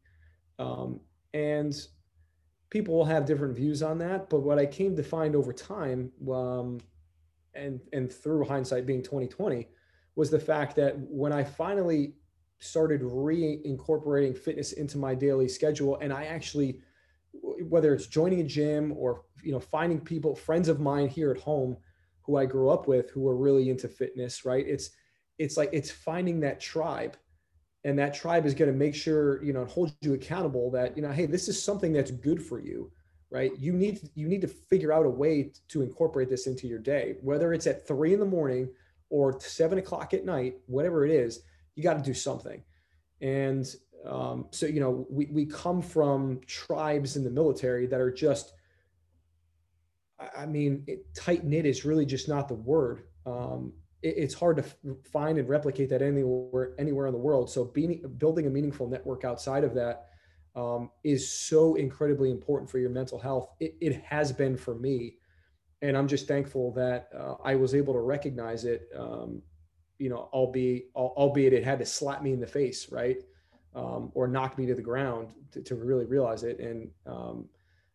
Um, 0.59 1.01
and 1.35 1.75
people 2.71 2.97
will 2.97 3.05
have 3.05 3.27
different 3.27 3.57
views 3.57 3.83
on 3.83 3.99
that. 3.99 4.31
But 4.31 4.41
what 4.41 4.59
I 4.59 4.67
came 4.67 4.97
to 4.97 5.03
find 5.03 5.35
over 5.35 5.53
time, 5.53 6.13
um, 6.33 6.81
and 7.55 7.81
and 7.93 8.13
through 8.13 8.45
hindsight 8.45 8.87
being 8.87 9.03
2020 9.03 9.69
was 10.17 10.31
the 10.31 10.39
fact 10.39 10.77
that 10.77 10.95
when 10.99 11.33
I 11.33 11.43
finally 11.43 12.15
started 12.59 13.01
reincorporating 13.01 14.37
fitness 14.37 14.73
into 14.73 14.99
my 14.99 15.15
daily 15.15 15.49
schedule 15.49 15.99
and 16.01 16.13
I 16.13 16.25
actually 16.25 16.81
whether 17.33 17.95
it's 17.95 18.07
joining 18.07 18.41
a 18.41 18.45
gym 18.45 18.93
or 18.97 19.23
you 19.43 19.51
know 19.51 19.61
finding 19.61 19.99
people 20.01 20.35
friends 20.35 20.69
of 20.69 20.79
mine 20.79 21.09
here 21.09 21.31
at 21.31 21.39
home 21.39 21.77
who 22.21 22.37
I 22.37 22.45
grew 22.45 22.69
up 22.69 22.87
with 22.87 23.11
who 23.11 23.27
are 23.29 23.37
really 23.37 23.71
into 23.71 23.89
fitness 23.89 24.45
right 24.45 24.67
it's 24.67 24.91
it's 25.39 25.57
like 25.57 25.71
it's 25.73 25.91
finding 25.91 26.41
that 26.41 26.61
tribe 26.61 27.17
and 27.85 27.99
that 27.99 28.15
tribe 28.15 28.47
is 28.47 28.55
going 28.55 28.71
to 28.71 28.77
make 28.77 28.95
sure 28.95 29.43
you 29.43 29.53
know 29.53 29.63
and 29.63 29.71
hold 29.71 29.95
you 30.01 30.15
accountable 30.15 30.71
that 30.71 30.97
you 30.97 31.03
know 31.03 31.11
hey 31.11 31.27
this 31.27 31.49
is 31.49 31.63
something 31.63 31.93
that's 31.93 32.11
good 32.11 32.43
for 32.43 32.61
you 32.61 32.91
right? 33.31 33.53
You 33.59 33.73
need 33.73 34.11
you 34.15 34.29
need 34.29 34.41
to 34.41 34.49
figure 34.49 34.93
out 34.93 35.07
a 35.07 35.11
way 35.11 35.53
to 35.69 35.83
incorporate 35.83 36.29
this 36.29 36.47
into 36.47 36.67
your 36.67 36.79
day 36.79 37.17
whether 37.23 37.53
it's 37.53 37.67
at 37.67 37.87
three 37.87 38.13
in 38.13 38.21
the 38.21 38.27
morning 38.27 38.69
or 39.09 39.39
seven 39.41 39.79
o'clock 39.79 40.13
at 40.15 40.25
night 40.25 40.57
whatever 40.67 41.05
it 41.05 41.13
is 41.13 41.41
you 41.77 41.83
got 41.83 41.95
to 41.95 42.03
do 42.03 42.15
something. 42.15 42.63
And 43.21 43.67
um, 44.07 44.47
so 44.51 44.67
you 44.67 44.81
know 44.81 45.07
we, 45.09 45.27
we 45.27 45.47
come 45.47 45.81
from 45.81 46.41
tribes 46.47 47.17
in 47.17 47.25
the 47.25 47.31
military 47.31 47.87
that 47.87 48.01
are 48.01 48.13
just 48.13 48.55
i 50.37 50.45
mean 50.45 50.87
tight 51.15 51.45
knit 51.45 51.65
is 51.65 51.85
really 51.85 52.05
just 52.05 52.29
not 52.29 52.49
the 52.49 52.55
word. 52.55 53.05
Um, 53.27 53.73
it's 54.03 54.35
hard 54.35 54.57
to 54.57 54.65
find 55.13 55.39
and 55.39 55.49
replicate 55.49 55.91
that 55.91 56.01
anywhere 56.01 56.73
anywhere 56.79 57.07
in 57.07 57.13
the 57.13 57.19
world 57.19 57.51
so 57.51 57.65
being 57.65 58.03
building 58.17 58.47
a 58.47 58.51
meaningful 58.51 58.89
network 58.89 59.25
outside 59.25 59.63
of 59.63 59.75
that 59.75 60.11
um, 60.55 60.91
is 61.05 61.31
so 61.31 61.75
incredibly 61.75 62.31
important 62.31 62.71
for 62.71 62.79
your 62.79 62.91
mental 62.91 63.19
health. 63.19 63.51
It, 63.61 63.77
it, 63.81 64.03
has 64.05 64.33
been 64.33 64.57
for 64.57 64.75
me. 64.75 65.17
And 65.83 65.97
I'm 65.97 66.09
just 66.09 66.27
thankful 66.27 66.73
that 66.73 67.09
uh, 67.17 67.35
I 67.43 67.55
was 67.55 67.75
able 67.75 67.95
to 67.95 68.01
recognize 68.01 68.65
it, 68.65 68.89
um, 68.97 69.43
you 69.99 70.11
know, 70.11 70.29
albeit, 70.33 70.91
albeit 70.95 71.53
it 71.53 71.65
had 71.65 71.79
to 71.79 71.87
slap 71.87 72.23
me 72.23 72.33
in 72.33 72.41
the 72.41 72.47
face, 72.47 72.91
right? 72.91 73.19
Um, 73.75 74.11
or 74.15 74.27
knock 74.27 74.59
me 74.59 74.67
to 74.67 74.75
the 74.75 74.83
ground 74.83 75.29
to, 75.53 75.63
to 75.63 75.77
really 75.77 76.05
realize 76.05 76.43
it. 76.43 76.59
And 76.59 76.91
um, 77.07 77.49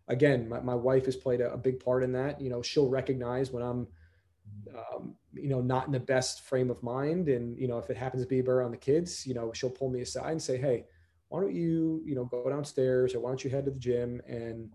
again, 0.07 0.47
my, 0.47 0.61
my 0.61 0.75
wife 0.75 1.05
has 1.05 1.15
played 1.15 1.41
a, 1.41 1.51
a, 1.51 1.57
big 1.57 1.83
part 1.83 2.01
in 2.01 2.13
that. 2.13 2.39
You 2.39 2.49
know, 2.49 2.61
she'll 2.61 2.89
recognize 2.89 3.51
when 3.51 3.61
I'm, 3.61 3.87
um, 4.73 5.15
you 5.33 5.49
know, 5.49 5.61
not 5.61 5.87
in 5.87 5.91
the 5.91 5.99
best 5.99 6.41
frame 6.41 6.69
of 6.69 6.81
mind. 6.83 7.29
And, 7.29 7.57
you 7.57 7.67
know, 7.67 7.77
if 7.77 7.89
it 7.89 7.97
happens 7.97 8.23
to 8.23 8.27
be 8.27 8.41
around 8.41 8.71
the 8.71 8.77
kids, 8.77 9.25
you 9.25 9.33
know, 9.33 9.51
she'll 9.53 9.69
pull 9.69 9.89
me 9.89 10.01
aside 10.01 10.31
and 10.31 10.41
say, 10.41 10.57
hey, 10.57 10.85
why 11.29 11.41
don't 11.41 11.53
you, 11.53 12.01
you 12.05 12.15
know, 12.15 12.25
go 12.25 12.49
downstairs 12.49 13.15
or 13.15 13.19
why 13.19 13.29
don't 13.29 13.43
you 13.43 13.49
head 13.49 13.65
to 13.65 13.71
the 13.71 13.79
gym 13.79 14.21
and, 14.27 14.71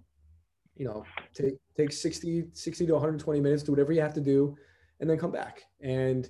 you 0.77 0.85
know, 0.85 1.05
take, 1.35 1.55
take 1.77 1.93
60, 1.93 2.49
60 2.53 2.87
to 2.87 2.93
120 2.93 3.41
minutes, 3.41 3.63
do 3.63 3.73
whatever 3.73 3.93
you 3.93 4.01
have 4.01 4.15
to 4.15 4.21
do, 4.21 4.57
and 5.01 5.09
then 5.09 5.19
come 5.19 5.33
back. 5.33 5.63
And 5.81 6.29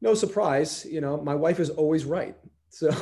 no 0.00 0.14
surprise, 0.14 0.84
you 0.84 1.00
know, 1.00 1.20
my 1.20 1.34
wife 1.34 1.60
is 1.60 1.70
always 1.70 2.04
right. 2.04 2.36
So. 2.70 2.88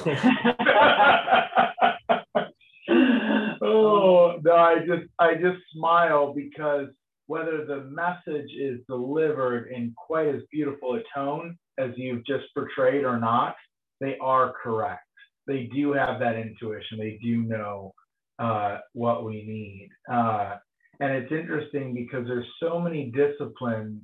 oh 3.63 4.39
no, 4.43 4.55
I 4.55 4.79
just 4.87 5.07
I 5.19 5.35
just 5.35 5.59
smile 5.73 6.33
because 6.35 6.89
whether 7.27 7.65
the 7.65 7.85
message 7.85 8.51
is 8.59 8.81
delivered 8.89 9.69
in 9.69 9.95
quite 9.97 10.29
as 10.29 10.43
beautiful 10.51 10.95
a 10.95 11.03
tone 11.15 11.59
as 11.79 11.91
you've 11.97 12.25
just 12.27 12.45
portrayed 12.55 13.05
or 13.05 13.19
not, 13.19 13.57
they 14.01 14.17
are 14.21 14.55
correct 14.63 15.07
they 15.47 15.69
do 15.75 15.93
have 15.93 16.19
that 16.21 16.37
intuition. 16.37 16.99
They 16.99 17.19
do 17.23 17.43
know 17.43 17.95
uh, 18.39 18.79
what 18.93 19.25
we 19.25 19.45
need. 19.45 19.89
Uh, 20.13 20.57
and 21.01 21.13
it's 21.13 21.33
interesting 21.33 21.95
because 21.95 22.27
there's 22.27 22.47
so 22.61 22.81
many 22.81 23.13
disciplines 23.13 24.01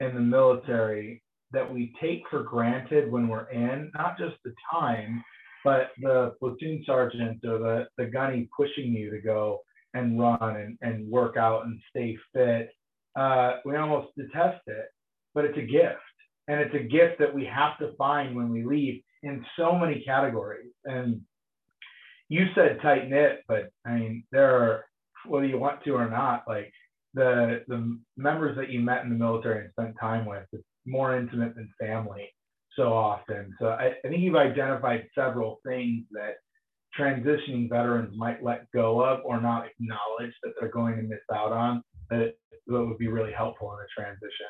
in 0.00 0.14
the 0.14 0.20
military 0.20 1.22
that 1.52 1.72
we 1.72 1.92
take 2.00 2.22
for 2.30 2.42
granted 2.42 3.10
when 3.10 3.28
we're 3.28 3.50
in, 3.50 3.90
not 3.94 4.18
just 4.18 4.34
the 4.44 4.52
time, 4.70 5.22
but 5.64 5.90
the 6.00 6.34
platoon 6.40 6.82
sergeant 6.84 7.38
or 7.44 7.58
the, 7.58 7.86
the 7.98 8.06
gunny 8.06 8.48
pushing 8.56 8.92
you 8.92 9.10
to 9.10 9.20
go 9.20 9.60
and 9.94 10.18
run 10.18 10.56
and, 10.56 10.78
and 10.80 11.10
work 11.10 11.36
out 11.36 11.64
and 11.64 11.80
stay 11.90 12.16
fit. 12.34 12.70
Uh, 13.16 13.58
we 13.64 13.76
almost 13.76 14.08
detest 14.16 14.60
it, 14.66 14.86
but 15.34 15.44
it's 15.44 15.58
a 15.58 15.62
gift. 15.62 16.00
And 16.48 16.60
it's 16.60 16.74
a 16.74 16.88
gift 16.88 17.18
that 17.20 17.34
we 17.34 17.44
have 17.44 17.78
to 17.78 17.94
find 17.96 18.34
when 18.34 18.50
we 18.50 18.64
leave 18.64 19.02
in 19.22 19.44
so 19.56 19.78
many 19.78 20.02
categories. 20.04 20.72
And 20.84 21.20
you 22.28 22.46
said 22.54 22.80
tight 22.82 23.08
knit, 23.08 23.42
but 23.46 23.68
I 23.86 23.92
mean, 23.92 24.24
there 24.32 24.56
are, 24.56 24.84
whether 25.26 25.46
you 25.46 25.58
want 25.58 25.84
to 25.84 25.94
or 25.94 26.08
not, 26.10 26.44
like 26.48 26.72
the 27.14 27.62
the 27.68 27.98
members 28.16 28.56
that 28.56 28.70
you 28.70 28.80
met 28.80 29.04
in 29.04 29.10
the 29.10 29.16
military 29.16 29.60
and 29.60 29.70
spent 29.72 29.94
time 30.00 30.26
with, 30.26 30.44
it's 30.52 30.64
more 30.86 31.16
intimate 31.16 31.54
than 31.54 31.72
family 31.78 32.28
so 32.76 32.92
often. 32.92 33.54
So 33.60 33.66
I, 33.68 33.92
I 34.04 34.08
think 34.08 34.22
you've 34.22 34.34
identified 34.34 35.06
several 35.14 35.60
things 35.66 36.04
that 36.12 36.36
transitioning 36.98 37.68
veterans 37.68 38.14
might 38.16 38.42
let 38.42 38.70
go 38.72 39.02
of 39.02 39.20
or 39.24 39.40
not 39.40 39.66
acknowledge 39.66 40.34
that 40.42 40.52
they're 40.58 40.70
going 40.70 40.96
to 40.96 41.02
miss 41.02 41.20
out 41.32 41.52
on 41.52 41.82
that, 42.10 42.34
that 42.66 42.84
would 42.84 42.98
be 42.98 43.08
really 43.08 43.32
helpful 43.32 43.72
in 43.72 43.78
a 43.78 43.88
transition. 44.00 44.46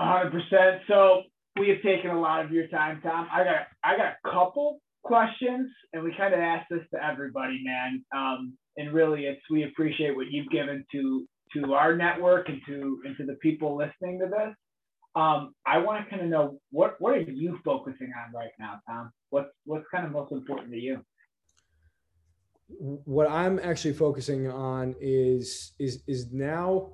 100%. 0.00 0.80
So 0.88 1.22
we 1.58 1.68
have 1.68 1.82
taken 1.82 2.10
a 2.10 2.20
lot 2.20 2.44
of 2.44 2.52
your 2.52 2.66
time, 2.68 3.00
Tom. 3.02 3.28
I 3.32 3.44
got 3.44 3.66
I 3.84 3.96
got 3.96 4.14
a 4.24 4.30
couple 4.30 4.80
questions, 5.02 5.70
and 5.92 6.02
we 6.02 6.14
kind 6.16 6.32
of 6.32 6.40
ask 6.40 6.66
this 6.70 6.82
to 6.94 7.04
everybody, 7.04 7.62
man. 7.64 8.04
Um, 8.14 8.56
and 8.76 8.92
really, 8.92 9.26
it's 9.26 9.42
we 9.50 9.64
appreciate 9.64 10.16
what 10.16 10.26
you've 10.30 10.50
given 10.50 10.84
to 10.92 11.26
to 11.54 11.74
our 11.74 11.94
network 11.94 12.48
and 12.48 12.60
to 12.66 13.00
and 13.04 13.16
to 13.18 13.26
the 13.26 13.34
people 13.34 13.76
listening 13.76 14.18
to 14.20 14.26
this. 14.26 14.54
Um, 15.14 15.54
I 15.66 15.78
want 15.78 16.02
to 16.02 16.10
kind 16.10 16.22
of 16.22 16.28
know 16.28 16.58
what 16.70 16.96
what 16.98 17.12
are 17.12 17.20
you 17.20 17.58
focusing 17.64 18.12
on 18.16 18.32
right 18.32 18.52
now, 18.58 18.80
Tom? 18.88 19.12
What's 19.30 19.50
what's 19.64 19.86
kind 19.90 20.06
of 20.06 20.12
most 20.12 20.32
important 20.32 20.70
to 20.70 20.78
you? 20.78 21.04
What 22.68 23.30
I'm 23.30 23.58
actually 23.58 23.92
focusing 23.92 24.50
on 24.50 24.94
is 25.00 25.72
is 25.78 26.02
is 26.06 26.32
now 26.32 26.92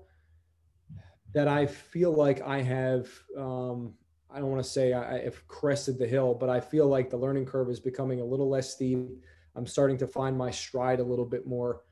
that 1.33 1.47
I 1.47 1.67
feel 1.67 2.13
like 2.13 2.41
I 2.43 2.63
have 2.63 3.09
um, 3.37 3.95
I 4.31 4.41
don't 4.41 4.51
want 4.51 4.63
to 4.63 4.69
say 4.69 4.93
I, 4.93 5.23
have 5.23 5.47
crested 5.49 5.99
the 5.99 6.07
hill, 6.07 6.35
but 6.35 6.51
I 6.51 6.61
feel 6.61 6.87
like 6.87 7.11
the 7.11 7.17
learning 7.17 7.47
curve 7.47 7.71
is 7.71 7.81
becoming 7.81 8.21
a 8.21 8.25
little 8.25 8.49
less 8.49 8.75
steep. 8.75 8.99
I'm 9.55 9.67
starting 9.67 9.97
to 9.99 10.07
find 10.07 10.37
my 10.37 10.51
stride 10.51 11.01
a 11.01 11.05
little 11.05 11.25
bit 11.25 11.47
more. 11.47 11.83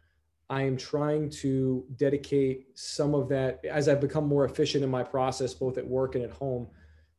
I 0.48 0.62
am 0.62 0.76
trying 0.76 1.30
to 1.30 1.84
dedicate 1.96 2.66
some 2.78 3.14
of 3.14 3.28
that 3.30 3.64
as 3.64 3.88
I've 3.88 4.00
become 4.00 4.26
more 4.26 4.44
efficient 4.44 4.84
in 4.84 4.90
my 4.90 5.02
process, 5.02 5.54
both 5.54 5.76
at 5.76 5.86
work 5.86 6.14
and 6.14 6.22
at 6.22 6.30
home, 6.30 6.68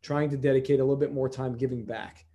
trying 0.01 0.30
to 0.30 0.38
dedicate 0.38 0.80
a 0.80 0.84
little 0.84 0.95
bit 0.95 1.13
more 1.13 1.28
time 1.28 1.57
giving 1.57 1.84
back. 1.84 2.25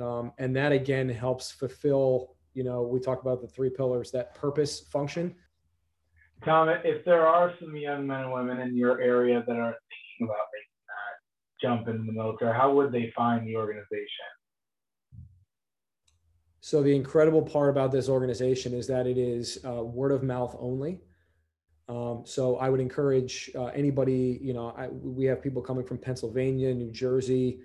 Um, 0.00 0.32
and 0.38 0.54
that 0.56 0.72
again 0.72 1.08
helps 1.08 1.50
fulfill, 1.50 2.36
you 2.52 2.64
know, 2.64 2.82
we 2.82 3.00
talk 3.00 3.22
about 3.22 3.40
the 3.40 3.48
three 3.48 3.70
pillars, 3.70 4.10
that 4.10 4.34
purpose 4.34 4.80
function. 4.80 5.34
Tom, 6.44 6.68
if 6.68 7.02
there 7.06 7.26
are 7.26 7.54
some 7.58 7.74
young 7.74 8.06
men 8.06 8.24
and 8.24 8.32
women 8.32 8.60
in 8.60 8.76
your 8.76 9.00
area 9.00 9.42
that 9.46 9.56
are 9.56 9.74
thinking 9.88 10.26
about 10.26 10.46
making 10.52 10.82
that 10.86 11.66
jump 11.66 11.88
into 11.88 12.04
the 12.04 12.12
military, 12.12 12.54
how 12.54 12.74
would 12.74 12.92
they 12.92 13.10
find 13.16 13.46
the 13.46 13.56
organization? 13.56 14.35
So 16.66 16.82
the 16.82 16.96
incredible 16.96 17.42
part 17.42 17.70
about 17.70 17.92
this 17.92 18.08
organization 18.08 18.74
is 18.74 18.88
that 18.88 19.06
it 19.06 19.16
is 19.16 19.60
uh, 19.64 19.84
word 19.84 20.10
of 20.10 20.24
mouth 20.24 20.56
only. 20.58 20.98
Um, 21.88 22.24
so 22.26 22.56
I 22.56 22.70
would 22.70 22.80
encourage 22.80 23.52
uh, 23.54 23.66
anybody, 23.66 24.40
you 24.42 24.52
know, 24.52 24.74
I, 24.76 24.88
we 24.88 25.26
have 25.26 25.40
people 25.40 25.62
coming 25.62 25.84
from 25.84 25.98
Pennsylvania, 25.98 26.74
New 26.74 26.90
Jersey, 26.90 27.60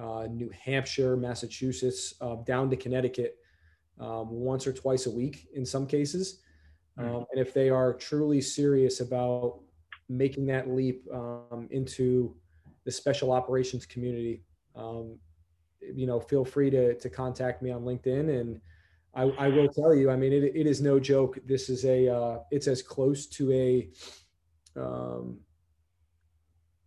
uh, 0.00 0.28
New 0.30 0.50
Hampshire, 0.50 1.16
Massachusetts, 1.16 2.14
uh, 2.20 2.36
down 2.46 2.70
to 2.70 2.76
Connecticut 2.76 3.38
um, 3.98 4.30
once 4.30 4.68
or 4.68 4.72
twice 4.72 5.06
a 5.06 5.10
week 5.10 5.48
in 5.54 5.66
some 5.66 5.84
cases. 5.84 6.38
Hmm. 6.96 7.06
Um, 7.06 7.26
and 7.32 7.44
if 7.44 7.54
they 7.54 7.70
are 7.70 7.92
truly 7.92 8.40
serious 8.40 9.00
about 9.00 9.62
making 10.08 10.46
that 10.46 10.70
leap 10.70 11.04
um, 11.12 11.66
into 11.72 12.36
the 12.84 12.92
special 12.92 13.32
operations 13.32 13.84
community, 13.84 14.44
um, 14.76 15.18
you 15.94 16.06
know, 16.06 16.20
feel 16.20 16.44
free 16.44 16.70
to, 16.70 16.94
to 16.94 17.10
contact 17.10 17.62
me 17.62 17.70
on 17.70 17.82
LinkedIn. 17.82 18.40
And 18.40 18.60
I, 19.14 19.22
I 19.22 19.48
will 19.48 19.68
tell 19.68 19.94
you, 19.94 20.10
I 20.10 20.16
mean, 20.16 20.32
it, 20.32 20.44
it 20.44 20.66
is 20.66 20.80
no 20.80 20.98
joke. 20.98 21.38
This 21.46 21.68
is 21.68 21.84
a, 21.84 22.08
uh, 22.08 22.38
it's 22.50 22.66
as 22.66 22.82
close 22.82 23.26
to 23.26 23.52
a, 23.52 23.88
um, 24.76 25.38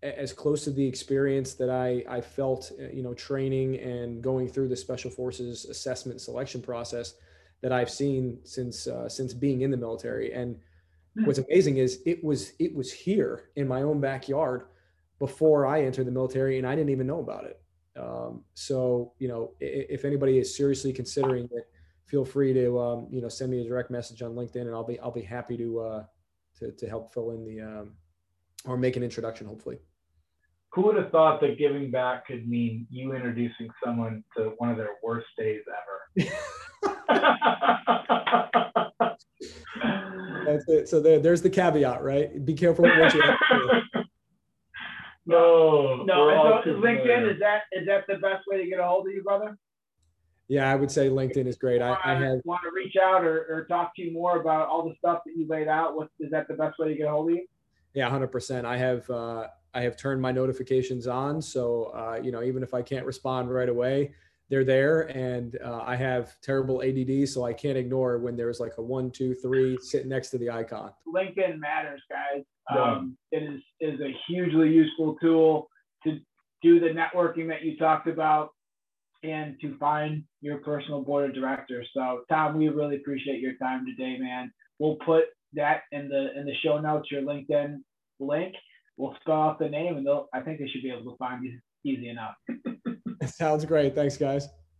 as 0.03 0.33
close 0.33 0.63
to 0.65 0.71
the 0.71 0.85
experience 0.85 1.53
that 1.55 1.69
I, 1.69 2.03
I 2.07 2.21
felt, 2.21 2.71
uh, 2.79 2.89
you 2.93 3.01
know, 3.01 3.13
training 3.13 3.79
and 3.79 4.21
going 4.21 4.47
through 4.47 4.69
the 4.69 4.75
special 4.75 5.09
forces 5.09 5.65
assessment 5.65 6.21
selection 6.21 6.61
process 6.61 7.13
that 7.61 7.71
I've 7.71 7.89
seen 7.89 8.39
since, 8.43 8.87
uh, 8.87 9.09
since 9.09 9.33
being 9.33 9.61
in 9.61 9.71
the 9.71 9.77
military. 9.77 10.33
And 10.33 10.57
hmm. 11.17 11.25
what's 11.25 11.39
amazing 11.39 11.77
is 11.77 12.01
it 12.05 12.23
was, 12.23 12.53
it 12.59 12.75
was 12.75 12.91
here 12.91 13.49
in 13.55 13.67
my 13.67 13.81
own 13.81 13.99
backyard 13.99 14.67
before 15.19 15.65
I 15.65 15.83
entered 15.83 16.05
the 16.05 16.11
military 16.11 16.57
and 16.57 16.67
I 16.67 16.75
didn't 16.75 16.91
even 16.91 17.07
know 17.07 17.19
about 17.19 17.45
it. 17.45 17.59
Um, 17.97 18.43
so, 18.53 19.13
you 19.19 19.27
know, 19.27 19.51
if 19.59 20.05
anybody 20.05 20.37
is 20.37 20.55
seriously 20.55 20.93
considering 20.93 21.45
it, 21.45 21.69
feel 22.05 22.23
free 22.23 22.53
to, 22.53 22.79
um, 22.79 23.07
you 23.09 23.21
know, 23.21 23.29
send 23.29 23.51
me 23.51 23.61
a 23.61 23.67
direct 23.67 23.91
message 23.91 24.21
on 24.21 24.31
LinkedIn 24.31 24.61
and 24.61 24.71
I'll 24.71 24.83
be, 24.83 24.99
I'll 24.99 25.11
be 25.11 25.21
happy 25.21 25.57
to, 25.57 25.79
uh, 25.79 26.03
to, 26.59 26.71
to 26.71 26.87
help 26.87 27.13
fill 27.13 27.31
in 27.31 27.45
the, 27.45 27.61
um, 27.61 27.93
or 28.65 28.77
make 28.77 28.95
an 28.95 29.03
introduction, 29.03 29.47
hopefully. 29.47 29.79
Who 30.73 30.83
would 30.83 30.97
have 30.97 31.11
thought 31.11 31.41
that 31.41 31.57
giving 31.57 31.89
back 31.91 32.27
could 32.27 32.47
mean 32.47 32.87
you 32.89 33.13
introducing 33.13 33.69
someone 33.83 34.23
to 34.35 34.53
one 34.57 34.69
of 34.69 34.77
their 34.77 34.91
worst 35.01 35.27
days 35.37 35.61
ever? 35.67 36.29
That's 40.45 40.69
it. 40.69 40.87
So 40.87 40.99
there, 41.01 41.19
there's 41.19 41.41
the 41.41 41.49
caveat, 41.49 42.03
right? 42.03 42.45
Be 42.45 42.53
careful 42.53 42.85
what 42.85 43.13
you. 43.13 43.21
no, 45.27 46.03
no. 46.03 46.61
So 46.63 46.71
LinkedIn 46.71 47.33
is 47.33 47.39
that 47.39 47.63
is 47.71 47.85
that 47.87 48.05
the 48.07 48.15
best 48.15 48.45
way 48.47 48.63
to 48.63 48.69
get 48.69 48.79
a 48.79 48.83
hold 48.83 49.07
of 49.07 49.13
you, 49.13 49.23
brother? 49.23 49.57
Yeah, 50.47 50.71
I 50.71 50.75
would 50.75 50.89
say 50.89 51.09
LinkedIn 51.09 51.45
is 51.45 51.57
great. 51.57 51.81
I, 51.81 51.97
I 52.03 52.15
have 52.15 52.39
want 52.45 52.61
to 52.63 52.71
reach 52.73 52.95
out 52.95 53.25
or, 53.25 53.45
or 53.49 53.65
talk 53.65 53.93
to 53.97 54.01
you 54.01 54.13
more 54.13 54.39
about 54.39 54.69
all 54.69 54.87
the 54.87 54.95
stuff 54.97 55.19
that 55.25 55.33
you 55.35 55.45
laid 55.49 55.67
out. 55.67 55.95
What 55.95 56.09
is 56.19 56.31
that 56.31 56.47
the 56.47 56.53
best 56.53 56.79
way 56.79 56.87
to 56.87 56.95
get 56.95 57.07
a 57.07 57.11
hold 57.11 57.29
of 57.29 57.35
you? 57.35 57.45
Yeah, 57.93 58.09
hundred 58.09 58.31
percent. 58.31 58.65
I 58.65 58.77
have 58.77 59.09
uh, 59.09 59.47
I 59.73 59.81
have 59.81 59.97
turned 59.97 60.21
my 60.21 60.31
notifications 60.31 61.05
on, 61.05 61.41
so 61.41 61.91
uh, 61.93 62.19
you 62.21 62.31
know 62.31 62.43
even 62.43 62.63
if 62.63 62.73
I 62.73 62.81
can't 62.81 63.05
respond 63.05 63.51
right 63.51 63.69
away, 63.69 64.13
they're 64.49 64.63
there. 64.63 65.01
And 65.01 65.57
uh, 65.63 65.81
I 65.85 65.95
have 65.95 66.39
terrible 66.41 66.81
ADD, 66.81 67.27
so 67.27 67.43
I 67.43 67.53
can't 67.53 67.77
ignore 67.77 68.17
when 68.19 68.35
there's 68.35 68.59
like 68.59 68.73
a 68.77 68.81
one, 68.81 69.11
two, 69.11 69.33
three 69.35 69.77
sitting 69.81 70.09
next 70.09 70.29
to 70.29 70.37
the 70.37 70.49
icon. 70.49 70.91
LinkedIn 71.07 71.59
matters, 71.59 72.01
guys. 72.09 72.43
Um, 72.75 73.17
it 73.31 73.43
is 73.43 73.61
is 73.79 73.99
a 74.01 74.13
hugely 74.27 74.69
useful 74.69 75.15
tool 75.21 75.69
to 76.03 76.19
do 76.61 76.79
the 76.79 76.87
networking 76.87 77.47
that 77.47 77.63
you 77.63 77.77
talked 77.77 78.07
about 78.07 78.49
and 79.23 79.55
to 79.61 79.77
find 79.77 80.23
your 80.41 80.57
personal 80.57 81.01
board 81.01 81.29
of 81.29 81.35
directors. 81.35 81.87
So 81.93 82.23
Tom, 82.29 82.57
we 82.57 82.67
really 82.67 82.97
appreciate 82.97 83.39
your 83.39 83.53
time 83.53 83.85
today, 83.85 84.17
man. 84.19 84.51
We'll 84.79 84.97
put 85.05 85.25
that 85.53 85.83
in 85.91 86.09
the 86.09 86.37
in 86.37 86.45
the 86.45 86.53
show 86.63 86.79
notes, 86.79 87.09
your 87.09 87.21
LinkedIn 87.21 87.77
link. 88.19 88.53
We'll 88.97 89.15
spell 89.21 89.41
out 89.41 89.59
the 89.59 89.69
name 89.69 89.95
and 89.97 90.05
they'll 90.05 90.27
I 90.33 90.41
think 90.41 90.59
they 90.59 90.67
should 90.67 90.83
be 90.83 90.91
able 90.91 91.11
to 91.11 91.17
find 91.17 91.43
you 91.43 91.59
easy 91.85 92.09
enough. 92.09 92.35
Sounds 93.25 93.65
great. 93.65 93.95
Thanks, 93.95 94.17
guys. 94.17 94.47